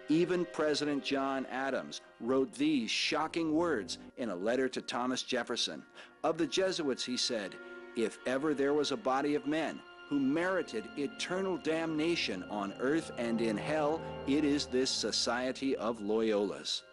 [0.07, 5.83] Even President John Adams wrote these shocking words in a letter to Thomas Jefferson.
[6.23, 7.55] Of the Jesuits, he said,
[7.97, 13.41] If ever there was a body of men who merited eternal damnation on earth and
[13.41, 16.83] in hell, it is this Society of Loyolas.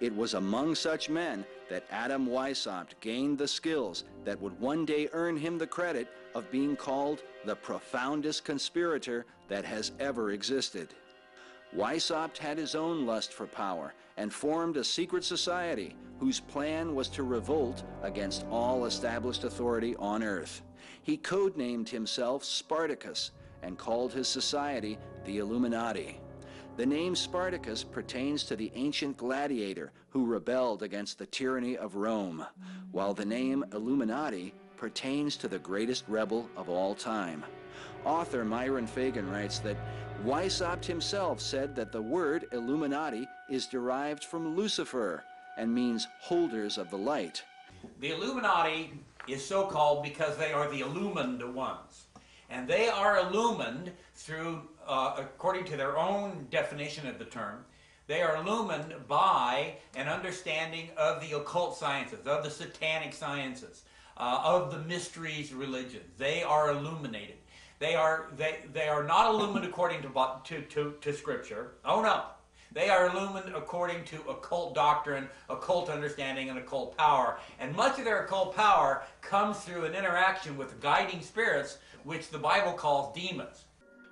[0.00, 5.08] It was among such men that Adam Weishaupt gained the skills that would one day
[5.12, 10.88] earn him the credit of being called the profoundest conspirator that has ever existed.
[11.76, 17.08] Weishaupt had his own lust for power and formed a secret society whose plan was
[17.08, 20.62] to revolt against all established authority on earth.
[21.02, 23.32] He codenamed himself Spartacus
[23.62, 26.20] and called his society the Illuminati.
[26.80, 32.46] The name Spartacus pertains to the ancient gladiator who rebelled against the tyranny of Rome,
[32.90, 37.44] while the name Illuminati pertains to the greatest rebel of all time.
[38.06, 39.76] Author Myron Fagan writes that
[40.24, 45.22] Weishaupt himself said that the word Illuminati is derived from Lucifer
[45.58, 47.44] and means holders of the light.
[47.98, 48.94] The Illuminati
[49.28, 52.06] is so called because they are the illumined ones.
[52.48, 57.64] And they are illumined through, uh, according to their own definition of the term,
[58.08, 63.84] they are illumined by an understanding of the occult sciences, of the satanic sciences,
[64.16, 66.00] uh, of the mysteries religion.
[66.18, 67.36] They are illuminated.
[67.78, 70.08] They are, they, they are not illumined according to,
[70.44, 71.70] to, to, to Scripture.
[71.84, 72.24] Oh no.
[72.72, 77.38] They are illumined according to occult doctrine, occult understanding, and occult power.
[77.58, 82.38] And much of their occult power comes through an interaction with guiding spirits, which the
[82.38, 83.64] Bible calls demons.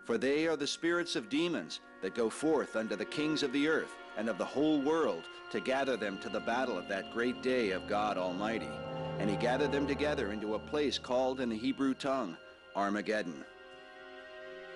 [0.08, 3.68] For they are the spirits of demons that go forth unto the kings of the
[3.68, 7.42] earth and of the whole world to gather them to the battle of that great
[7.42, 8.70] day of God Almighty.
[9.18, 12.38] And he gathered them together into a place called in the Hebrew tongue
[12.74, 13.44] Armageddon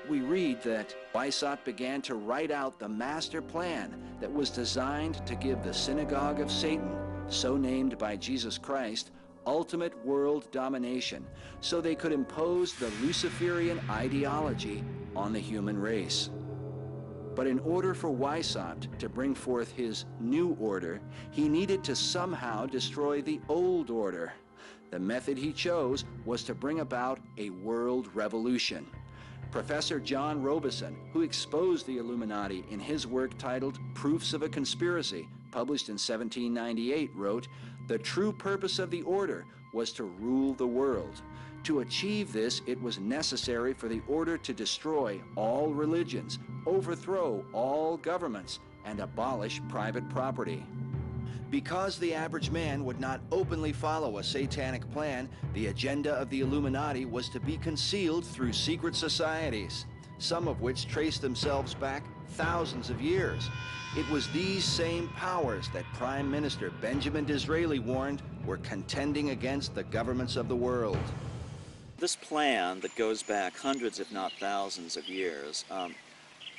[0.09, 5.35] we read that Weishaupt began to write out the master plan that was designed to
[5.35, 6.91] give the synagogue of Satan,
[7.29, 9.11] so named by Jesus Christ,
[9.47, 11.27] ultimate world domination,
[11.61, 16.31] so they could impose the Luciferian ideology on the human race.
[17.35, 21.01] But in order for Weishaupt to bring forth his new order,
[21.31, 24.33] he needed to somehow destroy the old order.
[24.91, 28.87] The method he chose was to bring about a world revolution.
[29.51, 35.29] Professor John Robison, who exposed the Illuminati in his work titled Proofs of a Conspiracy,
[35.51, 37.49] published in 1798, wrote,
[37.89, 41.23] The true purpose of the order was to rule the world.
[41.65, 47.97] To achieve this, it was necessary for the order to destroy all religions, overthrow all
[47.97, 50.65] governments, and abolish private property.
[51.51, 56.41] Because the average man would not openly follow a satanic plan, the agenda of the
[56.41, 59.87] Illuminati was to be concealed through secret societies,
[60.19, 63.51] some of which traced themselves back thousands of years.
[63.97, 69.85] It was these same powers that Prime Minister Benjamin Disraeli warned were contending against the
[69.85, 70.99] governments of the world.
[71.99, 75.95] This plan that goes back hundreds, if not thousands of years, um,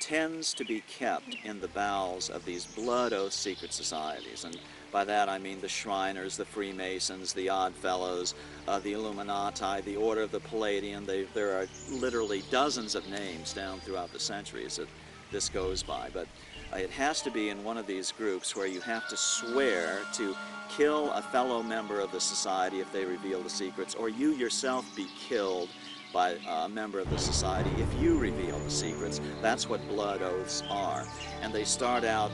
[0.00, 4.44] tends to be kept in the bowels of these blood oath secret societies.
[4.44, 4.56] And
[4.92, 8.34] by that I mean the Shriners, the Freemasons, the Odd Fellows,
[8.68, 11.04] uh, the Illuminati, the Order of the Palladian.
[11.04, 14.88] They, there are literally dozens of names down throughout the centuries that
[15.34, 16.08] this goes by.
[16.14, 16.28] But
[16.72, 19.98] uh, it has to be in one of these groups where you have to swear
[20.14, 20.34] to
[20.70, 24.86] kill a fellow member of the society if they reveal the secrets, or you yourself
[24.96, 25.68] be killed
[26.12, 29.20] by a member of the society if you reveal the secrets.
[29.42, 31.04] That's what blood oaths are.
[31.42, 32.32] And they start out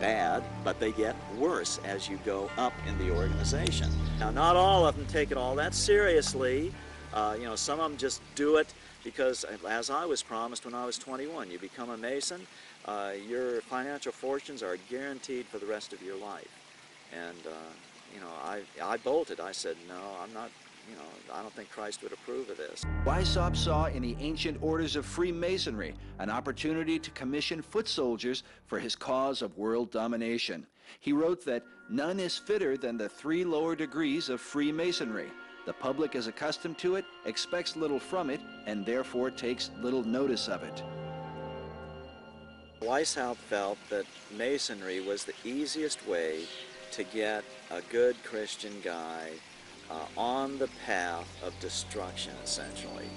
[0.00, 3.88] bad, but they get worse as you go up in the organization.
[4.18, 6.74] Now, not all of them take it all that seriously.
[7.12, 8.74] Uh, you know, some of them just do it
[9.04, 12.40] because, as I was promised when I was 21, you become a Mason,
[12.86, 16.48] uh, your financial fortunes are guaranteed for the rest of your life.
[17.12, 17.50] And, uh,
[18.12, 19.38] you know, I, I bolted.
[19.38, 20.50] I said, no, I'm not,
[20.90, 21.02] you know,
[21.32, 22.84] I don't think Christ would approve of this.
[23.04, 28.78] Weishaupt saw in the ancient orders of Freemasonry an opportunity to commission foot soldiers for
[28.78, 30.66] his cause of world domination.
[31.00, 35.30] He wrote that none is fitter than the three lower degrees of Freemasonry.
[35.66, 40.48] The public is accustomed to it, expects little from it, and therefore takes little notice
[40.48, 40.82] of it.
[42.82, 44.04] Weishaupt felt that
[44.36, 46.40] Masonry was the easiest way
[46.92, 49.30] to get a good Christian guy
[49.90, 53.08] uh, on the path of destruction, essentially,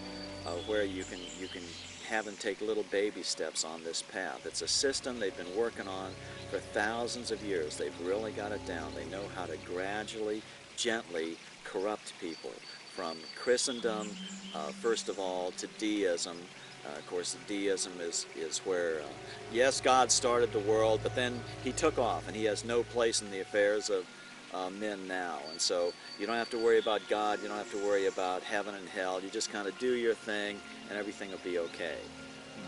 [0.45, 1.63] uh, where you can you can
[2.07, 4.45] have them take little baby steps on this path.
[4.45, 6.11] It's a system they've been working on
[6.49, 7.75] for thousands of years.
[7.75, 8.93] They've really got it down.
[8.95, 10.41] They know how to gradually,
[10.77, 11.35] gently
[11.77, 12.51] corrupt people
[12.95, 14.09] from Christendom,
[14.55, 16.37] uh, first of all, to deism.
[16.85, 19.07] Uh, of course, deism is, is where, uh,
[19.51, 23.21] yes, God started the world, but then he took off and he has no place
[23.21, 24.05] in the affairs of
[24.53, 25.39] uh, men now.
[25.51, 28.41] And so you don't have to worry about God, you don't have to worry about
[28.41, 29.21] heaven and hell.
[29.21, 30.59] You just kind of do your thing
[30.89, 31.97] and everything will be okay.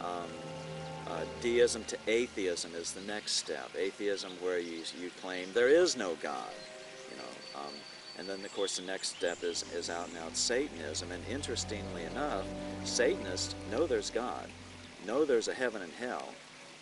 [0.02, 0.30] Um,
[1.08, 3.72] uh, deism to atheism is the next step.
[3.76, 6.52] Atheism where you, you claim there is no God,
[7.10, 7.62] you know.
[7.62, 7.74] Um,
[8.20, 11.12] and then, of course, the next step is, is out and out Satanism.
[11.12, 12.46] And interestingly enough,
[12.84, 14.50] Satanists know there's God,
[15.08, 16.28] know there's a heaven and hell,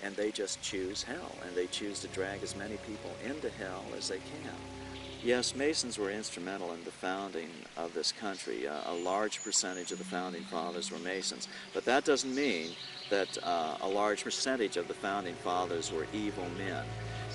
[0.03, 1.35] and they just choose hell.
[1.45, 4.55] And they choose to drag as many people into hell as they can.
[5.23, 8.67] Yes, Masons were instrumental in the founding of this country.
[8.67, 11.47] Uh, a large percentage of the founding fathers were Masons.
[11.73, 12.71] But that doesn't mean
[13.09, 16.83] that uh, a large percentage of the founding fathers were evil men.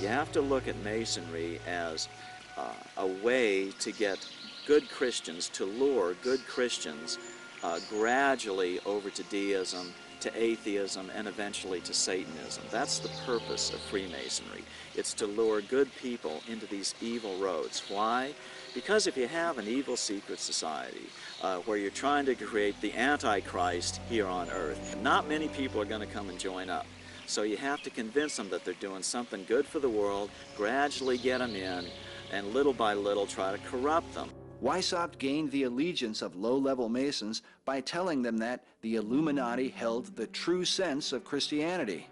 [0.00, 2.08] You have to look at Masonry as
[2.56, 4.26] uh, a way to get
[4.66, 7.18] good Christians, to lure good Christians
[7.62, 12.62] uh, gradually over to deism, to atheism, and eventually to Satanism.
[12.70, 14.64] That's the purpose of Freemasonry.
[14.94, 17.82] It's to lure good people into these evil roads.
[17.88, 18.34] Why?
[18.74, 21.08] Because if you have an evil secret society
[21.42, 25.84] uh, where you're trying to create the Antichrist here on earth, not many people are
[25.86, 26.86] going to come and join up.
[27.26, 31.18] So you have to convince them that they're doing something good for the world, gradually
[31.18, 31.86] get them in,
[32.32, 34.30] and little by little try to corrupt them.
[34.62, 40.28] Weishaupt gained the allegiance of low-level Masons by telling them that the Illuminati held the
[40.28, 42.06] true sense of Christianity.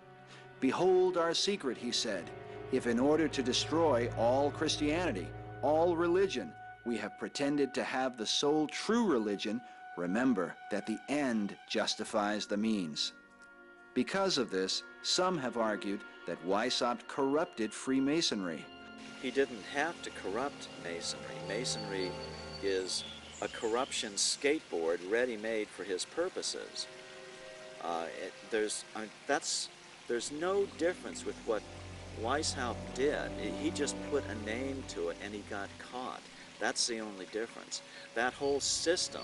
[0.61, 2.29] Behold our secret, he said,
[2.73, 5.27] if in order to destroy all Christianity,
[5.63, 6.53] all religion,
[6.85, 9.61] we have pretended to have the sole true religion,
[9.97, 13.13] remember that the end justifies the means.
[13.95, 18.65] Because of this, some have argued that Weishaupt corrupted Freemasonry.
[19.23, 21.27] He didn't have to corrupt Masonry.
[21.47, 22.11] Masonry
[22.63, 23.05] is
[23.43, 26.87] a corruption skateboard ready-made for his purposes.
[27.83, 29.69] Uh, it, there's uh, that's
[30.09, 31.63] there's no difference with what
[32.23, 33.31] Weishaupt did.
[33.61, 36.21] He just put a name to it and he got caught.
[36.59, 37.81] That's the only difference.
[38.15, 39.23] That whole system,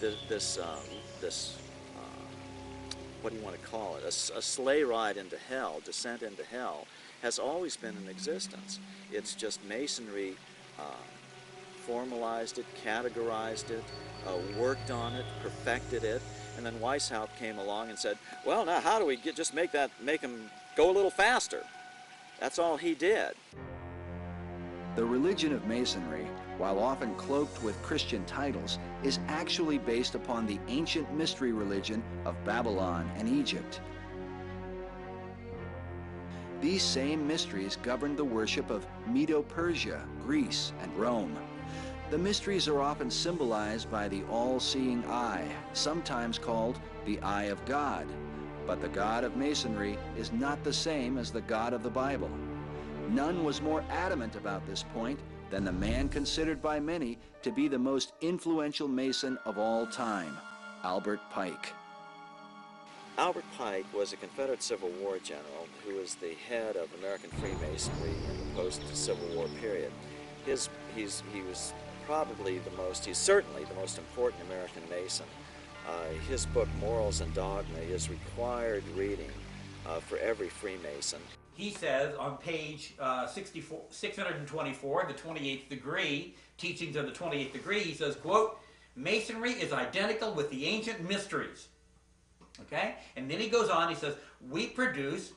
[0.00, 0.78] this this, uh,
[1.20, 1.58] this
[1.96, 2.00] uh,
[3.20, 4.04] what do you want to call it?
[4.04, 6.86] A, a sleigh ride into hell, descent into hell,
[7.22, 8.78] has always been in existence.
[9.12, 10.36] It's just Masonry
[10.78, 10.82] uh,
[11.86, 13.84] formalized it, categorized it,
[14.26, 16.22] uh, worked on it, perfected it,
[16.56, 19.72] and then Weishaupt came along and said, "Well, now how do we get just make
[19.72, 21.64] that make them go a little faster?"
[22.38, 23.32] That's all he did.
[24.96, 26.26] The religion of Masonry,
[26.58, 32.34] while often cloaked with Christian titles, is actually based upon the ancient mystery religion of
[32.44, 33.80] Babylon and Egypt.
[36.60, 41.34] These same mysteries governed the worship of Medo-Persia, Greece, and Rome.
[42.10, 48.06] The mysteries are often symbolized by the all-seeing eye, sometimes called the eye of God.
[48.66, 52.30] But the God of Masonry is not the same as the God of the Bible.
[53.08, 55.18] None was more adamant about this point
[55.50, 60.36] than the man considered by many to be the most influential Mason of all time,
[60.84, 61.72] Albert Pike.
[63.18, 68.10] Albert Pike was a Confederate Civil War general who was the head of American Freemasonry
[68.10, 69.92] in the post-Civil War period.
[70.46, 71.74] His, he's, he was
[72.06, 75.26] probably the most, he's certainly the most important American Mason.
[75.88, 79.30] Uh, his book, Morals and Dogma, is required reading
[79.86, 81.20] uh, for every Freemason.
[81.54, 87.80] He says on page uh, 64, 624, the 28th degree, Teachings of the 28th Degree,
[87.80, 88.58] he says, quote,
[88.94, 91.68] Masonry is identical with the ancient mysteries.
[92.62, 92.94] Okay?
[93.16, 94.14] And then he goes on, he says,
[94.48, 95.32] we produce,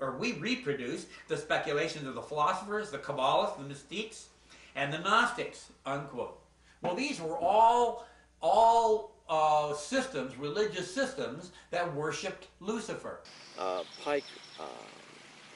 [0.00, 4.26] or we reproduce the speculations of the philosophers, the Kabbalists, the mystiques,
[4.74, 6.40] and the Gnostics, unquote.
[6.82, 8.06] Well, these were all,
[8.40, 13.20] all uh, systems, religious systems, that worshipped Lucifer.
[13.58, 14.24] Uh, Pike
[14.60, 14.64] uh,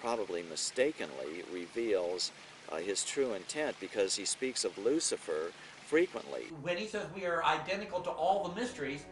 [0.01, 2.33] probably mistakenly reveals
[2.71, 5.53] uh, his true intent because he speaks of Lucifer
[5.87, 6.43] frequently.
[6.63, 9.05] When he says we are identical to all the mysteries,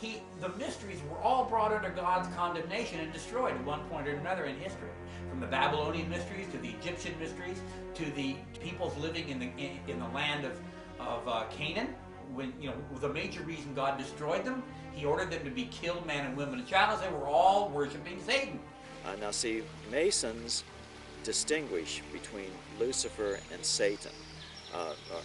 [0.00, 4.12] he, the mysteries were all brought under God's condemnation and destroyed at one point or
[4.12, 4.88] another in history.
[5.28, 7.60] From the Babylonian mysteries to the Egyptian mysteries
[7.94, 10.58] to the peoples living in the, in, in the land of,
[10.98, 11.94] of uh, Canaan,
[12.32, 14.62] when, you know, the major reason God destroyed them,
[14.94, 17.68] he ordered them to be killed, man and woman and child, as they were all
[17.68, 18.58] worshiping Satan.
[19.04, 20.64] Uh, now see, Masons
[21.24, 24.12] distinguish between Lucifer and Satan.
[24.74, 25.20] Uh, uh,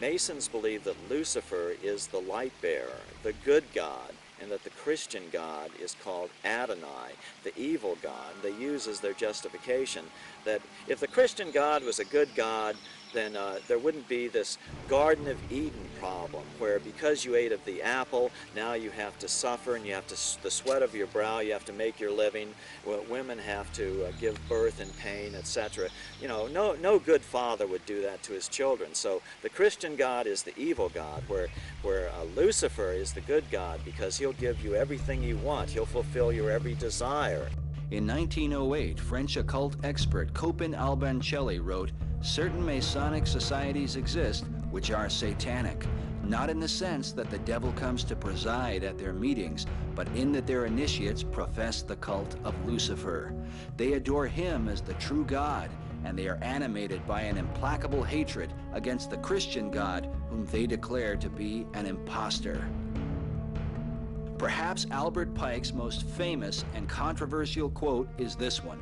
[0.00, 5.22] Masons believe that Lucifer is the light bearer, the good God, and that the Christian
[5.32, 7.12] God is called Adonai,
[7.44, 8.32] the evil God.
[8.42, 10.04] They use as their justification
[10.44, 12.76] that if the Christian God was a good God,
[13.12, 14.58] then uh, there wouldn't be this
[14.88, 19.28] Garden of Eden problem where because you ate of the apple, now you have to
[19.28, 22.10] suffer and you have to, the sweat of your brow, you have to make your
[22.10, 22.52] living.
[22.84, 25.88] Well, women have to uh, give birth in pain, etc.
[26.20, 28.94] You know, no, no good father would do that to his children.
[28.94, 31.48] So the Christian God is the evil God, where,
[31.82, 35.70] where uh, Lucifer is the good God because he'll give you everything you want.
[35.70, 37.48] He'll fulfill your every desire.
[37.92, 41.92] In 1908, French occult expert Copin Albancelli wrote,
[42.22, 45.84] Certain Masonic societies exist which are satanic,
[46.24, 50.32] not in the sense that the devil comes to preside at their meetings, but in
[50.32, 53.34] that their initiates profess the cult of Lucifer.
[53.76, 55.68] They adore him as the true God,
[56.04, 61.14] and they are animated by an implacable hatred against the Christian God whom they declare
[61.16, 62.66] to be an impostor.
[64.42, 68.80] Perhaps Albert Pike's most famous and controversial quote is this one.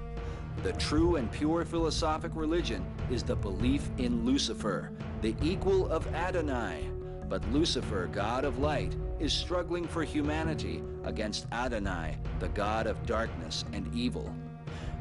[0.63, 6.89] The true and pure philosophic religion is the belief in Lucifer, the equal of Adonai.
[7.29, 13.67] But Lucifer, God of light, is struggling for humanity against Adonai, the God of darkness
[13.75, 14.35] and evil.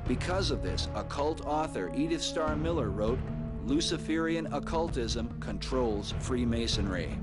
[0.10, 3.19] Because of this, occult author Edith Starr Miller wrote,
[3.65, 7.18] Luciferian occultism controls Freemasonry.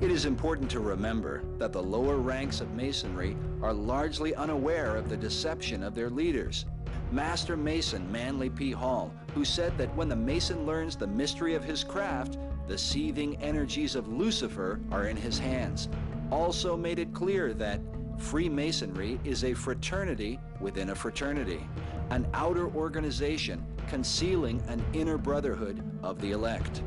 [0.00, 5.08] It is important to remember that the lower ranks of Masonry are largely unaware of
[5.08, 6.66] the deception of their leaders.
[7.10, 8.70] Master Mason Manly P.
[8.70, 12.38] Hall, who said that when the Mason learns the mystery of his craft,
[12.68, 15.88] the seething energies of Lucifer are in his hands,
[16.30, 17.80] also made it clear that
[18.18, 21.66] Freemasonry is a fraternity within a fraternity,
[22.10, 26.82] an outer organization concealing an inner brotherhood of the elect.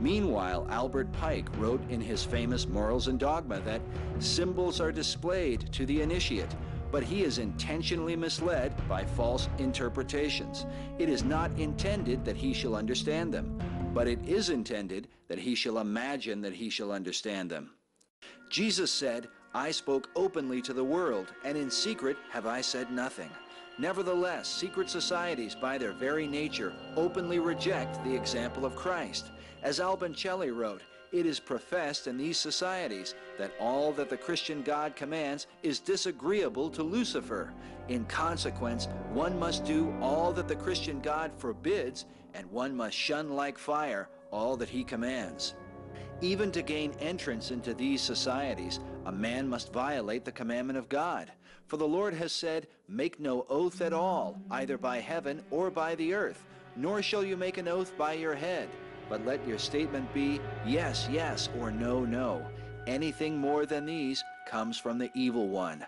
[0.00, 3.82] Meanwhile, Albert Pike wrote in his famous Morals and Dogma that
[4.18, 6.54] symbols are displayed to the initiate,
[6.90, 10.64] but he is intentionally misled by false interpretations.
[10.98, 13.60] It is not intended that he shall understand them,
[13.92, 17.70] but it is intended that he shall imagine that he shall understand them.
[18.48, 23.30] Jesus said, I spoke openly to the world, and in secret have I said nothing.
[23.78, 29.30] Nevertheless, secret societies, by their very nature, openly reject the example of Christ.
[29.62, 30.82] As Albancelli wrote,
[31.12, 36.70] it is professed in these societies that all that the Christian God commands is disagreeable
[36.70, 37.52] to Lucifer.
[37.88, 43.30] In consequence, one must do all that the Christian God forbids, and one must shun
[43.30, 45.54] like fire all that he commands.
[46.20, 51.32] Even to gain entrance into these societies, a man must violate the commandment of God.
[51.66, 55.96] For the Lord has said, Make no oath at all, either by heaven or by
[55.96, 56.44] the earth,
[56.76, 58.68] nor shall you make an oath by your head,
[59.10, 62.46] but let your statement be, Yes, yes, or No, no.
[62.86, 65.84] Anything more than these comes from the evil one.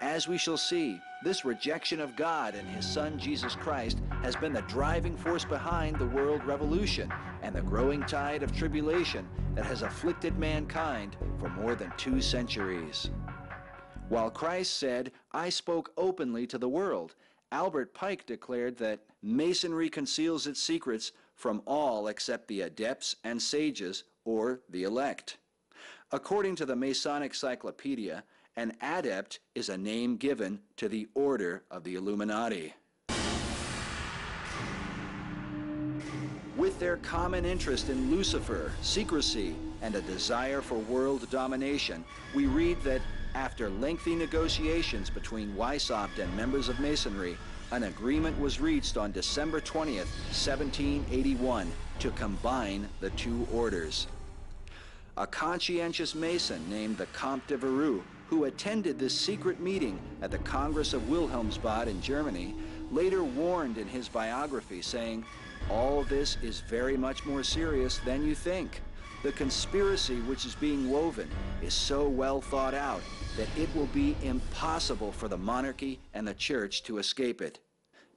[0.00, 4.52] As we shall see, this rejection of God and his Son Jesus Christ has been
[4.52, 7.12] the driving force behind the world revolution
[7.42, 13.10] and the growing tide of tribulation that has afflicted mankind for more than two centuries.
[14.08, 17.14] While Christ said, I spoke openly to the world,
[17.52, 21.12] Albert Pike declared that Masonry conceals its secrets
[21.42, 25.38] from all except the adepts and sages or the elect.
[26.12, 28.22] According to the Masonic Cyclopedia,
[28.54, 32.74] an adept is a name given to the order of the Illuminati.
[36.56, 42.04] With their common interest in Lucifer, secrecy, and a desire for world domination,
[42.36, 43.02] we read that
[43.34, 47.36] after lengthy negotiations between Weishaupt and members of Masonry,
[47.72, 54.08] an agreement was reached on December 20th, 1781, to combine the two orders.
[55.16, 60.38] A conscientious Mason named the Comte de Virieu, who attended this secret meeting at the
[60.38, 62.54] Congress of Wilhelmsbad in Germany,
[62.90, 65.24] later warned in his biography, saying,
[65.70, 68.82] All this is very much more serious than you think.
[69.22, 71.30] The conspiracy which is being woven
[71.62, 73.00] is so well thought out
[73.38, 77.60] that it will be impossible for the monarchy and the church to escape it.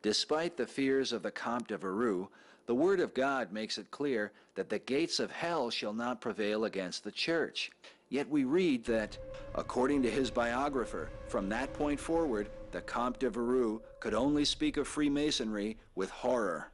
[0.06, 2.28] Despite the fears of the Comte de Virieu,
[2.68, 6.66] the Word of God makes it clear that the gates of hell shall not prevail
[6.66, 7.72] against the church.
[8.10, 9.18] Yet we read that,
[9.56, 14.78] according to his biographer, from that point forward, the Comte de Virieu could only speak
[14.78, 16.70] of Freemasonry with horror.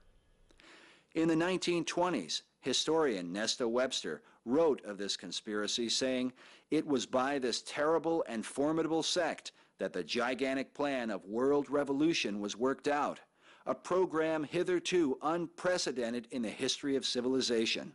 [1.15, 6.33] In the 1920s, historian Nesta Webster wrote of this conspiracy, saying,
[6.69, 12.39] It was by this terrible and formidable sect that the gigantic plan of world revolution
[12.39, 13.19] was worked out,
[13.65, 17.91] a program hitherto unprecedented in the history of civilization.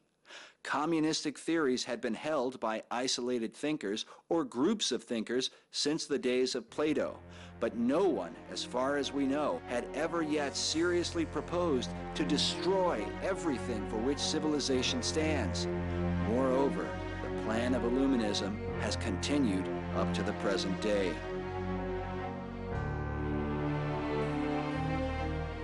[0.65, 6.57] Communistic theories had been held by isolated thinkers or groups of thinkers since the days
[6.57, 7.21] of Plato,
[7.61, 13.07] but no one, as far as we know, had ever yet seriously proposed to destroy
[13.23, 15.69] everything for which civilization stands.
[16.27, 16.89] Moreover,
[17.23, 21.15] the plan of Illuminism has continued up to the present day.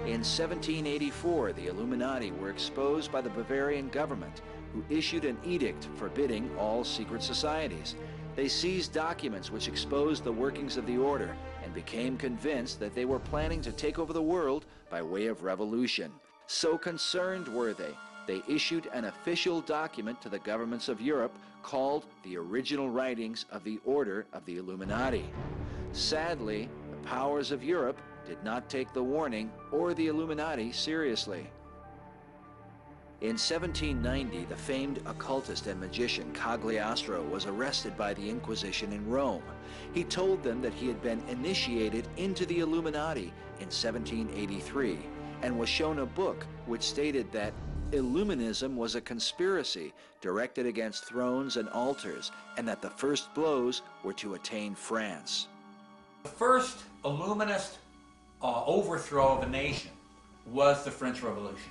[0.02, 4.42] In 1784, the Illuminati were exposed by the Bavarian government,
[4.72, 7.94] who issued an edict forbidding all secret societies.
[8.34, 13.04] They seized documents which exposed the workings of the order and became convinced that they
[13.04, 16.10] were planning to take over the world by way of revolution.
[16.48, 17.94] So concerned were they,
[18.26, 23.62] they issued an official document to the governments of Europe called the Original Writings of
[23.62, 25.30] the Order of the Illuminati.
[25.92, 31.46] Sadly, the powers of Europe did not take the warning or the Illuminati seriously.
[33.20, 39.44] In 1790, the famed occultist and magician Cagliostro was arrested by the Inquisition in Rome.
[39.94, 44.98] He told them that he had been initiated into the Illuminati in 1783
[45.42, 47.52] and was shown a book which stated that
[47.92, 54.14] Illuminism was a conspiracy directed against thrones and altars and that the first blows were
[54.14, 55.46] to attain France.
[56.24, 57.78] The first Illuminist
[58.42, 59.90] uh, overthrow of a nation
[60.46, 61.70] was the French Revolution.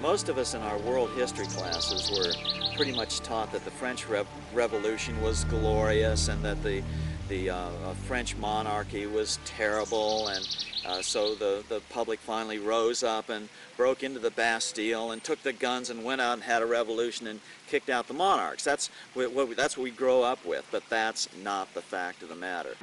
[0.00, 2.32] Most of us in our world history classes were
[2.76, 4.06] pretty much taught that the French
[4.54, 6.82] Revolution was glorious and that the
[7.28, 13.02] the uh, uh, French monarchy was terrible, and uh, so the, the public finally rose
[13.02, 16.62] up and broke into the Bastille and took the guns and went out and had
[16.62, 18.64] a revolution and kicked out the monarchs.
[18.64, 22.30] That's what, we, that's what we grow up with, but that's not the fact of
[22.30, 22.74] the matter.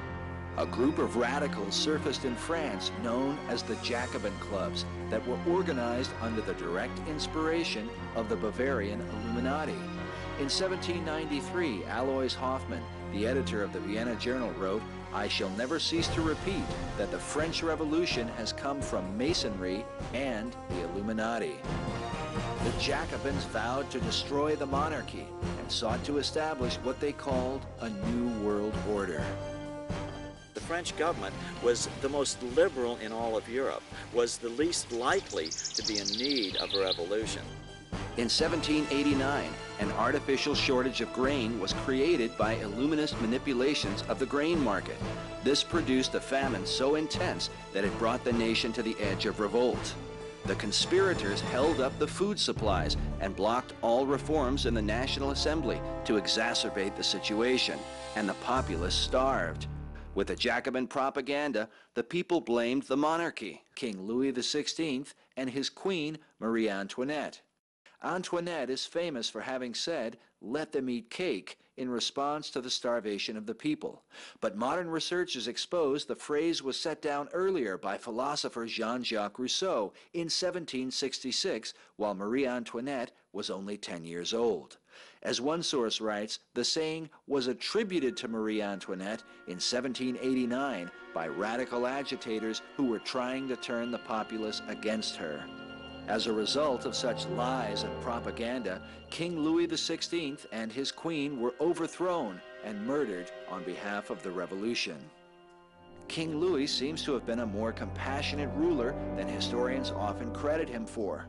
[0.58, 6.12] A group of radicals surfaced in France known as the Jacobin clubs that were organized
[6.22, 9.72] under the direct inspiration of the Bavarian Illuminati.
[10.38, 16.08] In 1793, Alois Hoffmann the editor of the Vienna Journal wrote, I shall never cease
[16.08, 16.64] to repeat
[16.98, 21.56] that the French Revolution has come from Masonry and the Illuminati.
[22.64, 25.26] The Jacobins vowed to destroy the monarchy
[25.58, 29.24] and sought to establish what they called a new world order.
[30.54, 35.48] The French government was the most liberal in all of Europe, was the least likely
[35.48, 37.42] to be in need of a revolution.
[38.16, 44.62] In 1789, an artificial shortage of grain was created by Illuminist manipulations of the grain
[44.62, 44.96] market.
[45.44, 49.38] This produced a famine so intense that it brought the nation to the edge of
[49.38, 49.94] revolt.
[50.46, 55.80] The conspirators held up the food supplies and blocked all reforms in the National Assembly
[56.04, 57.78] to exacerbate the situation,
[58.14, 59.66] and the populace starved.
[60.14, 66.16] With the Jacobin propaganda, the people blamed the monarchy, King Louis XVI and his queen,
[66.38, 67.42] Marie Antoinette.
[68.02, 73.36] Antoinette is famous for having said, let them eat cake, in response to the starvation
[73.36, 74.02] of the people.
[74.40, 80.22] But modern researchers exposed the phrase was set down earlier by philosopher Jean-Jacques Rousseau in
[80.22, 84.78] 1766, while Marie Antoinette was only 10 years old.
[85.22, 91.86] As one source writes, the saying was attributed to Marie Antoinette in 1789 by radical
[91.86, 95.44] agitators who were trying to turn the populace against her.
[96.08, 98.80] As a result of such lies and propaganda,
[99.10, 104.98] King Louis XVI and his queen were overthrown and murdered on behalf of the revolution.
[106.06, 110.86] King Louis seems to have been a more compassionate ruler than historians often credit him
[110.86, 111.26] for.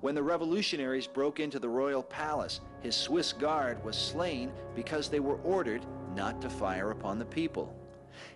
[0.00, 5.20] When the revolutionaries broke into the royal palace, his Swiss guard was slain because they
[5.20, 5.86] were ordered
[6.16, 7.72] not to fire upon the people.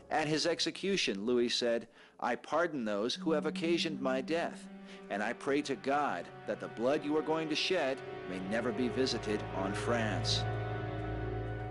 [0.08, 1.88] At his execution, Louis said,
[2.20, 4.68] I pardon those who have occasioned my death
[5.10, 7.98] and I pray to God that the blood you are going to shed
[8.30, 10.44] may never be visited on France.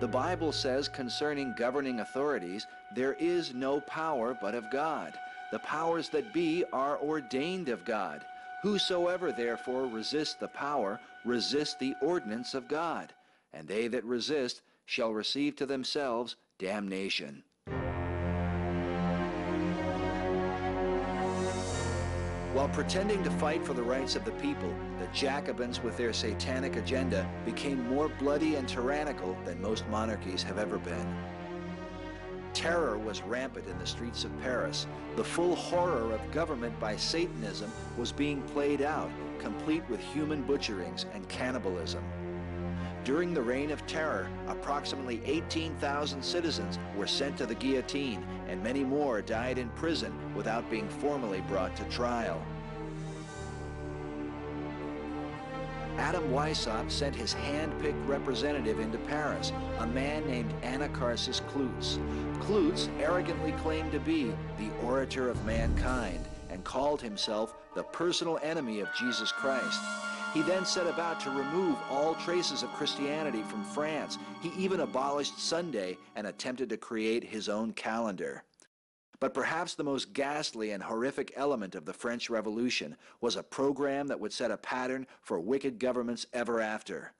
[0.01, 5.13] The Bible says concerning governing authorities, there is no power but of God.
[5.51, 8.23] The powers that be are ordained of God.
[8.61, 13.13] Whosoever therefore resists the power, resist the ordinance of God.
[13.53, 17.43] And they that resist shall receive to themselves damnation.
[22.53, 26.77] While pretending to fight for the rights of the people, the Jacobins with their satanic
[26.77, 31.15] agenda became more bloody and tyrannical than most monarchies have ever been.
[32.53, 34.87] Terror was rampant in the streets of Paris.
[35.15, 41.05] The full horror of government by Satanism was being played out, complete with human butcherings
[41.13, 42.03] and cannibalism.
[43.03, 48.83] During the Reign of Terror, approximately 18,000 citizens were sent to the guillotine, and many
[48.83, 52.41] more died in prison without being formally brought to trial.
[55.97, 61.99] Adam Weishaupt sent his hand-picked representative into Paris, a man named Anacharsis Cloots.
[62.39, 68.79] Cloots arrogantly claimed to be the orator of mankind and called himself the personal enemy
[68.79, 69.81] of Jesus Christ.
[70.33, 74.19] He then set about to remove all traces of Christianity from France.
[74.41, 78.43] He even abolished Sunday and attempted to create his own calendar.
[79.19, 84.07] But perhaps the most ghastly and horrific element of the French Revolution was a program
[84.07, 87.11] that would set a pattern for wicked governments ever after.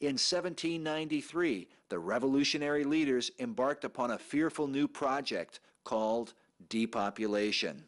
[0.00, 6.34] In 1793, the revolutionary leaders embarked upon a fearful new project called
[6.68, 7.84] depopulation.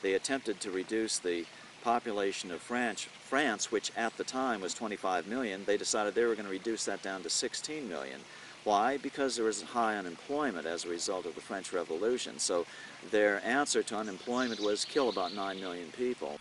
[0.00, 1.44] They attempted to reduce the
[1.86, 6.34] population of France, France, which at the time was 25 million, they decided they were
[6.34, 8.20] going to reduce that down to 16 million.
[8.64, 8.96] Why?
[8.96, 12.40] Because there was high unemployment as a result of the French Revolution.
[12.40, 12.66] So
[13.12, 16.40] their answer to unemployment was kill about 9 million people.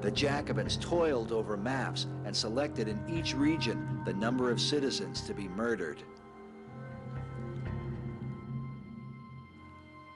[0.00, 5.34] The Jacobins toiled over maps and selected in each region the number of citizens to
[5.34, 6.02] be murdered.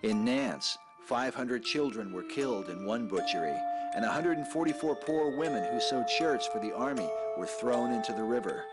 [0.02, 3.54] In Nantes, 500 children were killed in one butchery,
[3.94, 7.08] and 144 poor women who sewed shirts for the army
[7.38, 8.64] were thrown into the river.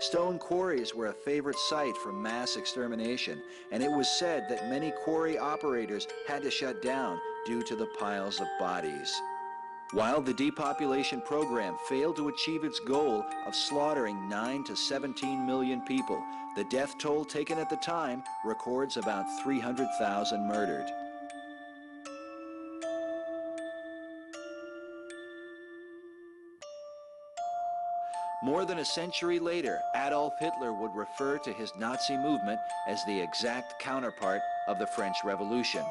[0.00, 4.92] Stone quarries were a favorite site for mass extermination, and it was said that many
[5.04, 9.14] quarry operators had to shut down due to the piles of bodies.
[9.92, 15.82] While the depopulation program failed to achieve its goal of slaughtering 9 to 17 million
[15.82, 16.24] people,
[16.56, 20.86] the death toll taken at the time records about 300,000 murdered.
[28.42, 33.20] More than a century later, Adolf Hitler would refer to his Nazi movement as the
[33.20, 35.84] exact counterpart of the French Revolution.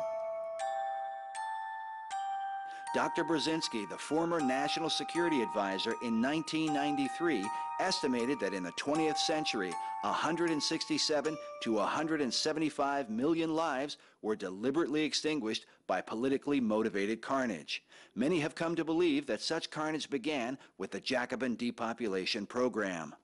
[2.94, 3.24] Dr.
[3.24, 7.50] Brzezinski, the former National Security Advisor in 1993,
[7.80, 16.02] estimated that in the 20th century, 167 to 175 million lives were deliberately extinguished by
[16.02, 17.82] politically motivated carnage.
[18.14, 23.16] Many have come to believe that such carnage began with the Jacobin depopulation program.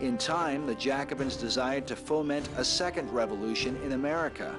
[0.00, 4.56] In time, the Jacobins desired to foment a second revolution in America.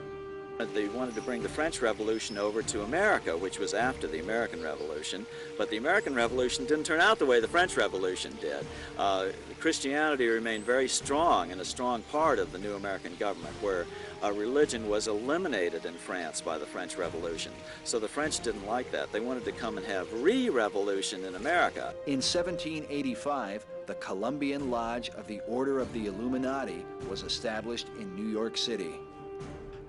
[0.60, 4.62] They wanted to bring the French Revolution over to America, which was after the American
[4.62, 5.26] Revolution.
[5.58, 8.66] But the American Revolution didn't turn out the way the French Revolution did.
[8.98, 13.86] Uh, Christianity remained very strong and a strong part of the new American government, where
[14.24, 17.52] uh, religion was eliminated in France by the French Revolution.
[17.84, 19.12] So the French didn't like that.
[19.12, 21.94] They wanted to come and have re-revolution in America.
[22.06, 28.32] In 1785, the Columbian Lodge of the Order of the Illuminati was established in New
[28.32, 29.00] York City.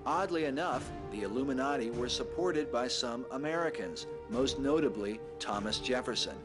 [0.05, 6.35] Oddly enough, the Illuminati were supported by some Americans, most notably Thomas Jefferson.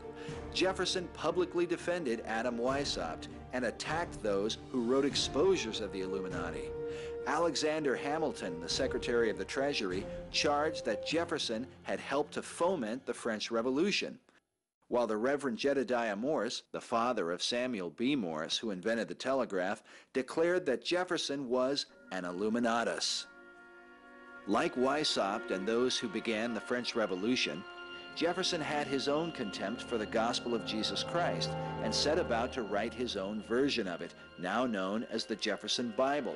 [0.54, 6.70] Jefferson publicly defended Adam Weishaupt and attacked those who wrote exposures of the Illuminati.
[7.26, 13.14] Alexander Hamilton, the Secretary of the Treasury, charged that Jefferson had helped to foment the
[13.14, 14.18] French Revolution.
[14.88, 18.16] While the Reverend Jedediah Morse, the father of Samuel B.
[18.16, 19.82] Morse, who invented the telegraph,
[20.14, 23.26] declared that Jefferson was an Illuminatus.
[24.50, 27.62] Like Weishaupt and those who began the French Revolution,
[28.16, 31.50] Jefferson had his own contempt for the gospel of Jesus Christ
[31.84, 35.94] and set about to write his own version of it, now known as the Jefferson
[35.96, 36.34] Bible.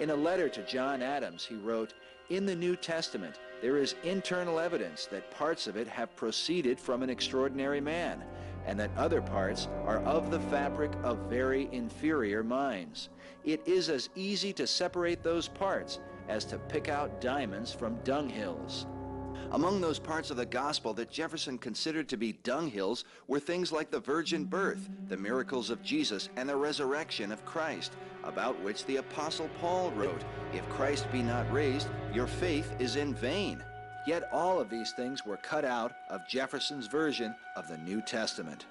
[0.00, 1.94] In a letter to John Adams, he wrote,
[2.30, 7.04] In the New Testament, there is internal evidence that parts of it have proceeded from
[7.04, 8.24] an extraordinary man,
[8.66, 13.08] and that other parts are of the fabric of very inferior minds.
[13.44, 18.86] It is as easy to separate those parts as to pick out diamonds from dunghills.
[19.52, 23.90] Among those parts of the gospel that Jefferson considered to be dunghills were things like
[23.90, 27.92] the virgin birth, the miracles of Jesus, and the resurrection of Christ,
[28.24, 30.22] about which the Apostle Paul wrote,
[30.54, 33.62] If Christ be not raised, your faith is in vain.
[34.06, 38.66] Yet all of these things were cut out of Jefferson's version of the New Testament.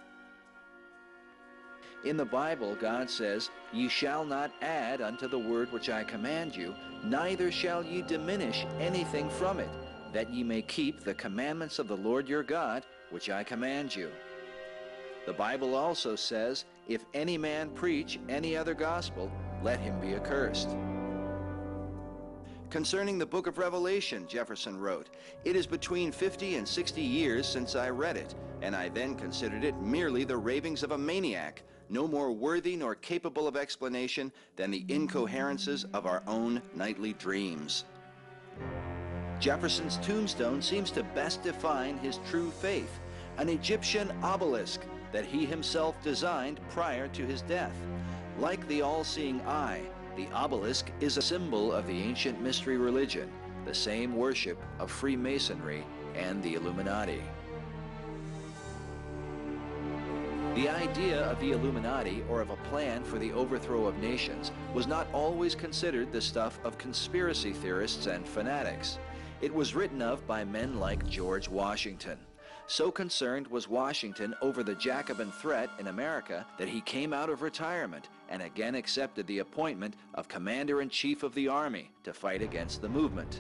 [2.04, 6.56] In the Bible, God says, Ye shall not add unto the word which I command
[6.56, 6.74] you,
[7.04, 9.70] neither shall ye diminish anything from it,
[10.12, 14.10] that ye may keep the commandments of the Lord your God, which I command you.
[15.28, 20.76] The Bible also says, If any man preach any other gospel, let him be accursed.
[22.72, 25.10] Concerning the book of Revelation, Jefferson wrote,
[25.46, 28.34] It is between 50 and 60 years since I read it,
[28.64, 31.62] and I then considered it merely the ravings of a maniac,
[31.92, 37.86] no more worthy nor capable of explanation than the incoherences of our own nightly dreams.
[39.40, 43.00] Jefferson's tombstone seems to best define his true faith,
[43.38, 44.82] an Egyptian obelisk
[45.12, 47.76] that he himself designed prior to his death.
[48.40, 49.82] Like the all-seeing eye,
[50.16, 53.30] the obelisk is a symbol of the ancient mystery religion,
[53.66, 55.84] the same worship of Freemasonry
[56.16, 57.22] and the Illuminati.
[60.56, 64.86] The idea of the Illuminati or of a plan for the overthrow of nations was
[64.86, 69.00] not always considered the stuff of conspiracy theorists and fanatics.
[69.40, 72.20] It was written of by men like George Washington.
[72.68, 77.42] So concerned was Washington over the Jacobin threat in America that he came out of
[77.42, 82.90] retirement and again accepted the appointment of Commander-in-Chief of the Army to fight against the
[82.90, 83.40] movement.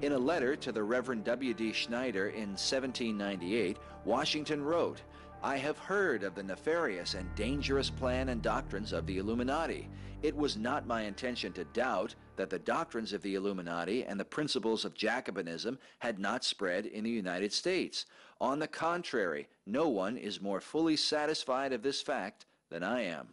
[0.00, 1.72] In a letter to the Reverend W.D.
[1.72, 5.02] Schneider in 1798, Washington wrote,
[5.42, 9.88] I have heard of the nefarious and dangerous plan and doctrines of the Illuminati.
[10.20, 14.24] It was not my intention to doubt that the doctrines of the Illuminati and the
[14.24, 18.06] principles of Jacobinism had not spread in the United States.
[18.40, 23.28] On the contrary, no one is more fully satisfied of this fact than I am.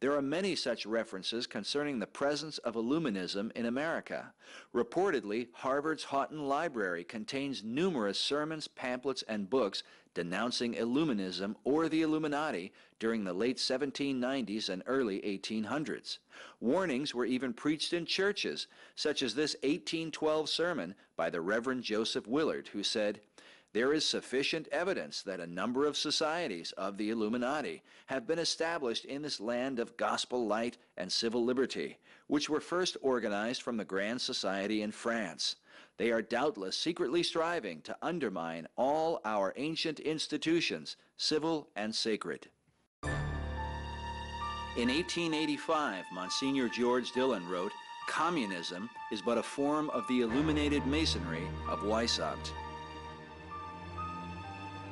[0.00, 4.32] There are many such references concerning the presence of Illuminism in America.
[4.74, 9.82] Reportedly, Harvard's Houghton Library contains numerous sermons, pamphlets, and books
[10.14, 16.18] denouncing Illuminism or the Illuminati during the late 1790s and early 1800s.
[16.60, 22.26] Warnings were even preached in churches, such as this 1812 sermon by the Reverend Joseph
[22.26, 23.20] Willard, who said,
[23.72, 29.04] there is sufficient evidence that a number of societies of the Illuminati have been established
[29.04, 33.84] in this land of gospel light and civil liberty, which were first organized from the
[33.84, 35.54] Grand Society in France.
[36.00, 42.48] They are doubtless secretly striving to undermine all our ancient institutions, civil and sacred.
[43.02, 47.72] In 1885, Monsignor George Dillon wrote,
[48.08, 52.50] Communism is but a form of the illuminated masonry of Weishaupt.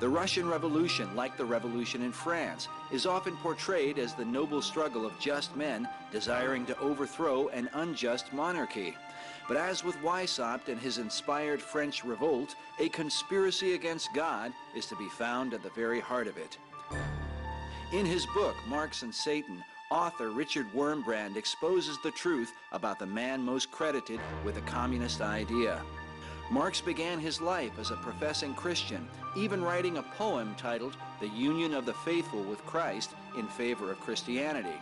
[0.01, 5.07] The Russian Revolution, like the revolution in France, is often portrayed as the noble struggle
[5.07, 8.95] of just men desiring to overthrow an unjust monarchy.
[9.49, 14.97] But as with Weishaupt and his inspired French revolt, a conspiracy against God is to
[14.97, 16.59] be found at the very heart of it.
[17.95, 23.43] In his book, Marx and Satan, author Richard Wurmbrand exposes the truth about the man
[23.43, 25.81] most credited with the communist idea.
[26.51, 31.73] Marx began his life as a professing Christian, even writing a poem titled The Union
[31.73, 34.77] of the Faithful with Christ in favor of Christianity.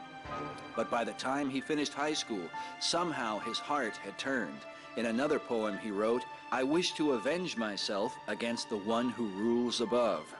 [0.75, 2.49] But by the time he finished high school,
[2.81, 4.61] somehow his heart had turned.
[4.97, 9.81] In another poem he wrote, I wish to avenge myself against the one who rules
[9.81, 10.35] above.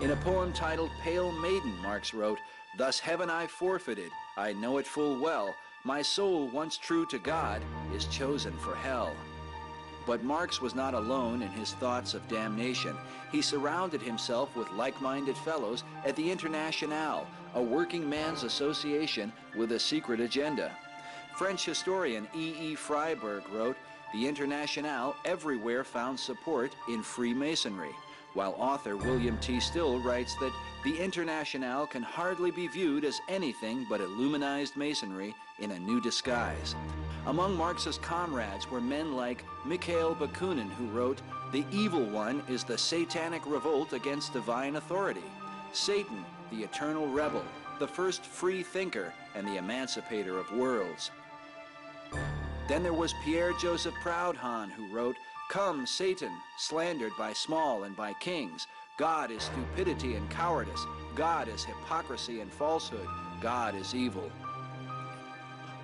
[0.00, 2.38] In a poem titled Pale Maiden, Marx wrote,
[2.76, 5.54] Thus heaven I forfeited, I know it full well,
[5.84, 7.62] my soul once true to God
[7.94, 9.14] is chosen for hell.
[10.06, 12.96] But Marx was not alone in his thoughts of damnation.
[13.30, 17.26] He surrounded himself with like-minded fellows at the Internationale,
[17.58, 20.70] a working man's association with a secret agenda.
[21.36, 22.54] French historian E.
[22.60, 22.74] E.
[22.76, 23.76] Friedberg wrote,
[24.14, 27.90] the Internationale everywhere found support in Freemasonry,
[28.34, 29.58] while author William T.
[29.58, 30.52] Still writes that
[30.84, 36.76] the Internationale can hardly be viewed as anything but Illuminized Masonry in a new disguise.
[37.26, 41.20] Among Marx's comrades were men like Mikhail Bakunin, who wrote,
[41.50, 45.24] The evil one is the satanic revolt against divine authority.
[45.72, 47.44] Satan, the eternal rebel,
[47.78, 51.10] the first free thinker, and the emancipator of worlds.
[52.68, 55.16] Then there was Pierre Joseph Proudhon, who wrote,
[55.50, 58.66] Come, Satan, slandered by small and by kings.
[58.98, 60.84] God is stupidity and cowardice.
[61.14, 63.08] God is hypocrisy and falsehood.
[63.40, 64.30] God is evil.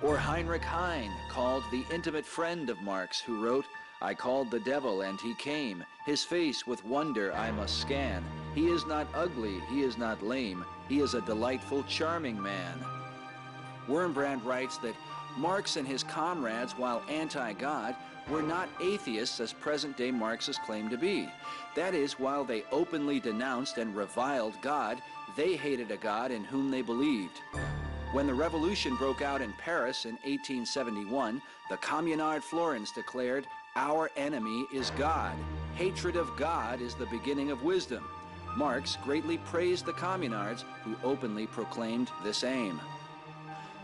[0.03, 3.65] Or Heinrich Heine, called the intimate friend of Marx, who wrote,
[4.01, 5.83] I called the devil and he came.
[6.05, 8.23] His face with wonder I must scan.
[8.55, 10.63] He is not ugly, he is not lame.
[10.87, 12.79] He is a delightful, charming man.
[13.87, 14.95] Wurmbrand writes that
[15.37, 17.95] Marx and his comrades, while anti-God,
[18.29, 21.29] were not atheists as present-day Marxists claim to be.
[21.75, 25.01] That is, while they openly denounced and reviled God,
[25.35, 27.41] they hated a God in whom they believed.
[28.13, 33.45] When the revolution broke out in Paris in 1871, the Communard Flourens declared,
[33.75, 35.35] Our enemy is God.
[35.75, 38.07] Hatred of God is the beginning of wisdom.
[38.55, 42.79] Marx greatly praised the Communards, who openly proclaimed this aim.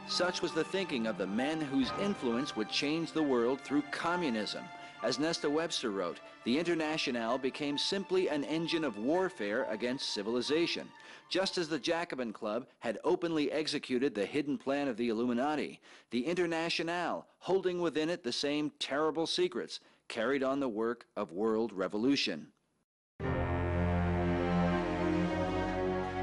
[0.08, 4.64] Such was the thinking of the men whose influence would change the world through communism.
[5.04, 10.88] As Nesta Webster wrote, the Internationale became simply an engine of warfare against civilization.
[11.30, 15.80] Just as the Jacobin Club had openly executed the hidden plan of the Illuminati,
[16.12, 21.74] the Internationale, holding within it the same terrible secrets, carried on the work of world
[21.74, 22.51] revolution.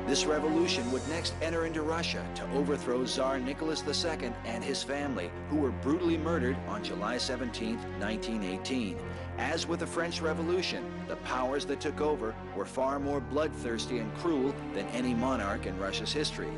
[0.08, 5.30] This revolution would next enter into Russia to overthrow Tsar Nicholas II and his family,
[5.50, 8.96] who were brutally murdered on July 17, 1918.
[9.36, 14.16] As with the French Revolution, the powers that took over were far more bloodthirsty and
[14.16, 16.48] cruel than any monarch in Russia's history.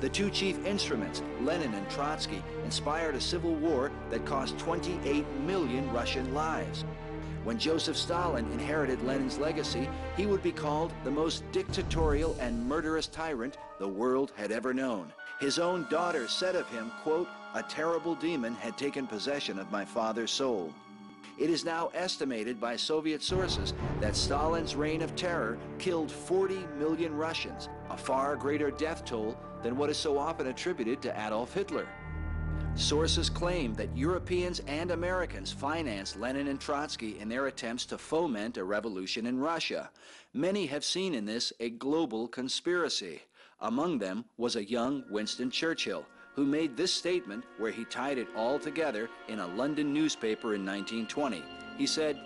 [0.00, 5.88] The two chief instruments, Lenin and Trotsky, inspired a civil war that cost 28 million
[5.92, 6.84] Russian lives.
[7.44, 13.06] When Joseph Stalin inherited Lenin's legacy, he would be called the most dictatorial and murderous
[13.06, 15.12] tyrant the world had ever known.
[15.40, 19.84] His own daughter said of him, quote, a terrible demon had taken possession of my
[19.84, 20.72] father's soul.
[21.38, 27.14] It is now estimated by Soviet sources that Stalin's reign of terror killed 40 million
[27.14, 31.88] Russians, a far greater death toll than what is so often attributed to Adolf Hitler.
[32.76, 38.56] Sources claim that Europeans and Americans financed Lenin and Trotsky in their attempts to foment
[38.56, 39.90] a revolution in Russia.
[40.32, 43.22] Many have seen in this a global conspiracy.
[43.60, 48.26] Among them was a young Winston Churchill, who made this statement where he tied it
[48.34, 51.44] all together in a London newspaper in 1920.
[51.78, 52.18] He said,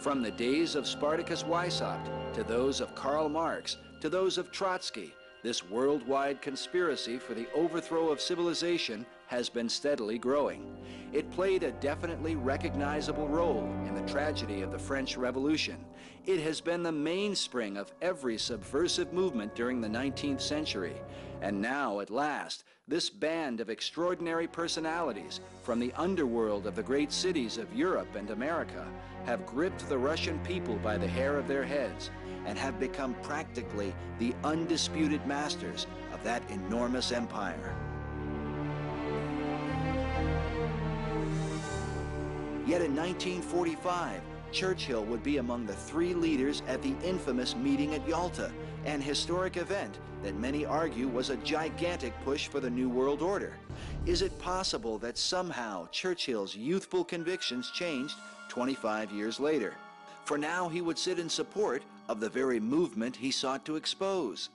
[0.00, 5.14] From the days of Spartacus Weishaupt to those of Karl Marx to those of Trotsky,
[5.44, 10.76] this worldwide conspiracy for the overthrow of civilization has been steadily growing.
[11.10, 15.82] It played a definitely recognizable role in the tragedy of the French Revolution.
[16.26, 20.96] It has been the mainspring of every subversive movement during the 19th century.
[21.40, 27.10] And now, at last, this band of extraordinary personalities from the underworld of the great
[27.10, 28.86] cities of Europe and America
[29.24, 32.10] have gripped the Russian people by the hair of their heads
[32.44, 37.74] and have become practically the undisputed masters of that enormous empire.
[42.64, 44.20] Yet in 1945,
[44.52, 48.52] Churchill would be among the three leaders at the infamous meeting at Yalta,
[48.84, 53.56] an historic event that many argue was a gigantic push for the New World Order.
[54.06, 58.14] Is it possible that somehow Churchill's youthful convictions changed
[58.48, 59.74] 25 years later?
[60.24, 64.50] For now he would sit in support of the very movement he sought to expose.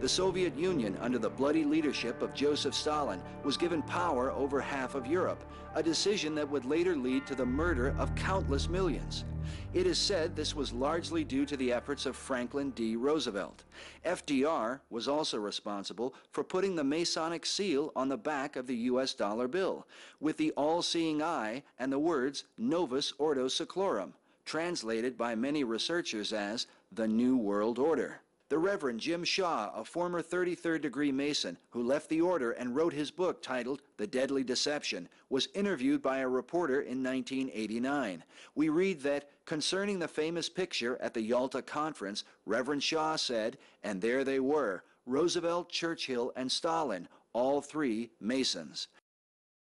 [0.00, 4.94] The Soviet Union, under the bloody leadership of Joseph Stalin, was given power over half
[4.94, 5.42] of Europe,
[5.78, 9.24] a decision that would later lead to the murder of countless millions.
[9.72, 12.96] It is said this was largely due to the efforts of Franklin D.
[12.96, 13.62] Roosevelt.
[14.04, 19.14] FDR was also responsible for putting the Masonic seal on the back of the U.S.
[19.14, 19.86] dollar bill,
[20.18, 24.14] with the all-seeing eye and the words Novus Ordo Seclorum,
[24.44, 28.20] translated by many researchers as the New World Order.
[28.50, 32.94] The Reverend Jim Shaw, a former 33rd degree Mason who left the order and wrote
[32.94, 38.24] his book titled The Deadly Deception, was interviewed by a reporter in 1989.
[38.54, 44.00] We read that concerning the famous picture at the Yalta Conference, Reverend Shaw said, and
[44.00, 48.88] there they were, Roosevelt, Churchill, and Stalin, all three Masons.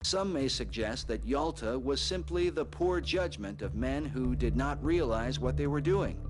[0.05, 4.83] Some may suggest that Yalta was simply the poor judgment of men who did not
[4.83, 6.21] realize what they were doing.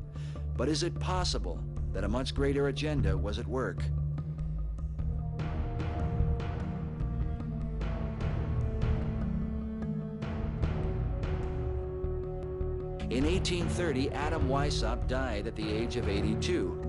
[0.57, 1.63] But is it possible
[1.93, 3.83] that a much greater agenda was at work.
[13.11, 16.81] In 1830, Adam Weishaupt died at the age of 82.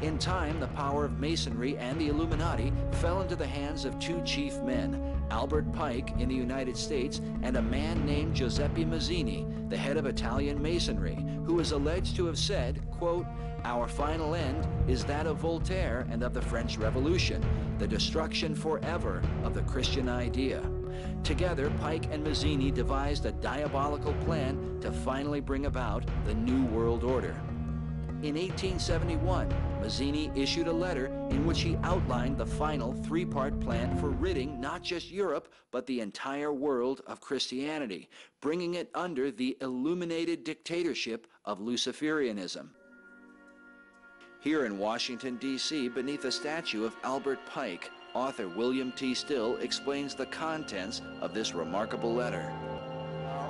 [0.00, 4.22] In time, the power of Masonry and the Illuminati fell into the hands of two
[4.24, 9.76] chief men, Albert Pike in the United States and a man named Giuseppe Mazzini, the
[9.76, 13.26] head of Italian Masonry, who is alleged to have said, quote,
[13.64, 17.44] our final end is that of Voltaire and of the French Revolution,
[17.78, 20.62] the destruction forever of the Christian idea.
[21.24, 27.02] Together, Pike and Mazzini devised a diabolical plan to finally bring about the New World
[27.02, 27.34] Order.
[28.22, 34.08] In 1871, Mazzini issued a letter in which he outlined the final three-part plan for
[34.08, 38.08] ridding not just Europe, but the entire world of Christianity,
[38.40, 42.68] bringing it under the illuminated dictatorship of Luciferianism.
[44.40, 49.14] Here in Washington, D.C., beneath a statue of Albert Pike, author William T.
[49.14, 52.50] Still explains the contents of this remarkable letter.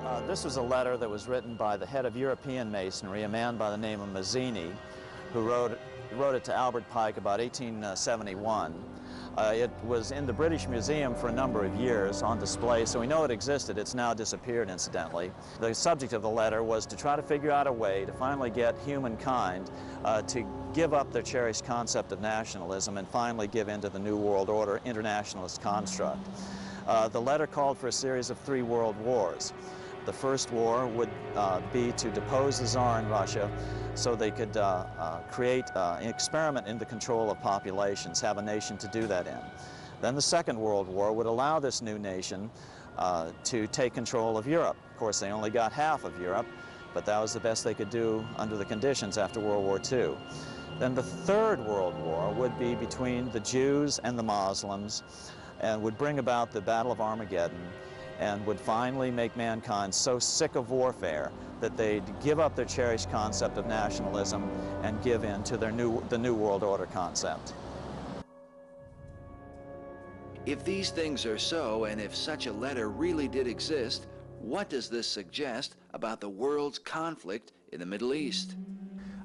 [0.07, 3.29] Uh, this was a letter that was written by the head of European Masonry, a
[3.29, 4.71] man by the name of Mazzini,
[5.33, 5.77] who wrote,
[6.13, 8.73] wrote it to Albert Pike about 1871.
[9.37, 13.01] Uh, it was in the British Museum for a number of years on display, so
[13.01, 13.79] we know it existed.
[13.79, 15.33] It's now disappeared, incidentally.
[15.59, 18.51] The subject of the letter was to try to figure out a way to finally
[18.51, 19.73] get humankind
[20.05, 23.99] uh, to give up their cherished concept of nationalism and finally give in to the
[23.99, 26.29] New World Order internationalist construct.
[26.87, 29.53] Uh, the letter called for a series of three world wars.
[30.07, 33.51] The first war would uh, be to depose the Tsar in Russia
[33.95, 38.39] so they could uh, uh, create uh, an experiment in the control of populations, have
[38.39, 39.39] a nation to do that in.
[40.01, 42.51] Then the Second World War would allow this new nation
[43.45, 44.77] to take control of Europe.
[44.93, 46.47] Of course, they only got half of Europe,
[46.95, 50.17] but that was the best they could do under the conditions after World War II.
[50.79, 55.03] Then the Third World War would be between the Jews and the Muslims
[55.61, 57.61] and would bring about the Battle of Armageddon
[58.21, 61.31] and would finally make mankind so sick of warfare
[61.61, 64.49] that they'd give up their cherished concept of nationalism
[64.83, 67.53] and give in to their new, the New World Order concept.
[70.45, 74.07] If these things are so, and if such a letter really did exist,
[74.41, 78.55] what does this suggest about the world's conflict in the Middle East?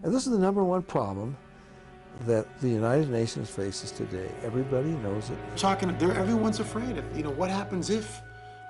[0.04, 1.38] And this is the number one problem
[2.22, 4.30] that the United Nations faces today.
[4.44, 5.38] Everybody knows it.
[5.56, 8.22] Talking, everyone's afraid of, you know, what happens if,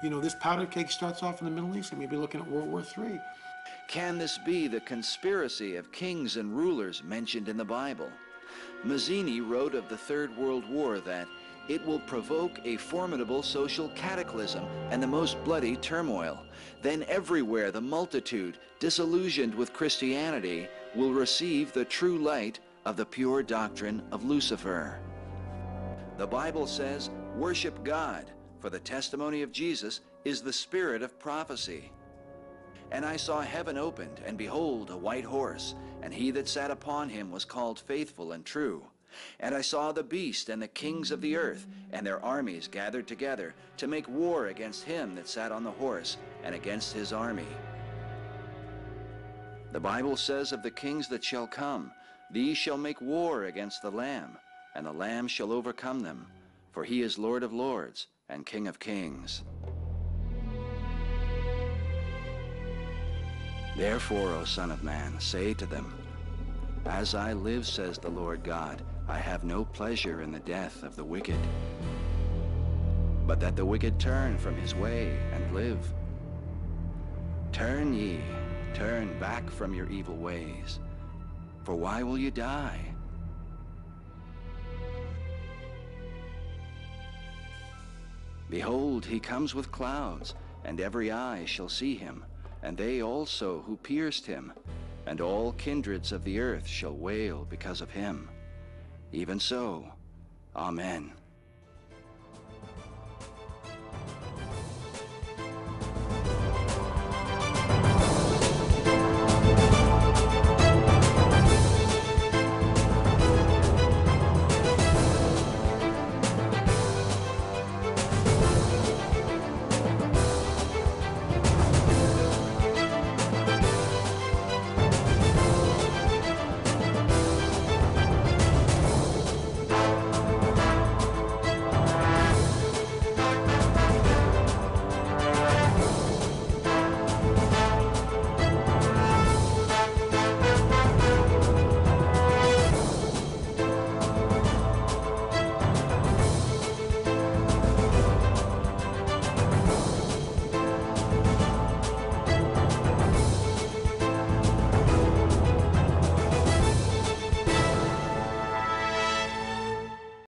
[0.01, 2.49] you know, this powder cake starts off in the Middle East and maybe looking at
[2.49, 3.19] World War III.
[3.87, 8.09] Can this be the conspiracy of kings and rulers mentioned in the Bible?
[8.83, 11.27] Mazzini wrote of the Third World War that
[11.67, 16.39] it will provoke a formidable social cataclysm and the most bloody turmoil.
[16.81, 23.43] Then everywhere the multitude, disillusioned with Christianity, will receive the true light of the pure
[23.43, 24.99] doctrine of Lucifer.
[26.17, 28.25] The Bible says, worship God,
[28.61, 31.91] for the testimony of Jesus is the spirit of prophecy.
[32.91, 35.73] And I saw heaven opened, and behold, a white horse,
[36.03, 38.83] and he that sat upon him was called faithful and true.
[39.39, 43.07] And I saw the beast and the kings of the earth, and their armies gathered
[43.07, 47.47] together, to make war against him that sat on the horse, and against his army.
[49.71, 51.91] The Bible says of the kings that shall come,
[52.29, 54.37] These shall make war against the Lamb,
[54.75, 56.27] and the Lamb shall overcome them,
[56.71, 59.43] for he is Lord of lords and King of kings.
[63.75, 65.93] Therefore, O Son of Man, say to them,
[66.85, 70.95] As I live, says the Lord God, I have no pleasure in the death of
[70.95, 71.39] the wicked,
[73.27, 75.93] but that the wicked turn from his way and live.
[77.51, 78.21] Turn ye,
[78.73, 80.79] turn back from your evil ways,
[81.63, 82.90] for why will you die?
[88.51, 92.25] Behold, he comes with clouds, and every eye shall see him,
[92.61, 94.51] and they also who pierced him,
[95.05, 98.29] and all kindreds of the earth shall wail because of him.
[99.13, 99.85] Even so,
[100.53, 101.13] Amen.